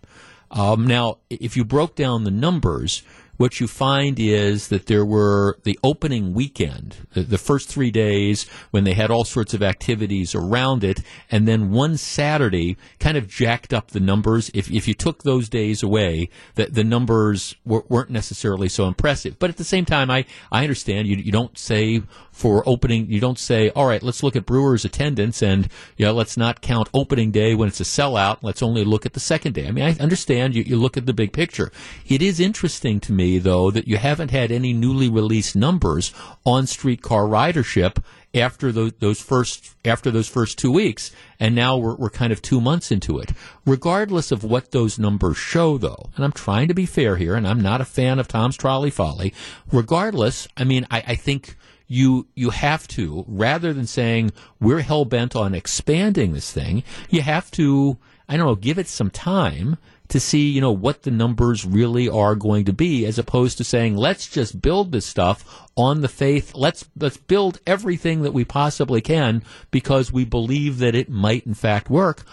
[0.52, 3.04] Um, now, if you broke down the numbers,
[3.40, 8.46] what you find is that there were the opening weekend, the, the, first three days
[8.72, 11.00] when they had all sorts of activities around it,
[11.32, 14.52] and then one Saturday kind of jacked up the numbers.
[14.54, 19.40] If, if you took those days away, the, the numbers were, not necessarily so impressive.
[19.40, 22.02] But at the same time, I, I understand you, you don't say
[22.40, 25.68] for opening, you don't say, all right, let's look at Brewers attendance and,
[25.98, 28.38] you know, let's not count opening day when it's a sellout.
[28.42, 29.68] Let's only look at the second day.
[29.68, 31.70] I mean, I understand you, you look at the big picture.
[32.08, 36.14] It is interesting to me, though, that you haven't had any newly released numbers
[36.46, 38.02] on streetcar ridership
[38.34, 42.42] after those, those first after those first two weeks, and now we're, we're kind of
[42.42, 43.32] two months into it.
[43.66, 47.48] Regardless of what those numbers show, though, and I'm trying to be fair here, and
[47.48, 49.34] I'm not a fan of Tom's Trolley Folly.
[49.72, 51.58] Regardless, I mean, I, I think
[51.90, 57.22] you you have to rather than saying we're hell bent on expanding this thing, you
[57.22, 57.98] have to
[58.30, 62.08] I don't know give it some time to see you know what the numbers really
[62.08, 66.08] are going to be as opposed to saying let's just build this stuff on the
[66.08, 71.46] faith let's let's build everything that we possibly can because we believe that it might
[71.46, 72.24] in fact work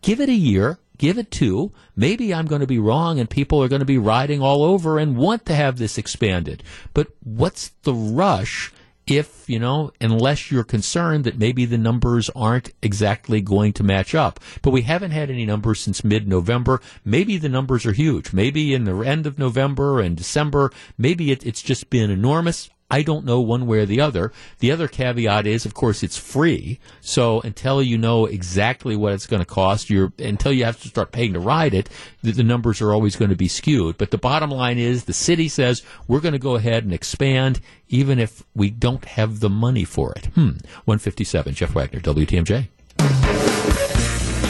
[0.00, 1.72] give it a year give it two.
[1.94, 4.98] Maybe I'm going to be wrong and people are going to be riding all over
[4.98, 6.62] and want to have this expanded.
[6.94, 8.72] But what's the rush
[9.06, 14.14] if, you know, unless you're concerned that maybe the numbers aren't exactly going to match
[14.14, 14.40] up.
[14.62, 16.80] But we haven't had any numbers since mid November.
[17.04, 18.32] Maybe the numbers are huge.
[18.32, 22.68] Maybe in the end of November and December, maybe it, it's just been enormous.
[22.90, 24.32] I don't know one way or the other.
[24.60, 26.78] The other caveat is, of course, it's free.
[27.00, 30.88] So until you know exactly what it's going to cost, you're until you have to
[30.88, 31.88] start paying to ride it,
[32.22, 33.98] the, the numbers are always going to be skewed.
[33.98, 37.60] But the bottom line is, the city says we're going to go ahead and expand,
[37.88, 40.26] even if we don't have the money for it.
[40.26, 40.50] Hmm.
[40.84, 41.54] One fifty seven.
[41.54, 42.68] Jeff Wagner, WTMJ.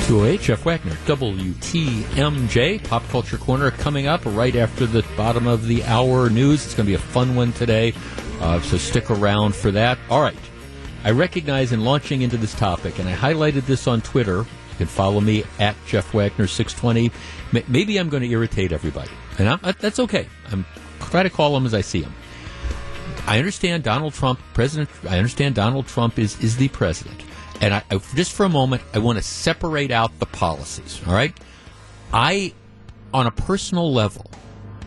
[0.07, 2.85] 208, Jeff Wagner, WTMJ.
[2.85, 6.65] Pop Culture Corner coming up right after the bottom of the hour news.
[6.65, 7.93] It's going to be a fun one today.
[8.41, 9.99] Uh, so stick around for that.
[10.11, 10.37] All right.
[11.05, 14.39] I recognize in launching into this topic, and I highlighted this on Twitter.
[14.39, 17.13] You can follow me at Jeff Wagner 620.
[17.69, 20.27] Maybe I'm going to irritate everybody, and I'm, that's okay.
[20.51, 20.67] I'm
[20.99, 22.13] try to call them as I see them.
[23.27, 24.91] I understand Donald Trump, President.
[25.09, 27.23] I understand Donald Trump is is the president,
[27.61, 31.01] and I, I just for a moment I want to separate out the policies.
[31.07, 31.33] All right,
[32.13, 32.53] I,
[33.15, 34.31] on a personal level,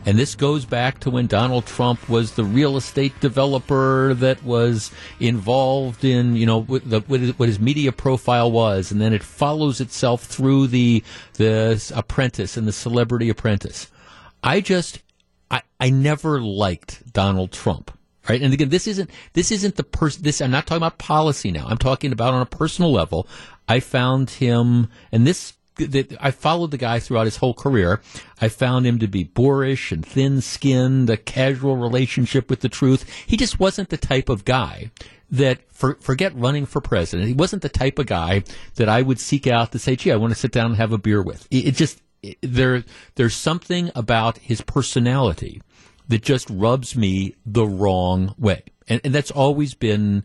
[0.06, 4.92] and this goes back to when Donald Trump was the real estate developer that was
[5.20, 8.92] involved in, you know, what, the, what his media profile was.
[8.92, 11.04] And then it follows itself through the,
[11.36, 13.90] the apprentice and the celebrity apprentice.
[14.44, 15.00] I just,
[15.52, 17.92] I, I never liked Donald Trump.
[18.28, 18.42] Right.
[18.42, 21.66] And again, this isn't, this isn't the person, this, I'm not talking about policy now.
[21.68, 23.28] I'm talking about on a personal level.
[23.68, 28.01] I found him, and this that I followed the guy throughout his whole career.
[28.41, 33.10] I found him to be boorish and thin-skinned, a casual relationship with the truth.
[33.26, 34.91] He just wasn't the type of guy
[35.31, 37.27] that for, forget running for president.
[37.27, 38.43] He wasn't the type of guy
[38.76, 40.91] that I would seek out to say, "Gee, I want to sit down and have
[40.91, 42.84] a beer with." It, it just it, there
[43.15, 45.61] there's something about his personality
[46.07, 50.23] that just rubs me the wrong way, and, and that's always been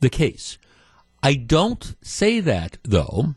[0.00, 0.58] the case.
[1.22, 3.34] I don't say that though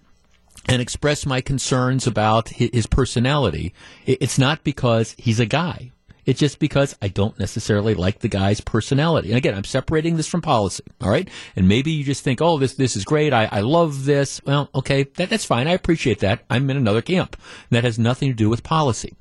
[0.68, 3.73] and express my concerns about his personality,
[4.06, 5.91] it's not because he's a guy.
[6.26, 9.30] It's just because I don't necessarily like the guy's personality.
[9.30, 10.84] And again, I'm separating this from policy.
[11.02, 11.27] All right.
[11.56, 13.34] And maybe you just think, oh, this, this is great.
[13.34, 14.41] I, I love this.
[14.45, 15.03] Well, okay.
[15.03, 15.68] That, that's fine.
[15.68, 16.44] I appreciate that.
[16.49, 17.35] I'm in another camp.
[17.72, 19.15] That has nothing to do with policy.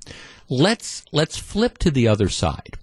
[0.49, 2.77] Let's, let's flip to the other side.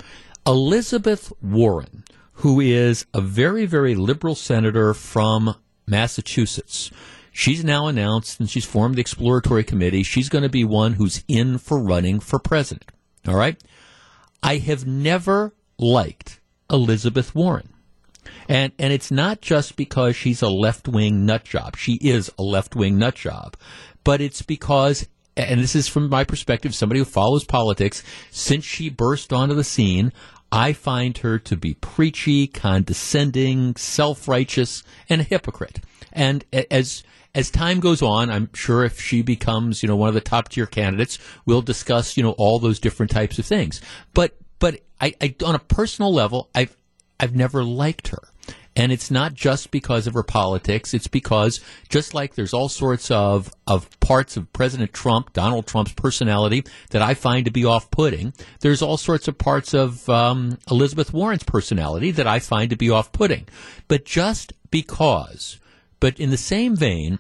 [0.46, 2.04] Elizabeth Warren,
[2.34, 5.56] who is a very, very liberal senator from
[5.88, 6.92] Massachusetts,
[7.40, 10.04] She's now announced and she's formed the exploratory committee.
[10.04, 12.92] She's going to be one who's in for running for president.
[13.26, 13.58] All right.
[14.44, 17.70] I have never liked Elizabeth Warren.
[18.50, 21.78] And and it's not just because she's a left wing nut job.
[21.78, 23.56] She is a left wing nut job.
[24.04, 25.08] But it's because
[25.38, 29.64] and this is from my perspective, somebody who follows politics, since she burst onto the
[29.64, 30.12] scene,
[30.52, 35.80] I find her to be preachy, condescending, self righteous, and a hypocrite.
[36.12, 37.04] And as
[37.36, 40.50] as time goes on, I'm sure if she becomes, you know, one of the top
[40.50, 43.82] tier candidates, we'll discuss, you know, all those different types of things.
[44.14, 46.76] But but I, I on a personal level, I've
[47.20, 48.30] I've never liked her.
[48.76, 50.94] And it's not just because of her politics.
[50.94, 55.92] It's because just like there's all sorts of, of parts of President Trump, Donald Trump's
[55.92, 58.32] personality that I find to be off putting,
[58.62, 62.90] there's all sorts of parts of um, Elizabeth Warren's personality that I find to be
[62.90, 63.48] off putting.
[63.90, 65.60] But just because,
[66.00, 67.20] but in the same vein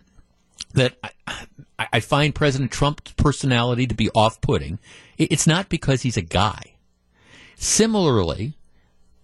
[0.73, 0.95] that
[1.27, 1.47] I,
[1.93, 4.79] I find President Trump's personality to be off putting,
[5.17, 6.75] it's not because he's a guy.
[7.55, 8.53] Similarly,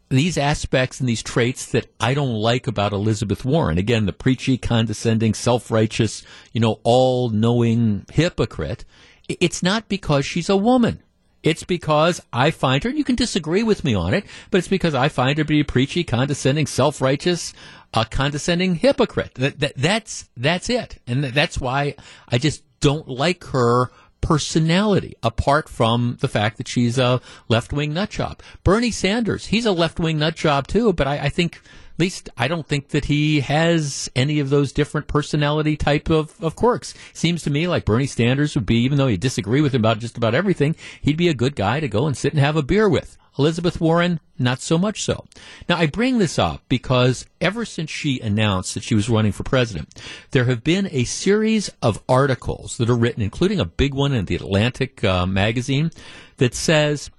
[0.10, 3.78] these aspects and these traits that I don't like about Elizabeth Warren.
[3.78, 6.24] Again, the preachy, condescending, self-righteous,
[6.54, 8.86] you know, all-knowing hypocrite.
[9.28, 11.02] It's not because she's a woman.
[11.44, 14.68] It's because I find her, and you can disagree with me on it, but it's
[14.68, 17.54] because I find her to be preachy, condescending, self-righteous,
[17.96, 19.36] a condescending hypocrite.
[19.36, 21.02] That, that, that's, that's it.
[21.08, 21.96] And that's why
[22.30, 23.90] I just don't like her
[24.22, 28.42] personality, apart from the fact that she's a left wing nut job.
[28.64, 31.62] Bernie Sanders, he's a left wing nut job too, but I, I, think.
[31.96, 36.36] At least I don't think that he has any of those different personality type of,
[36.44, 36.94] of quirks.
[37.14, 40.00] Seems to me like Bernie Sanders would be, even though you disagree with him about
[40.00, 42.62] just about everything, he'd be a good guy to go and sit and have a
[42.62, 43.18] beer with.
[43.40, 45.26] Elizabeth Warren, not so much so.
[45.70, 49.44] Now, I bring this up because ever since she announced that she was running for
[49.44, 50.02] president,
[50.32, 54.26] there have been a series of articles that are written, including a big one in
[54.26, 55.92] the Atlantic uh, magazine,
[56.38, 57.10] that says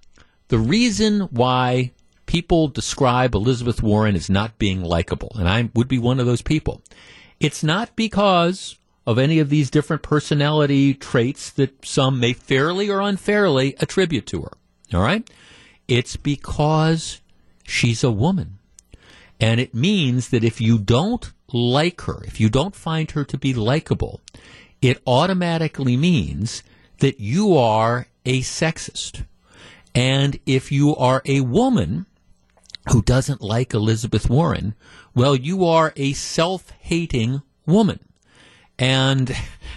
[0.48, 1.92] the reason why
[2.26, 6.42] people describe Elizabeth Warren as not being likable, and I would be one of those
[6.42, 6.82] people,
[7.40, 8.76] it's not because
[9.06, 14.42] of any of these different personality traits that some may fairly or unfairly attribute to
[14.42, 14.52] her.
[14.92, 15.28] All right?
[15.86, 17.20] It's because
[17.62, 18.58] she's a woman.
[19.38, 23.38] And it means that if you don't like her, if you don't find her to
[23.38, 24.20] be likable,
[24.82, 26.62] it automatically means
[26.98, 29.24] that you are a sexist.
[29.94, 32.06] And if you are a woman
[32.90, 34.74] who doesn't like Elizabeth Warren,
[35.14, 38.00] well, you are a self hating woman.
[38.78, 39.34] And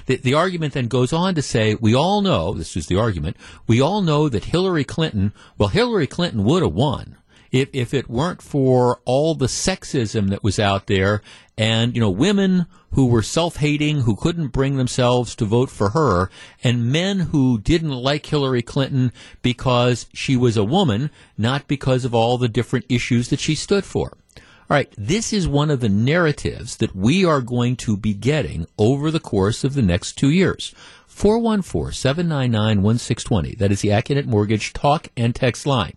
[0.08, 3.38] the, the argument then goes on to say, we all know, this is the argument,
[3.68, 7.18] we all know that Hillary Clinton, well, Hillary Clinton would have won
[7.52, 11.22] if, if it weren't for all the sexism that was out there
[11.58, 16.30] and, you know, women who were self-hating, who couldn't bring themselves to vote for her,
[16.64, 19.12] and men who didn't like Hillary Clinton
[19.42, 23.86] because she was a woman, not because of all the different issues that she stood
[23.86, 24.18] for.
[24.38, 28.68] All right, this is one of the narratives that we are going to be getting
[28.78, 30.76] over the course of the next two years.
[31.10, 33.58] 414-799-1620.
[33.58, 35.96] That is the Accunet Mortgage talk and text line.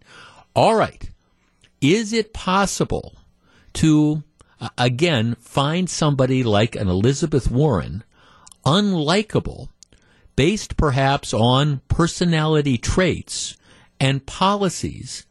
[0.56, 1.10] All right.
[1.82, 3.18] Is it possible
[3.74, 4.22] to,
[4.60, 8.04] uh, again, find somebody like an Elizabeth Warren
[8.64, 9.68] unlikable
[10.36, 13.56] based perhaps on personality traits
[14.00, 15.26] and policies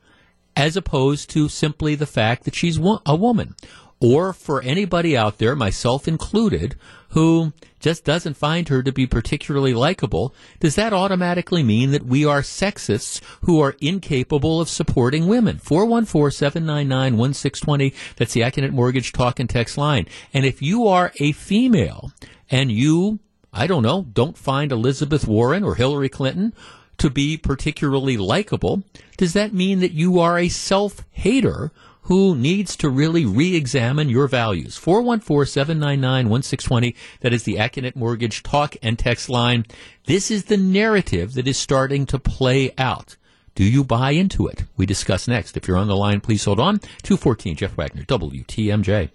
[0.56, 3.56] as opposed to simply the fact that she's a woman.
[4.02, 6.76] Or for anybody out there, myself included,
[7.12, 12.26] who just doesn't find her to be particularly likable, does that automatically mean that we
[12.26, 15.58] are sexists who are incapable of supporting women?
[15.58, 17.94] 414-799-1620.
[18.16, 20.08] That's the Accunet Mortgage talk and text line.
[20.34, 22.12] And if you are a female
[22.50, 23.20] and you,
[23.52, 26.54] I don't know, don't find Elizabeth Warren or Hillary Clinton
[26.98, 28.84] to be particularly likable,
[29.18, 31.72] does that mean that you are a self hater
[32.04, 34.78] who needs to really re examine your values?
[34.78, 36.96] 414 799 1620.
[37.22, 39.66] That is the Accunet Mortgage talk and text line.
[40.06, 43.18] This is the narrative that is starting to play out.
[43.54, 44.64] Do you buy into it?
[44.78, 45.58] We discuss next.
[45.58, 46.80] If you're on the line, please hold on.
[47.04, 49.10] 214 Jeff Wagner, WTMJ.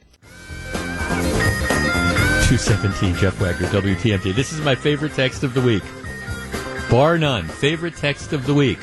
[2.47, 4.35] 217 Jeff Wagner, WTMJ.
[4.35, 5.83] This is my favorite text of the week.
[6.91, 7.49] Bar none.
[7.49, 8.79] Favorite text of the week.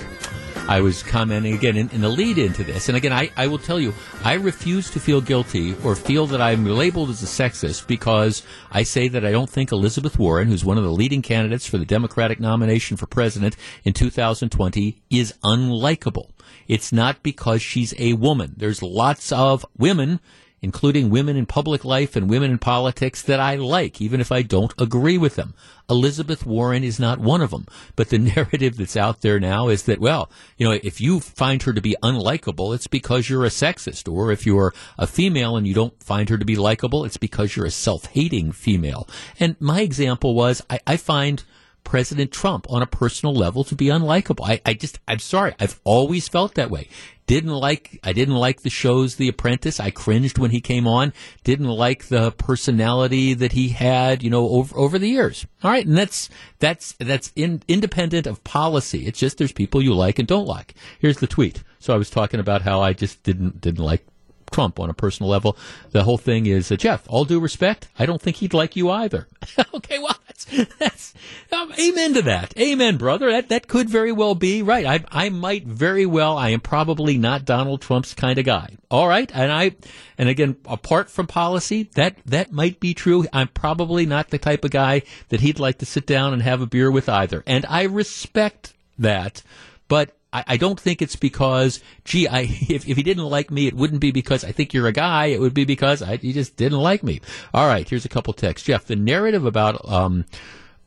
[0.68, 2.88] I was commenting again in, in the lead into this.
[2.88, 6.42] And again, I, I will tell you, I refuse to feel guilty or feel that
[6.42, 10.64] I'm labeled as a sexist because I say that I don't think Elizabeth Warren, who's
[10.64, 16.30] one of the leading candidates for the Democratic nomination for president in 2020, is unlikable.
[16.68, 18.54] It's not because she's a woman.
[18.56, 20.22] There's lots of women
[20.64, 24.42] including women in public life and women in politics that I like, even if I
[24.42, 25.54] don't agree with them.
[25.90, 27.68] Elizabeth Warren is not one of them.
[27.98, 31.62] But the narrative that's out there now is that, well, you know, if you find
[31.64, 34.12] her to be unlikable, it's because you're a sexist.
[34.12, 37.56] Or if you're a female and you don't find her to be likable, it's because
[37.56, 39.08] you're a self-hating female.
[39.40, 41.44] And my example was, I, I find
[41.84, 44.48] President Trump on a personal level to be unlikable.
[44.48, 45.54] I, I just, I'm sorry.
[45.60, 46.88] I've always felt that way.
[47.26, 49.80] Didn't like, I didn't like the shows The Apprentice.
[49.80, 51.14] I cringed when he came on.
[51.44, 55.46] Didn't like the personality that he had, you know, over, over the years.
[55.64, 55.86] All right.
[55.86, 56.30] And that's,
[56.60, 59.06] that's, that's in, independent of policy.
[59.06, 60.74] It's just there's people you like and don't like.
[61.00, 61.64] Here's the tweet.
[61.80, 64.06] So I was talking about how I just didn't, didn't like
[64.54, 65.58] Trump on a personal level.
[65.92, 68.90] The whole thing is, uh, Jeff, all due respect, I don't think he'd like you
[68.90, 69.28] either.
[69.74, 70.18] okay, well,
[70.80, 71.14] that's,
[71.52, 72.54] um, amen to that.
[72.58, 73.32] Amen, brother.
[73.32, 74.86] That that could very well be right.
[74.86, 76.38] I I might very well.
[76.38, 78.78] I am probably not Donald Trump's kind of guy.
[78.90, 79.76] All right, and I
[80.18, 83.26] and again, apart from policy, that that might be true.
[83.32, 86.62] I'm probably not the type of guy that he'd like to sit down and have
[86.62, 89.44] a beer with either, and I respect that.
[89.88, 93.68] But I, I don't think it's because, gee, I if, if he didn't like me,
[93.68, 95.28] it wouldn't be because I think you're a guy.
[95.28, 97.22] It would be because I, he just didn't like me.
[97.54, 98.66] All right, here's a couple texts.
[98.66, 100.26] Jeff, the narrative about um,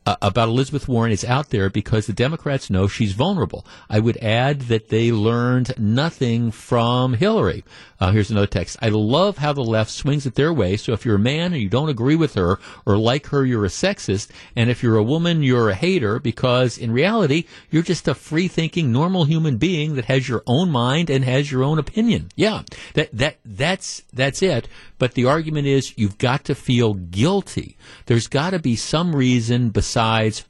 [0.07, 3.65] uh, about Elizabeth Warren is out there because the Democrats know she's vulnerable.
[3.89, 7.65] I would add that they learned nothing from Hillary.
[7.99, 8.77] Uh, here's another text.
[8.81, 10.77] I love how the left swings it their way.
[10.77, 13.65] So if you're a man and you don't agree with her or like her, you're
[13.65, 14.29] a sexist.
[14.55, 18.47] And if you're a woman, you're a hater because in reality, you're just a free
[18.47, 22.29] thinking, normal human being that has your own mind and has your own opinion.
[22.35, 22.61] Yeah,
[22.93, 24.69] that, that, that's, that's it.
[24.99, 27.77] But the argument is you've got to feel guilty.
[28.05, 29.96] There's got to be some reason besides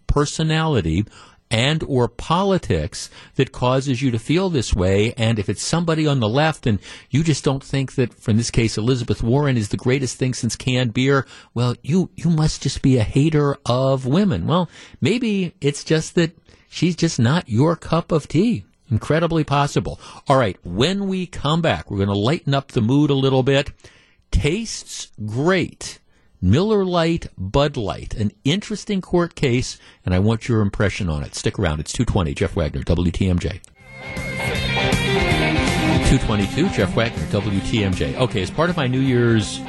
[0.07, 1.05] personality
[1.49, 5.13] and or politics that causes you to feel this way.
[5.13, 6.79] And if it's somebody on the left and
[7.09, 10.33] you just don't think that for in this case Elizabeth Warren is the greatest thing
[10.33, 14.47] since canned beer well you you must just be a hater of women.
[14.47, 14.69] Well
[14.99, 16.37] maybe it's just that
[16.69, 18.65] she's just not your cup of tea.
[18.89, 19.99] Incredibly possible.
[20.27, 23.43] All right when we come back we're going to lighten up the mood a little
[23.43, 23.71] bit.
[24.31, 25.99] Tastes great.
[26.41, 31.33] Miller Lite, Bud Light, an interesting court case, and I want your impression on it.
[31.33, 31.79] Stick around.
[31.79, 32.35] It's 220.
[32.35, 33.59] Jeff Wagner, WTMJ.
[36.07, 38.15] 222, Jeff Wagner, WTMJ.
[38.17, 39.59] Okay, as part of my New Year's,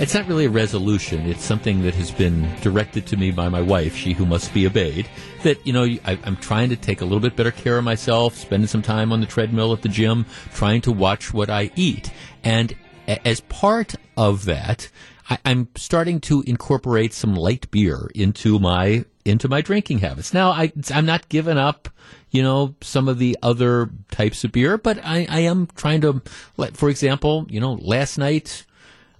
[0.00, 1.26] it's not really a resolution.
[1.28, 4.68] It's something that has been directed to me by my wife, she who must be
[4.68, 5.08] obeyed,
[5.42, 8.36] that, you know, I, I'm trying to take a little bit better care of myself,
[8.36, 12.12] spending some time on the treadmill at the gym, trying to watch what I eat.
[12.44, 12.74] And
[13.06, 14.88] as part of that,
[15.28, 20.34] I, am starting to incorporate some light beer into my into my drinking habits.
[20.34, 21.88] Now, I, I'm not giving up,
[22.30, 26.20] you know, some of the other types of beer, but I, I am trying to,
[26.74, 28.66] for example, you know, last night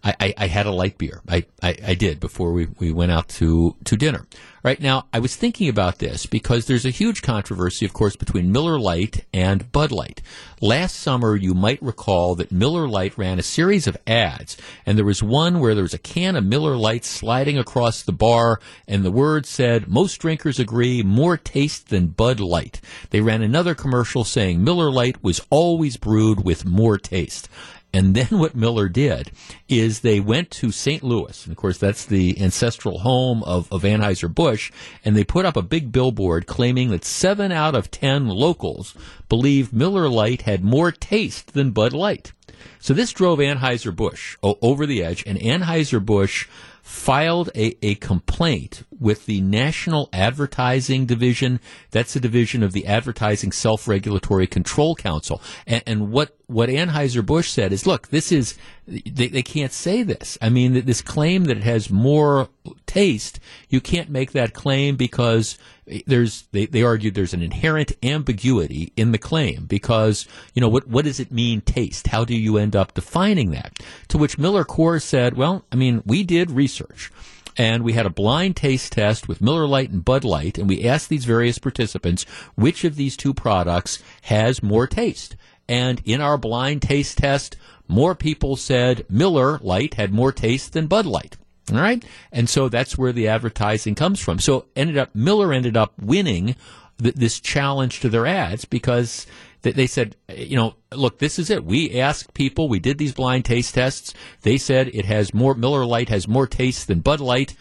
[0.04, 1.22] I, I, I had a light beer.
[1.28, 4.26] I, I, I, did before we, we went out to, to dinner.
[4.62, 8.50] Right now, I was thinking about this because there's a huge controversy, of course, between
[8.50, 10.22] Miller Lite and Bud Light.
[10.60, 14.56] Last summer, you might recall that Miller Lite ran a series of ads,
[14.86, 18.12] and there was one where there was a can of Miller Lite sliding across the
[18.12, 18.58] bar,
[18.88, 22.80] and the word said, Most drinkers agree, more taste than Bud Light.
[23.10, 27.50] They ran another commercial saying Miller Lite was always brewed with more taste.
[27.94, 29.30] And then what Miller did
[29.68, 31.04] is they went to St.
[31.04, 31.44] Louis.
[31.44, 34.72] And of course, that's the ancestral home of, of Anheuser-Busch.
[35.04, 38.96] And they put up a big billboard claiming that seven out of ten locals
[39.28, 42.32] believed Miller Lite had more taste than Bud Light.
[42.80, 46.48] So this drove Anheuser-Busch over the edge, and Anheuser-Busch
[46.82, 51.60] filed a, a complaint with the National Advertising Division.
[51.90, 55.40] That's a division of the Advertising Self Regulatory Control Council.
[55.66, 58.56] And, and what, what Anheuser-Busch said is, look, this is,
[58.86, 60.38] they, they can't say this.
[60.40, 62.48] I mean, this claim that it has more
[62.86, 65.58] taste, you can't make that claim because
[66.06, 70.88] there's they, they argued there's an inherent ambiguity in the claim because you know what
[70.88, 74.64] what does it mean taste how do you end up defining that to which Miller
[74.64, 77.12] Coors said well I mean we did research
[77.56, 80.84] and we had a blind taste test with Miller Lite and Bud Light and we
[80.84, 82.24] asked these various participants
[82.54, 85.36] which of these two products has more taste
[85.68, 87.56] and in our blind taste test
[87.88, 91.36] more people said Miller Lite had more taste than Bud Light
[91.72, 92.04] all right.
[92.30, 94.38] And so that's where the advertising comes from.
[94.38, 96.56] So ended up, Miller ended up winning
[97.02, 99.26] th- this challenge to their ads because
[99.64, 101.64] th- they said, you know, look, this is it.
[101.64, 104.14] We asked people, we did these blind taste tests.
[104.42, 107.56] They said it has more, Miller Lite has more taste than Bud Light.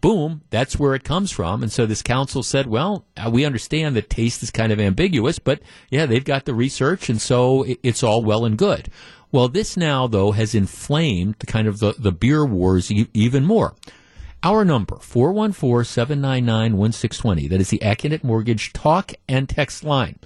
[0.00, 1.62] Boom, that's where it comes from.
[1.62, 5.38] And so this council said, well, uh, we understand that taste is kind of ambiguous,
[5.38, 5.60] but
[5.90, 8.88] yeah, they've got the research, and so it's all well and good.
[9.32, 13.44] Well, this now, though, has inflamed the kind of the, the beer wars e- even
[13.44, 13.74] more.
[14.42, 17.50] Our number, 414-799-1620.
[17.50, 20.18] That is the Accunet Mortgage talk and text line.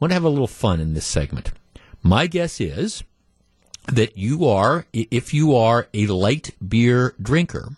[0.00, 1.52] Want to have a little fun in this segment.
[2.02, 3.02] My guess is
[3.86, 7.70] that you are, if you are a light beer drinker,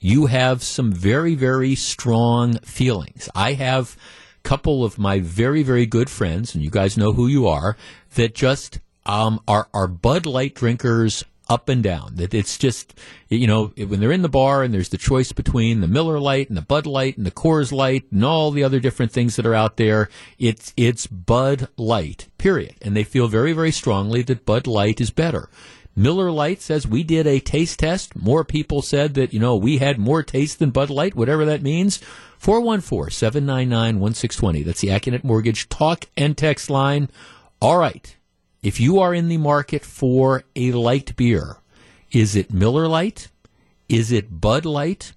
[0.00, 3.28] you have some very, very strong feelings.
[3.34, 3.96] I have
[4.44, 7.76] a couple of my very, very good friends, and you guys know who you are,
[8.16, 12.14] that just um, are, are Bud Light drinkers up and down.
[12.14, 12.94] That it's just,
[13.28, 16.48] you know, when they're in the bar and there's the choice between the Miller Lite
[16.48, 19.44] and the Bud Light and the Coors Light and all the other different things that
[19.44, 20.08] are out there,
[20.38, 22.28] it's it's Bud Light.
[22.38, 22.76] Period.
[22.80, 25.50] And they feel very, very strongly that Bud Light is better.
[25.96, 28.14] Miller Lite says we did a taste test.
[28.14, 31.62] More people said that, you know, we had more taste than Bud Light, whatever that
[31.62, 31.98] means.
[32.38, 34.62] 414 799 1620.
[34.62, 37.10] That's the Accunet Mortgage talk and text line.
[37.60, 38.16] All right.
[38.62, 41.56] If you are in the market for a light beer,
[42.12, 43.28] is it Miller Lite?
[43.88, 45.12] Is it Bud Light?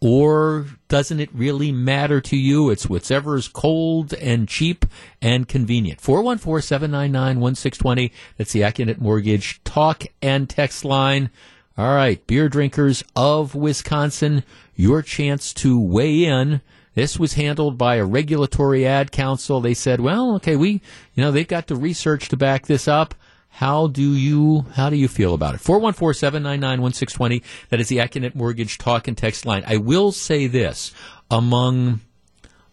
[0.00, 2.70] Or doesn't it really matter to you?
[2.70, 4.86] It's whatever is cold and cheap
[5.20, 6.00] and convenient.
[6.00, 8.12] 414 799 1620.
[8.38, 11.28] That's the Accunet Mortgage talk and text line.
[11.76, 14.42] All right, beer drinkers of Wisconsin,
[14.74, 16.62] your chance to weigh in.
[16.94, 19.60] This was handled by a regulatory ad council.
[19.60, 20.82] They said, well, okay, we,
[21.14, 23.14] you know, they've got the research to back this up.
[23.54, 25.60] How do you how do you feel about it?
[25.60, 27.42] 414-799-1620.
[27.68, 29.64] That is the Accunet Mortgage talk and text line.
[29.66, 30.92] I will say this
[31.30, 32.00] among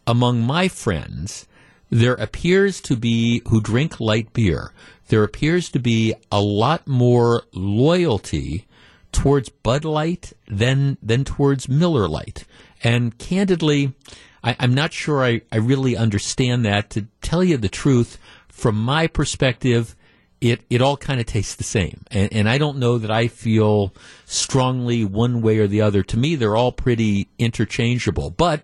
[0.06, 1.48] among my friends,
[1.90, 4.72] there appears to be who drink light beer.
[5.10, 8.68] There appears to be a lot more loyalty
[9.12, 12.46] towards Bud Light than than towards Miller Lite.
[12.84, 13.94] And candidly,
[14.44, 16.90] I, I'm not sure I, I really understand that.
[16.92, 18.18] To tell you the truth,
[18.48, 19.96] from my perspective,
[20.40, 22.04] it, it all kind of tastes the same.
[22.12, 23.94] And, and I don't know that I feel
[24.26, 26.04] strongly one way or the other.
[26.04, 28.30] To me, they're all pretty interchangeable.
[28.30, 28.64] But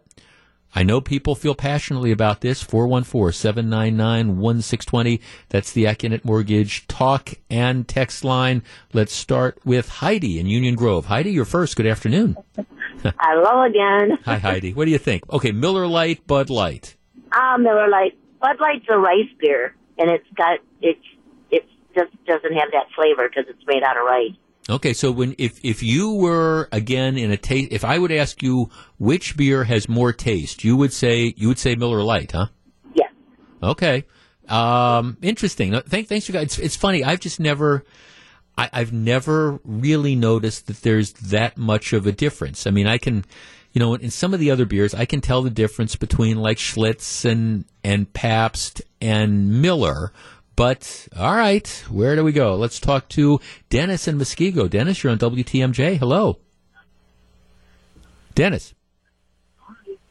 [0.76, 2.64] I know people feel passionately about this.
[2.64, 5.22] 414 799 1620.
[5.49, 8.64] That's the Accunet Mortgage talk and text line.
[8.91, 11.06] Let's start with Heidi in Union Grove.
[11.06, 11.76] Heidi, you're first.
[11.76, 12.38] Good afternoon.
[13.20, 14.18] Hello again.
[14.26, 14.74] Hi, Heidi.
[14.74, 15.32] What do you think?
[15.32, 16.95] Okay, Miller Lite, Bud Light.
[17.32, 18.18] Ah, Miller Lite.
[18.41, 20.99] Bud Light's a rice beer, and it's got it's
[21.52, 21.65] it
[21.95, 24.32] just doesn't have that flavor because it's made out of rice.
[24.70, 28.41] Okay, so when if if you were again in a taste, if I would ask
[28.41, 32.48] you which beer has more taste, you would say you would say Miller Lite, huh?
[32.95, 33.11] Yes.
[33.61, 34.06] Okay.
[34.48, 35.80] Um, interesting.
[35.88, 36.44] Thank, thanks, you guys.
[36.44, 37.03] It's, it's funny.
[37.03, 37.84] I've just never,
[38.58, 42.68] I, I've never really noticed that there's that much of a difference.
[42.68, 43.26] I mean, I can,
[43.72, 46.58] you know, in some of the other beers, I can tell the difference between like
[46.58, 50.14] Schlitz and and Pabst and Miller.
[50.56, 52.56] But all right, where do we go?
[52.56, 53.40] Let's talk to
[53.70, 54.70] Dennis and Muskego.
[54.70, 55.98] Dennis, you're on WTMJ.
[55.98, 56.40] Hello,
[58.36, 58.76] Dennis.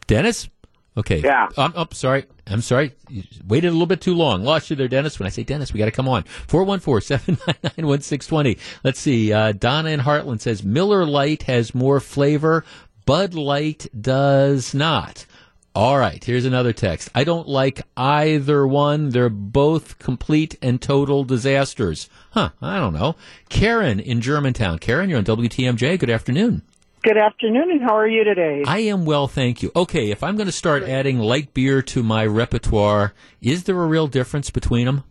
[0.08, 0.48] Dennis.
[0.96, 1.20] Okay.
[1.20, 1.48] Yeah.
[1.56, 2.26] I'm, I'm sorry.
[2.46, 2.92] I'm sorry.
[3.08, 4.44] You waited a little bit too long.
[4.44, 5.18] Lost you there, Dennis.
[5.18, 6.24] When I say Dennis, we got to come on.
[6.48, 8.58] 414-799-1620.
[8.84, 9.32] Let's see.
[9.32, 12.64] Uh, Donna in Hartland says Miller Lite has more flavor.
[13.06, 15.24] Bud Light does not.
[15.74, 16.22] All right.
[16.22, 17.08] Here's another text.
[17.14, 19.08] I don't like either one.
[19.08, 22.10] They're both complete and total disasters.
[22.32, 22.50] Huh.
[22.60, 23.16] I don't know.
[23.48, 24.78] Karen in Germantown.
[24.78, 25.98] Karen, you're on WTMJ.
[25.98, 26.60] Good afternoon.
[27.02, 28.62] Good afternoon, and how are you today?
[28.64, 29.72] I am well, thank you.
[29.74, 33.86] Okay, if I'm going to start adding light beer to my repertoire, is there a
[33.86, 35.02] real difference between them?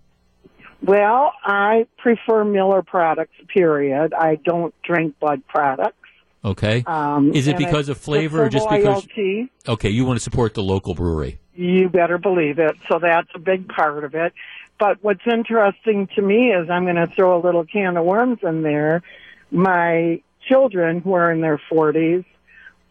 [0.81, 4.13] Well, I prefer Miller products, period.
[4.13, 5.97] I don't drink Bud products.
[6.45, 6.81] Okay.
[6.87, 8.85] Um, is it because I of flavor or just because?
[8.85, 9.51] loyalty.
[9.67, 11.39] Okay, you want to support the local brewery.
[11.55, 12.77] You better believe it.
[12.89, 14.31] So that's a big part of it.
[14.79, 18.39] But what's interesting to me is I'm going to throw a little can of worms
[18.43, 19.03] in there.
[19.51, 20.21] My
[20.51, 22.25] children, who are in their 40s,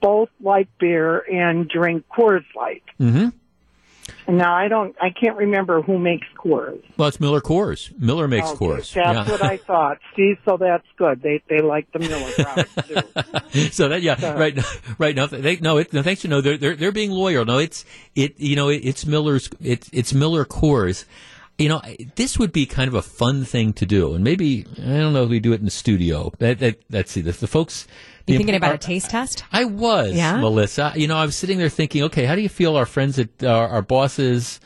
[0.01, 2.82] both like beer and drink Coors Light.
[2.99, 3.28] Mm-hmm.
[4.28, 6.82] Now I don't, I can't remember who makes Coors.
[6.97, 7.97] Well, it's Miller Coors.
[7.99, 8.93] Miller makes Okay, Coors.
[8.95, 9.31] That's Yeah.
[9.31, 9.99] what I thought.
[10.16, 11.20] See, so that's good.
[11.23, 12.89] They they like the Miller product
[13.53, 13.61] too.
[13.70, 14.57] so that yeah So- right
[14.99, 17.59] right no they no it no thanks to no they're they're they're being loyal no
[17.59, 17.85] it's
[18.15, 21.05] it you know it, it's Miller's it's it's Miller Coors
[21.61, 21.81] you know
[22.16, 25.24] this would be kind of a fun thing to do and maybe I don't know
[25.24, 27.87] if we do it in the studio that, that let's see the, the folks
[28.27, 29.45] You the thinking about our- a taste test?
[29.53, 30.41] I was Yeah?
[30.41, 33.19] Melissa you know I was sitting there thinking okay how do you feel our friends
[33.19, 34.59] at our, our bosses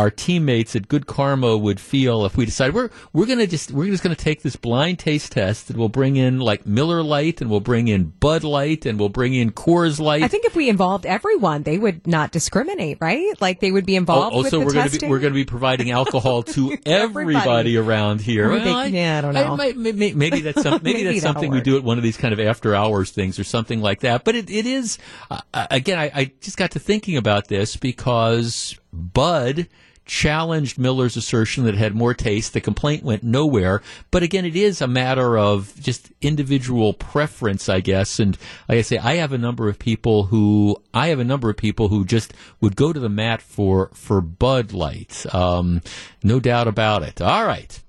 [0.00, 3.90] our teammates at Good Karma would feel if we decide we're we're gonna just we're
[3.90, 7.50] just gonna take this blind taste test and we'll bring in like Miller Lite and
[7.50, 10.22] we'll bring in Bud Light and we'll bring in Coors Light.
[10.22, 13.38] I think if we involved everyone, they would not discriminate, right?
[13.42, 14.34] Like they would be involved.
[14.34, 17.76] also, with the we're going to be we're going to be providing alcohol to everybody
[17.76, 18.50] around here.
[18.50, 19.56] I Well, yeah, I don't know.
[19.56, 22.16] might- maybe, maybe that's some, maybe, Maybe that's something we do at one of these
[22.16, 24.24] kind of after hours things or something like that.
[24.24, 24.96] But it, it is
[25.30, 25.98] uh, uh, again.
[25.98, 29.68] I, I just got to thinking about this because Bud
[30.10, 32.52] challenged Miller's assertion that it had more taste.
[32.52, 33.80] The complaint went nowhere.
[34.10, 38.18] But again, it is a matter of just individual preference, I guess.
[38.18, 38.36] And
[38.68, 41.56] like I say, I have a number of people who I have a number of
[41.56, 45.24] people who just would go to the mat for for Bud Light.
[45.32, 45.80] Um,
[46.24, 47.22] no doubt about it.
[47.22, 47.80] All right.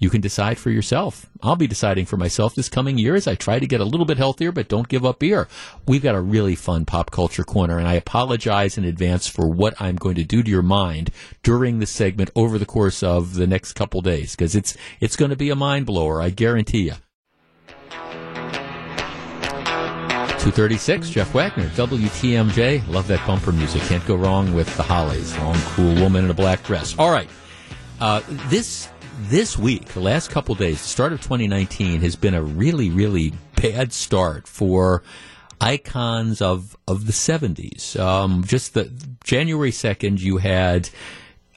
[0.00, 1.26] You can decide for yourself.
[1.42, 4.06] I'll be deciding for myself this coming year as I try to get a little
[4.06, 5.46] bit healthier, but don't give up beer.
[5.86, 9.74] We've got a really fun pop culture corner, and I apologize in advance for what
[9.78, 11.10] I'm going to do to your mind
[11.42, 15.30] during the segment over the course of the next couple days, because it's it's going
[15.30, 16.22] to be a mind blower.
[16.22, 16.94] I guarantee you.
[20.40, 22.88] 236, Jeff Wagner, WTMJ.
[22.88, 23.82] Love that bumper music.
[23.82, 25.36] Can't go wrong with the Hollies.
[25.36, 26.98] Long, cool woman in a black dress.
[26.98, 27.28] All right.
[28.00, 28.88] Uh, this
[29.28, 33.32] this week, the last couple days, the start of 2019 has been a really, really
[33.56, 35.02] bad start for
[35.60, 37.98] icons of of the 70s.
[38.00, 38.90] Um, just the
[39.22, 40.88] January 2nd, you had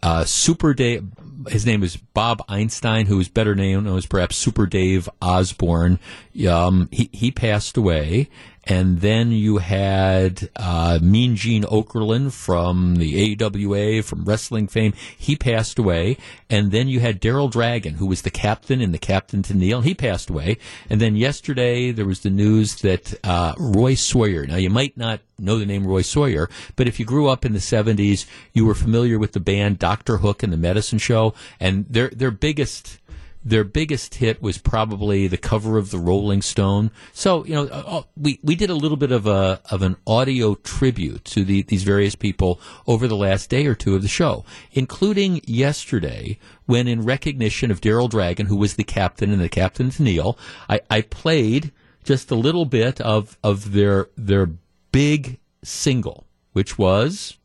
[0.01, 1.05] uh, Super Dave.
[1.47, 5.99] His name is Bob Einstein, who is better known as perhaps Super Dave Osborne.
[6.47, 8.29] Um, he he passed away,
[8.65, 14.93] and then you had uh, Mean Gene Okerlund from the AWA, from wrestling fame.
[15.17, 16.17] He passed away,
[16.49, 19.83] and then you had Daryl Dragon, who was the captain in the Captain Tennille.
[19.83, 20.57] He passed away,
[20.89, 24.45] and then yesterday there was the news that uh, Roy Sawyer.
[24.45, 27.53] Now you might not know the name Roy Sawyer, but if you grew up in
[27.53, 30.17] the 70s, you were familiar with the band Dr.
[30.17, 32.99] Hook and the Medicine Show, and their their biggest
[33.45, 36.91] their biggest hit was probably the cover of the Rolling Stone.
[37.11, 40.55] So you know, uh, we we did a little bit of a of an audio
[40.55, 44.45] tribute to the, these various people over the last day or two of the show,
[44.71, 49.89] including yesterday when, in recognition of Daryl Dragon, who was the captain and the captain
[49.89, 50.37] Tennille,
[50.69, 51.71] I, I played
[52.03, 54.49] just a little bit of of their their
[54.91, 57.37] big single, which was.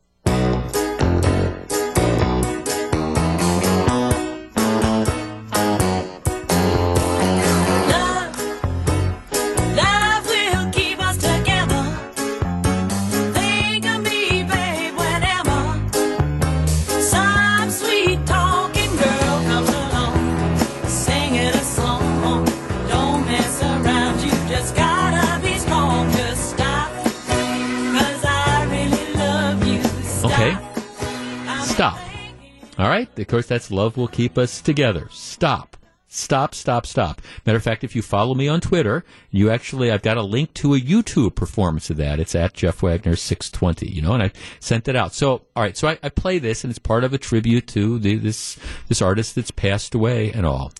[32.79, 33.19] All right.
[33.19, 35.09] Of course, that's love will keep us together.
[35.11, 35.75] Stop.
[36.11, 37.21] Stop, stop, stop.
[37.45, 40.53] Matter of fact, if you follow me on Twitter, you actually, I've got a link
[40.55, 42.19] to a YouTube performance of that.
[42.19, 45.13] It's at Jeff Wagner 620, you know, and I sent it out.
[45.13, 45.77] So, all right.
[45.77, 48.57] So I, I play this and it's part of a tribute to the, this,
[48.87, 50.71] this artist that's passed away and all.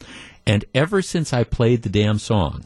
[0.48, 2.66] And ever since I played the damn song,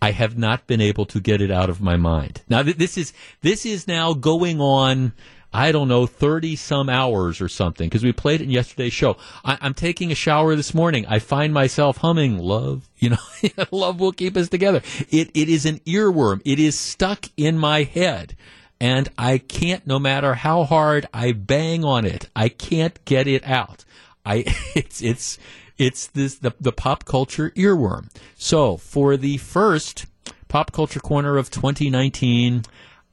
[0.00, 2.42] I have not been able to get it out of my mind.
[2.48, 3.12] Now th- this is
[3.42, 5.12] this is now going on.
[5.52, 9.16] I don't know, thirty some hours or something because we played it in yesterday's show.
[9.44, 11.06] I, I'm taking a shower this morning.
[11.06, 13.16] I find myself humming "Love," you know,
[13.70, 16.42] "Love will keep us together." It it is an earworm.
[16.44, 18.36] It is stuck in my head,
[18.80, 19.86] and I can't.
[19.86, 23.84] No matter how hard I bang on it, I can't get it out.
[24.26, 24.44] I
[24.74, 25.38] it's it's
[25.78, 28.10] it's this the the pop culture earworm.
[28.36, 30.06] So for the first
[30.48, 32.64] pop culture corner of 2019,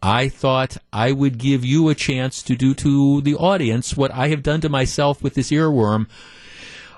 [0.08, 4.28] I thought I would give you a chance to do to the audience what I
[4.28, 6.06] have done to myself with this earworm.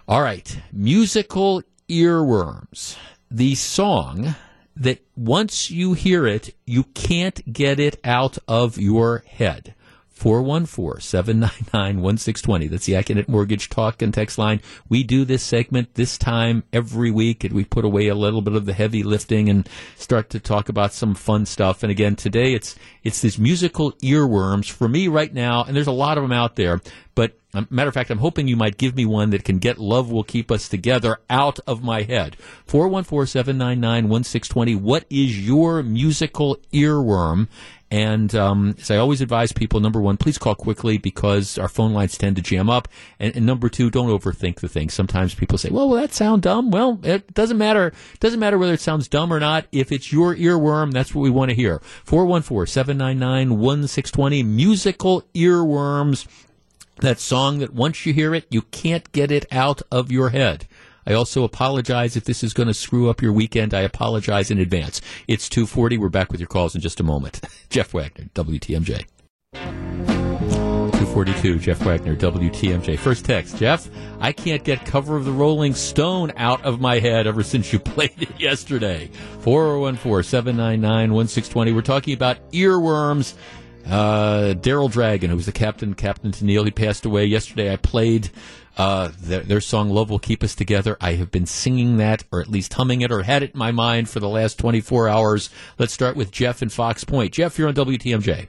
[0.10, 2.98] All right, musical earworms.
[3.32, 4.36] The song
[4.76, 9.74] that once you hear it, you can't get it out of your head.
[10.18, 12.70] 414-799-1620.
[12.70, 14.62] That's the Accunet Mortgage Talk and Text line.
[14.90, 18.56] We do this segment this time every week, and we put away a little bit
[18.56, 21.84] of the heavy lifting and start to talk about some fun stuff.
[21.84, 25.92] And again, today it's it's these musical earworms for me right now, and there's a
[25.92, 26.82] lot of them out there.
[27.16, 29.80] But um, matter of fact, I'm hoping you might give me one that can get
[29.80, 32.38] "Love Will Keep Us Together" out of my head.
[32.68, 34.80] 414-799-1620.
[34.80, 37.48] What is your musical earworm?
[37.90, 41.94] And um, as I always advise people, number one, please call quickly because our phone
[41.94, 42.90] lines tend to jam up.
[43.18, 44.90] And, and number two, don't overthink the thing.
[44.90, 47.88] Sometimes people say, "Well, will that sound dumb?" Well, it doesn't matter.
[47.88, 49.68] It doesn't matter whether it sounds dumb or not.
[49.72, 51.82] If it's your earworm, that's what we want to hear.
[52.06, 54.46] 414-799-1620.
[54.46, 56.28] Musical earworms.
[57.00, 60.68] That song that once you hear it, you can't get it out of your head.
[61.08, 63.74] I also apologize if this is going to screw up your weekend.
[63.74, 65.00] I apologize in advance.
[65.26, 65.98] It's 240.
[65.98, 67.40] We're back with your calls in just a moment.
[67.70, 69.06] Jeff Wagner, WTMJ.
[69.54, 73.00] 242, Jeff Wagner, WTMJ.
[73.00, 73.88] First text, Jeff,
[74.20, 77.80] I can't get cover of the Rolling Stone out of my head ever since you
[77.86, 79.10] played it yesterday.
[79.44, 81.74] 414-799-1620.
[81.74, 83.34] We're talking about earworms.
[83.86, 87.72] Uh, Daryl Dragon, who was the captain, Captain Tennille, he passed away yesterday.
[87.72, 88.30] I played
[88.78, 92.40] uh, their, their song "Love Will Keep Us Together." I have been singing that, or
[92.40, 95.50] at least humming it, or had it in my mind for the last 24 hours.
[95.78, 97.34] Let's start with Jeff in Fox Point.
[97.34, 98.48] Jeff, you're on WTMJ.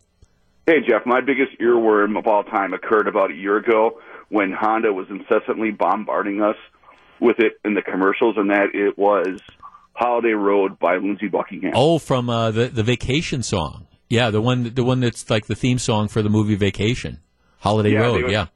[0.67, 4.93] Hey, Jeff, my biggest earworm of all time occurred about a year ago when Honda
[4.93, 6.57] was incessantly bombarding us
[7.21, 9.41] with it in the commercials, and that it was
[9.95, 11.73] Holiday Road by Lindsey Buckingham.
[11.75, 13.87] Oh, from uh, the the Vacation song.
[14.09, 17.21] Yeah, the one the one that's like the theme song for the movie Vacation,
[17.61, 18.31] Holiday Yeah, Road.
[18.31, 18.47] Yeah.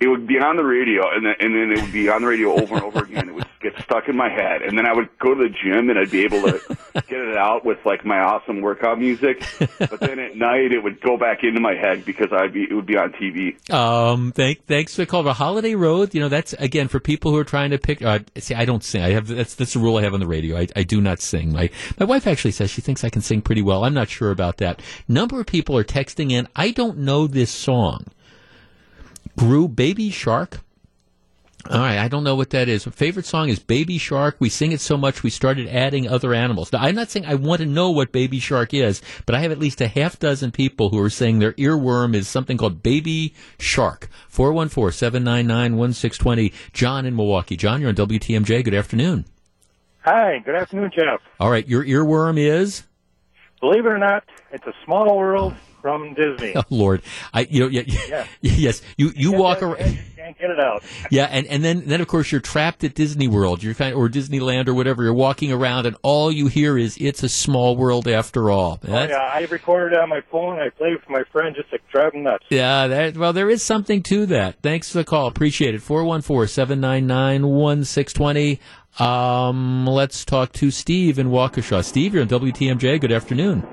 [0.00, 2.28] It would be on the radio, and then, and then it would be on the
[2.28, 3.28] radio over and over again.
[3.28, 5.90] It would get stuck in my head, and then I would go to the gym,
[5.90, 6.60] and I'd be able to
[6.94, 9.44] get it out with like my awesome workout music.
[9.78, 12.72] But then at night, it would go back into my head because I'd be it
[12.72, 13.70] would be on TV.
[13.70, 15.22] Um, thank, thanks for the call.
[15.22, 18.00] But Holiday Road, you know, that's again for people who are trying to pick.
[18.00, 19.02] Uh, see, I don't sing.
[19.02, 20.56] I have that's that's the rule I have on the radio.
[20.56, 21.52] I, I do not sing.
[21.52, 21.68] My
[21.98, 23.84] my wife actually says she thinks I can sing pretty well.
[23.84, 24.80] I'm not sure about that.
[25.08, 26.48] Number of people are texting in.
[26.56, 28.06] I don't know this song.
[29.40, 30.60] Grew Baby Shark.
[31.70, 32.84] All right, I don't know what that is.
[32.84, 34.36] Favorite song is Baby Shark.
[34.38, 36.70] We sing it so much we started adding other animals.
[36.70, 39.50] Now, I'm not saying I want to know what Baby Shark is, but I have
[39.50, 43.32] at least a half dozen people who are saying their earworm is something called Baby
[43.58, 44.10] Shark.
[44.30, 46.52] 414-799-1620.
[46.74, 47.56] John in Milwaukee.
[47.56, 48.62] John, you're on WTMJ.
[48.62, 49.24] Good afternoon.
[50.00, 51.22] Hi, good afternoon, Jeff.
[51.40, 52.82] All right, your earworm is?
[53.62, 54.22] Believe it or not,
[54.52, 56.52] it's a small world from Disney.
[56.56, 57.02] Oh, Lord.
[57.32, 58.26] I, you know, yeah, Yeah.
[58.40, 59.98] yes, you, you walk around.
[60.16, 60.82] Can't get it out.
[61.10, 64.08] Yeah, and, and then, then of course you're trapped at Disney World, you're kind or
[64.08, 65.02] Disneyland or whatever.
[65.02, 69.02] You're walking around, and all you hear is "It's a small world after all." Oh,
[69.04, 70.60] yeah, I recorded it on my phone.
[70.60, 72.44] I played it for my friend just to drive him nuts.
[72.50, 74.56] yeah, that, well, there is something to that.
[74.62, 75.26] Thanks for the call.
[75.26, 75.80] Appreciate it.
[75.80, 78.58] 414-799-1620.
[79.00, 81.84] Um, let's talk to Steve in Waukesha.
[81.84, 83.00] Steve, you're on WTMJ.
[83.00, 83.66] Good afternoon.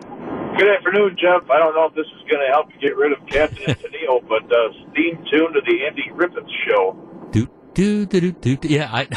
[0.58, 1.48] Good afternoon, Jeff.
[1.52, 3.78] I don't know if this is going to help you get rid of Captain and
[3.82, 6.98] Tennille, but uh, theme tune to the Andy Griffith Show.
[7.30, 8.68] Do do do do do.
[8.68, 9.08] Yeah, I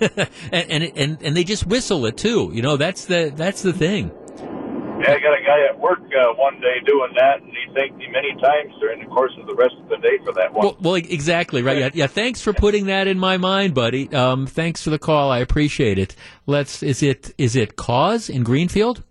[0.52, 2.50] and, and and and they just whistle it too.
[2.52, 4.12] You know, that's the that's the thing.
[4.38, 7.98] Yeah, I got a guy at work uh, one day doing that, and he thanked
[7.98, 10.66] me many times during the course of the rest of the day for that one.
[10.66, 11.78] Well, well, exactly right.
[11.78, 12.06] Yeah, yeah.
[12.06, 14.08] Thanks for putting that in my mind, buddy.
[14.14, 15.32] Um, thanks for the call.
[15.32, 16.14] I appreciate it.
[16.46, 16.84] Let's.
[16.84, 19.02] Is it is it Cause in Greenfield?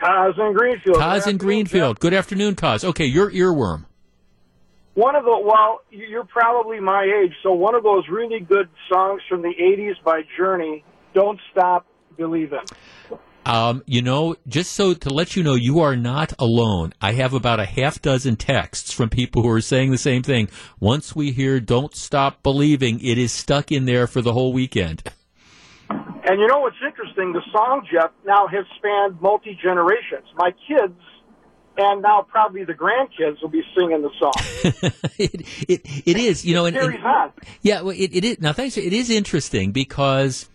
[0.00, 0.96] Cos in Greenfield.
[0.96, 2.00] Cause in Greenfield.
[2.00, 2.84] Good afternoon, Cause.
[2.84, 3.86] Okay, your earworm.
[4.94, 9.22] One of the well, you're probably my age, so one of those really good songs
[9.28, 10.84] from the '80s by Journey,
[11.14, 12.64] "Don't Stop Believin'."
[13.46, 16.92] Um, you know, just so to let you know, you are not alone.
[17.00, 20.48] I have about a half dozen texts from people who are saying the same thing.
[20.80, 25.02] Once we hear "Don't Stop Believing," it is stuck in there for the whole weekend.
[25.90, 27.32] And you know what's interesting?
[27.32, 30.26] The song, Jeff, now has spanned multi generations.
[30.36, 30.94] My kids,
[31.78, 34.32] and now probably the grandkids, will be singing the song.
[35.18, 37.32] it, it it is, you know, and, and-
[37.62, 38.52] yeah, well, it, it is now.
[38.52, 38.76] Thanks.
[38.76, 40.48] It is interesting because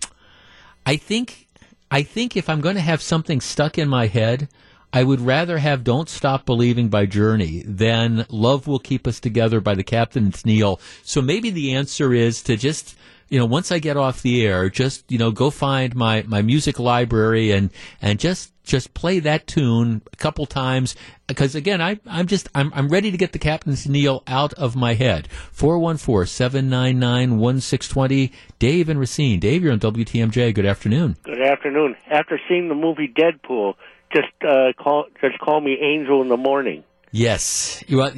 [0.85, 1.47] I think
[1.89, 4.49] I think if I'm going to have something stuck in my head,
[4.91, 9.59] I would rather have "Don't Stop Believing" by Journey than "Love Will Keep Us Together"
[9.59, 10.79] by the Captain and Tennille.
[11.03, 12.95] So maybe the answer is to just.
[13.33, 16.43] You know, once I get off the air, just you know, go find my, my
[16.43, 20.95] music library and and just just play that tune a couple times
[21.25, 24.75] because again, I I'm just I'm I'm ready to get the Captain's Tennille out of
[24.75, 25.29] my head.
[25.55, 28.31] 414-799-1620.
[28.59, 29.39] Dave and Racine.
[29.39, 30.53] Dave, you're on WTMJ.
[30.53, 31.17] Good afternoon.
[31.23, 31.95] Good afternoon.
[32.11, 33.73] After seeing the movie Deadpool,
[34.13, 36.83] just uh, call just call me Angel in the morning.
[37.15, 38.11] Yes, you are,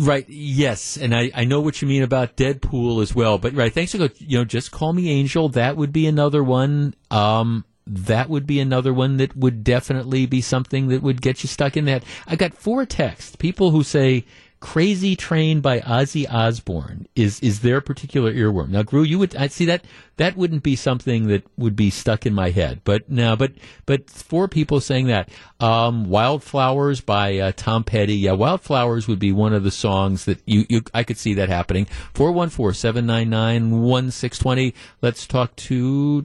[0.00, 0.28] right.
[0.28, 3.38] Yes, and I, I know what you mean about Deadpool as well.
[3.38, 4.10] But right, thanks for.
[4.18, 5.48] You know, just call me Angel.
[5.48, 6.94] That would be another one.
[7.10, 11.48] Um, that would be another one that would definitely be something that would get you
[11.48, 12.04] stuck in that.
[12.26, 13.36] I got four texts.
[13.36, 14.26] People who say
[14.62, 18.68] "Crazy Train" by Ozzy Osbourne is is their particular earworm.
[18.68, 19.84] Now, Gru, you would I see that
[20.18, 22.80] that wouldn't be something that would be stuck in my head.
[22.84, 23.54] But now, but
[23.86, 25.28] but four people saying that.
[25.58, 28.14] Um, "Wildflowers" by uh, Tom Petty.
[28.14, 31.48] Yeah, "Wildflowers" would be one of the songs that you, you I could see that
[31.48, 31.88] happening.
[32.14, 34.74] 414-799-1620.
[35.02, 36.22] Let's talk to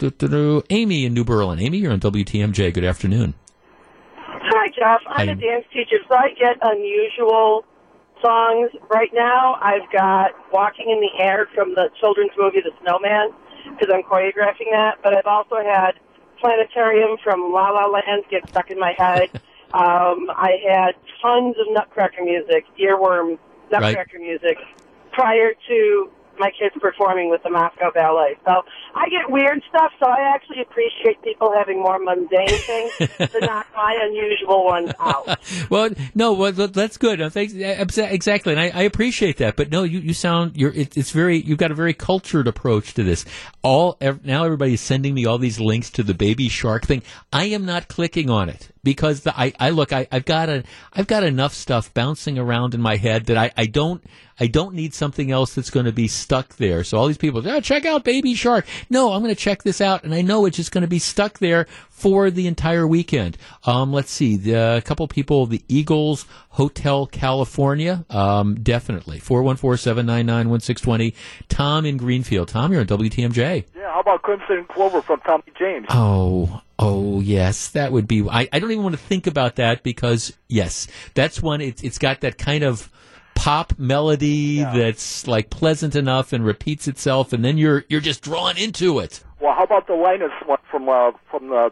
[0.69, 1.59] Amy in New Berlin.
[1.59, 2.72] Amy, you're on WTMJ.
[2.72, 3.34] Good afternoon.
[4.15, 5.01] Hi, Jeff.
[5.07, 7.65] I'm a dance teacher, so I get unusual
[8.22, 8.72] songs.
[8.89, 13.31] Right now, I've got Walking in the Air from the children's movie The Snowman
[13.72, 14.99] because I'm choreographing that.
[15.03, 15.94] But I've also had
[16.39, 19.30] Planetarium from La La Land get stuck in my head.
[19.73, 23.38] um, I had tons of Nutcracker music, earworm
[23.72, 24.57] Nutcracker music
[25.11, 28.38] prior to my kids performing with the Moscow Ballet.
[28.45, 28.64] So
[28.95, 32.91] I get weird stuff, so I actually appreciate people having more mundane things
[33.31, 35.39] to knock my unusual ones out.
[35.69, 37.19] well, no, well, that's good.
[37.31, 39.55] Thanks, exactly, and I, I appreciate that.
[39.55, 42.93] But no, you, you sound you're it, it's very you've got a very cultured approach
[42.95, 43.26] to this.
[43.61, 47.03] All ev- now everybody is sending me all these links to the Baby Shark thing.
[47.31, 50.64] I am not clicking on it because the, I, I look I, I've got a
[50.93, 54.01] I've got enough stuff bouncing around in my head that I, I don't
[54.39, 56.85] I don't need something else that's going to be stuck there.
[56.85, 58.65] So all these people, oh, check out Baby Shark.
[58.89, 60.99] No, I'm going to check this out, and I know it's just going to be
[60.99, 61.68] stuck there
[61.98, 63.38] for the entire weekend.
[63.65, 69.56] Um, let's see, the, a couple people, the Eagles Hotel California, um, definitely four one
[69.56, 71.15] four seven nine nine one six twenty.
[71.49, 72.49] Tom in Greenfield.
[72.49, 73.65] Tom, you're on WTMJ.
[73.76, 75.88] Yeah, how about Crimson Clover from Tommy James?
[75.90, 78.28] Oh, oh yes, that would be.
[78.30, 81.61] I, I don't even want to think about that because yes, that's one.
[81.61, 82.91] It's it's got that kind of
[83.34, 88.56] pop melody that's like pleasant enough and repeats itself, and then you're you're just drawn
[88.56, 89.24] into it.
[89.40, 91.72] Well, how about the Linus one from uh, from the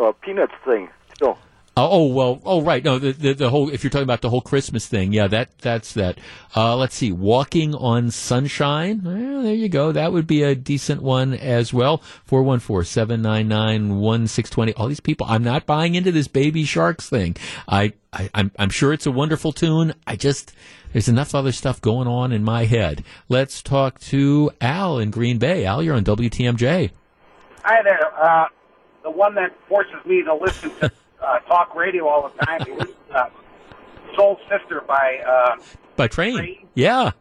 [0.00, 0.88] uh, Peanuts thing?
[1.14, 1.38] Still,
[1.74, 2.42] Oh, oh well.
[2.44, 2.84] Oh right.
[2.84, 3.70] No, the, the the whole.
[3.70, 6.18] If you're talking about the whole Christmas thing, yeah, that that's that.
[6.54, 7.12] Uh, let's see.
[7.12, 9.00] Walking on sunshine.
[9.02, 9.90] Well, there you go.
[9.90, 12.02] That would be a decent one as well.
[12.26, 14.74] Four one four seven nine nine one six twenty.
[14.74, 15.26] All these people.
[15.30, 17.36] I'm not buying into this baby sharks thing.
[17.66, 19.94] I, I I'm I'm sure it's a wonderful tune.
[20.06, 20.52] I just
[20.92, 23.02] there's enough other stuff going on in my head.
[23.30, 25.64] Let's talk to Al in Green Bay.
[25.64, 26.90] Al, you're on WTMJ.
[27.64, 28.14] Hi there.
[28.22, 28.48] Uh,
[29.02, 32.88] the one that forces me to listen to uh, talk radio all the time is
[33.12, 33.28] uh,
[34.16, 35.56] Soul Sister by uh,
[35.96, 36.68] by train.
[36.74, 37.12] Yeah,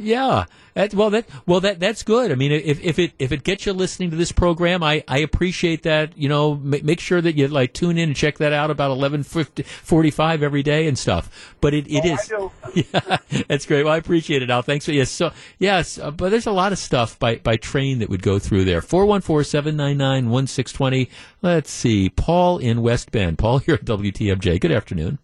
[0.00, 0.46] yeah.
[0.74, 2.30] That, well, that well that that's good.
[2.30, 5.18] I mean, if if it if it gets you listening to this program, I, I
[5.18, 6.16] appreciate that.
[6.16, 8.92] You know, ma- make sure that you like tune in and check that out about
[8.92, 11.54] eleven forty five every day and stuff.
[11.60, 12.32] But it, it is
[12.74, 13.16] yeah,
[13.48, 13.82] that's great.
[13.84, 14.62] Well, I appreciate it, Al.
[14.62, 15.10] Thanks for yes.
[15.10, 18.38] So yes, uh, but there's a lot of stuff by by train that would go
[18.38, 18.80] through there.
[18.80, 21.08] 414-799-1620.
[21.42, 23.38] Let's see, Paul in West Bend.
[23.38, 24.60] Paul here at WTMJ.
[24.60, 25.18] Good afternoon.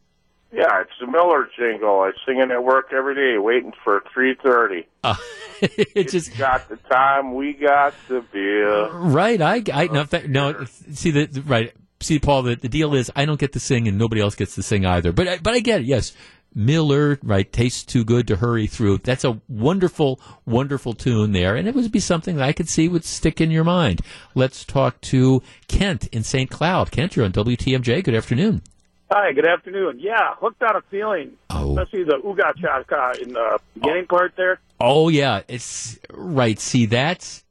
[0.57, 2.01] Yeah, it's the Miller jingle.
[2.01, 4.87] I sing it at work every day, waiting for three thirty.
[5.05, 5.17] Uh,
[5.61, 8.89] it just got the time, we got the beer.
[8.91, 9.41] Right.
[9.43, 10.65] I, I no, that, no.
[10.93, 11.75] See the, right.
[12.01, 12.43] See, Paul.
[12.45, 14.87] The, the deal is, I don't get to sing, and nobody else gets to sing
[14.87, 15.13] either.
[15.13, 15.87] But I- but I get it.
[15.87, 16.15] Yes,
[16.55, 17.19] Miller.
[17.23, 17.53] Right.
[17.53, 18.99] Tastes too good to hurry through.
[18.99, 22.89] That's a wonderful, wonderful tune there, and it would be something that I could see
[22.89, 24.01] would stick in your mind.
[24.35, 26.51] Let's talk to Kent in St.
[26.51, 26.91] Cloud.
[26.93, 28.03] Kent, you're on WTMJ.
[28.05, 28.63] Good afternoon.
[29.11, 29.99] Hi, good afternoon.
[30.01, 31.79] Yeah, hooked on a feeling, Oh.
[31.79, 34.59] especially the Uga Chaka in the beginning part there.
[34.81, 36.59] Oh yeah, it's right.
[36.59, 37.45] See, that's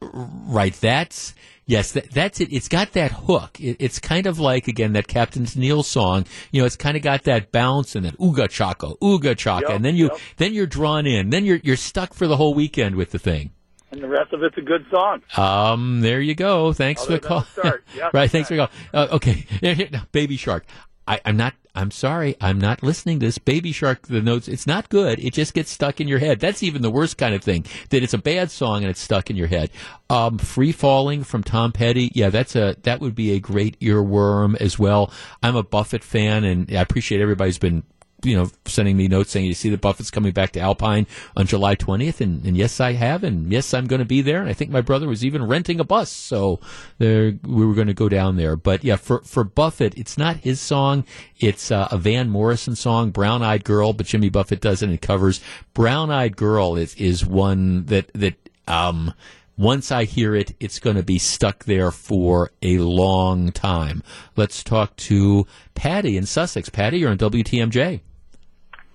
[0.00, 0.74] right.
[0.74, 1.34] That's
[1.64, 1.92] yes.
[1.92, 2.52] That, that's it.
[2.52, 3.60] It's got that hook.
[3.60, 6.26] It, it's kind of like again that Captain Tennille song.
[6.50, 9.76] You know, it's kind of got that bounce and that Uga chaka, Uga chaka, Yep,
[9.76, 10.18] and then you yep.
[10.38, 11.30] then you're drawn in.
[11.30, 13.52] Then you're you're stuck for the whole weekend with the thing.
[13.92, 15.22] And the rest of it's a good song.
[15.36, 16.72] Um, there you go.
[16.72, 17.46] Thanks Other for the call.
[17.54, 17.80] the.
[17.96, 18.28] Yeah, right.
[18.28, 18.76] Thanks for the call.
[18.92, 19.46] Uh, okay.
[19.60, 20.66] Here, here, now, Baby Shark.
[21.06, 21.54] I, I'm not.
[21.74, 22.36] I'm sorry.
[22.40, 23.38] I'm not listening to this.
[23.38, 24.06] Baby Shark.
[24.06, 24.48] The notes.
[24.48, 25.18] It's not good.
[25.18, 26.40] It just gets stuck in your head.
[26.40, 27.66] That's even the worst kind of thing.
[27.90, 29.70] That it's a bad song and it's stuck in your head.
[30.08, 32.10] Um, Free Falling from Tom Petty.
[32.14, 35.12] Yeah, that's a that would be a great earworm as well.
[35.42, 37.82] I'm a Buffett fan, and I appreciate everybody's been
[38.22, 41.06] you know, sending me notes saying, you see the Buffett's coming back to Alpine
[41.36, 42.20] on July 20th.
[42.20, 43.22] And, and yes, I have.
[43.22, 44.40] And yes, I'm going to be there.
[44.40, 46.10] And I think my brother was even renting a bus.
[46.10, 46.60] So
[46.98, 48.56] there, we were going to go down there.
[48.56, 51.04] But yeah, for, for Buffett, it's not his song.
[51.38, 55.00] It's uh, a Van Morrison song, Brown Eyed Girl, but Jimmy Buffett does it and
[55.00, 55.40] covers.
[55.74, 58.34] Brown Eyed Girl is, is one that, that,
[58.66, 59.12] um,
[59.56, 64.02] once I hear it, it's going to be stuck there for a long time.
[64.36, 66.68] Let's talk to Patty in Sussex.
[66.68, 68.00] Patty, you're on WTMJ.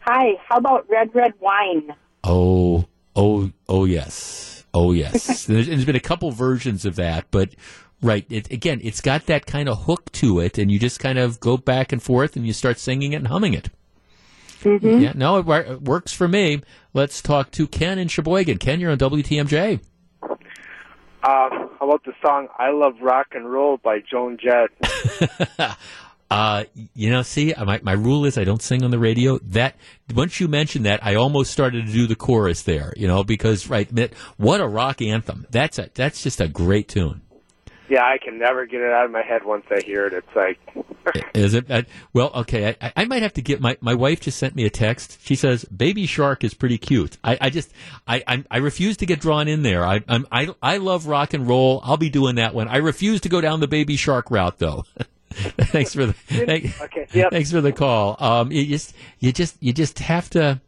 [0.01, 1.93] Hi, how about red, red wine?
[2.23, 2.85] Oh,
[3.15, 4.65] oh, oh, yes.
[4.73, 5.45] Oh, yes.
[5.47, 7.49] there's, there's been a couple versions of that, but
[8.01, 8.25] right.
[8.29, 11.39] It, again, it's got that kind of hook to it, and you just kind of
[11.39, 13.69] go back and forth and you start singing it and humming it.
[14.61, 14.99] Mm-hmm.
[14.99, 16.61] Yeah, no, it, it works for me.
[16.93, 18.59] Let's talk to Ken in Sheboygan.
[18.59, 19.79] Ken, you're on WTMJ.
[21.23, 25.77] Uh, how about the song "I Love Rock and Roll" by Joan Jett?
[26.31, 26.63] Uh,
[26.95, 29.37] you know, see, my, my rule is I don't sing on the radio.
[29.39, 29.75] That
[30.15, 32.93] once you mentioned that, I almost started to do the chorus there.
[32.95, 33.89] You know, because right,
[34.37, 35.45] what a rock anthem.
[35.51, 37.21] That's a that's just a great tune.
[37.91, 40.13] Yeah, I can never get it out of my head once I hear it.
[40.13, 40.57] It's like,
[41.35, 41.69] Is it?
[41.69, 41.81] Uh,
[42.13, 42.77] well, okay.
[42.79, 45.19] I, I might have to get my my wife just sent me a text.
[45.25, 47.17] She says Baby Shark is pretty cute.
[47.21, 47.73] I, I just
[48.07, 49.85] I, I I refuse to get drawn in there.
[49.85, 51.81] I I'm, I I love rock and roll.
[51.83, 52.69] I'll be doing that one.
[52.69, 54.85] I refuse to go down the Baby Shark route though.
[55.31, 57.31] thanks for the thank, Okay, yep.
[57.31, 58.15] thanks for the call.
[58.23, 60.61] Um, you just you just you just have to.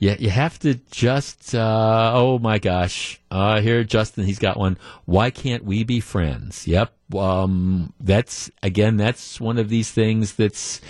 [0.00, 1.54] Yeah, you have to just.
[1.54, 3.20] Uh, oh my gosh!
[3.30, 4.78] Uh, here, Justin, he's got one.
[5.04, 6.66] Why can't we be friends?
[6.66, 6.90] Yep.
[7.14, 8.96] Um, that's again.
[8.96, 10.80] That's one of these things that's.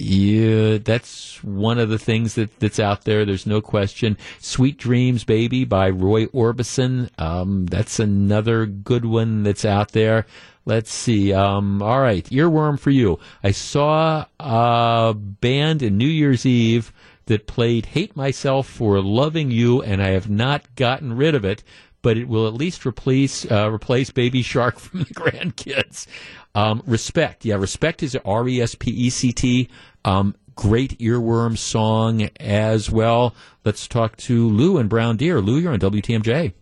[0.00, 3.24] Yeah, that's one of the things that, that's out there.
[3.24, 4.16] There's no question.
[4.38, 7.10] Sweet Dreams, Baby by Roy Orbison.
[7.20, 10.24] Um, that's another good one that's out there.
[10.64, 11.32] Let's see.
[11.32, 13.18] Um, all right, earworm for you.
[13.42, 16.92] I saw a band in New Year's Eve
[17.28, 21.62] that played Hate Myself for Loving You, and I have not gotten rid of it,
[22.02, 26.06] but it will at least replace uh, replace Baby Shark from the grandkids.
[26.54, 27.44] Um, respect.
[27.44, 29.68] Yeah, Respect is R E S P E C T.
[30.04, 33.34] Um, great earworm song as well.
[33.64, 35.40] Let's talk to Lou and Brown Deer.
[35.40, 36.52] Lou, you're on WTMJ.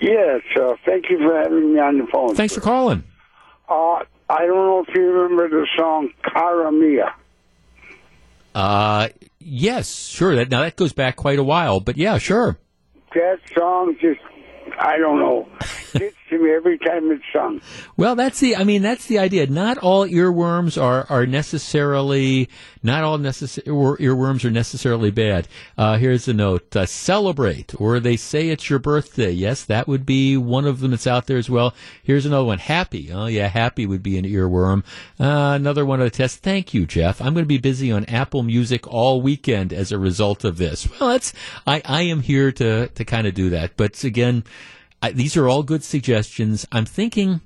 [0.00, 2.34] Yes, uh, thank you for having me on the phone.
[2.34, 3.04] Thanks for calling.
[3.68, 7.14] Uh, I don't know if you remember the song Cara Mia.
[8.54, 9.08] Uh,
[9.38, 10.36] yes, sure.
[10.36, 12.58] That, now that goes back quite a while, but yeah, sure.
[13.14, 14.20] That song just,
[14.78, 15.48] I don't know,
[15.92, 17.60] gets to me every time it's sung.
[17.96, 18.56] Well, that's the.
[18.56, 19.46] I mean, that's the idea.
[19.46, 22.48] Not all earworms are are necessarily.
[22.82, 25.46] Not all necessary earworms are necessarily bad.
[25.78, 29.30] Uh, here's a note: uh, celebrate, or they say it's your birthday.
[29.30, 31.74] Yes, that would be one of them that's out there as well.
[32.02, 33.12] Here's another one: happy.
[33.12, 34.84] Oh yeah, happy would be an earworm.
[35.20, 36.38] Uh, another one of the tests.
[36.38, 37.20] Thank you, Jeff.
[37.20, 40.88] I'm going to be busy on Apple Music all weekend as a result of this.
[40.98, 41.32] Well, that's.
[41.66, 44.44] I I am here to to kind of do that, but again.
[45.02, 46.66] I, these are all good suggestions.
[46.70, 47.40] I'm thinking,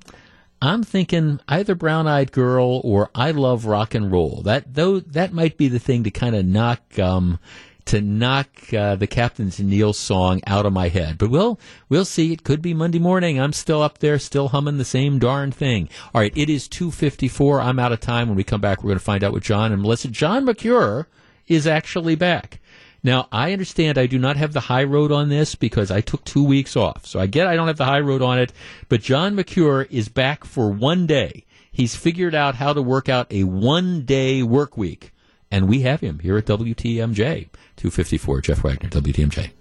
[0.61, 4.41] I'm thinking either Brown Eyed Girl or I Love Rock and Roll.
[4.43, 7.39] That though that might be the thing to kind of knock um,
[7.85, 11.17] to knock uh, the Captain Tennille song out of my head.
[11.17, 11.59] But we'll
[11.89, 12.31] we'll see.
[12.31, 13.39] It could be Monday morning.
[13.39, 15.89] I'm still up there, still humming the same darn thing.
[16.13, 17.61] All right, it is 2:54.
[17.61, 18.27] I'm out of time.
[18.27, 20.09] When we come back, we're going to find out with John and Melissa.
[20.09, 21.07] John Mercure
[21.47, 22.59] is actually back.
[23.07, 26.25] Now, I understand I do not have the high road on this because I took
[26.25, 27.05] two weeks off.
[27.05, 28.51] So I get I don't have the high road on it,
[28.89, 31.45] but John Mercure is back for one day.
[31.71, 35.13] He's figured out how to work out a one day work week.
[35.49, 37.47] And we have him here at WTMJ.
[37.77, 39.51] 254, Jeff Wagner, WTMJ.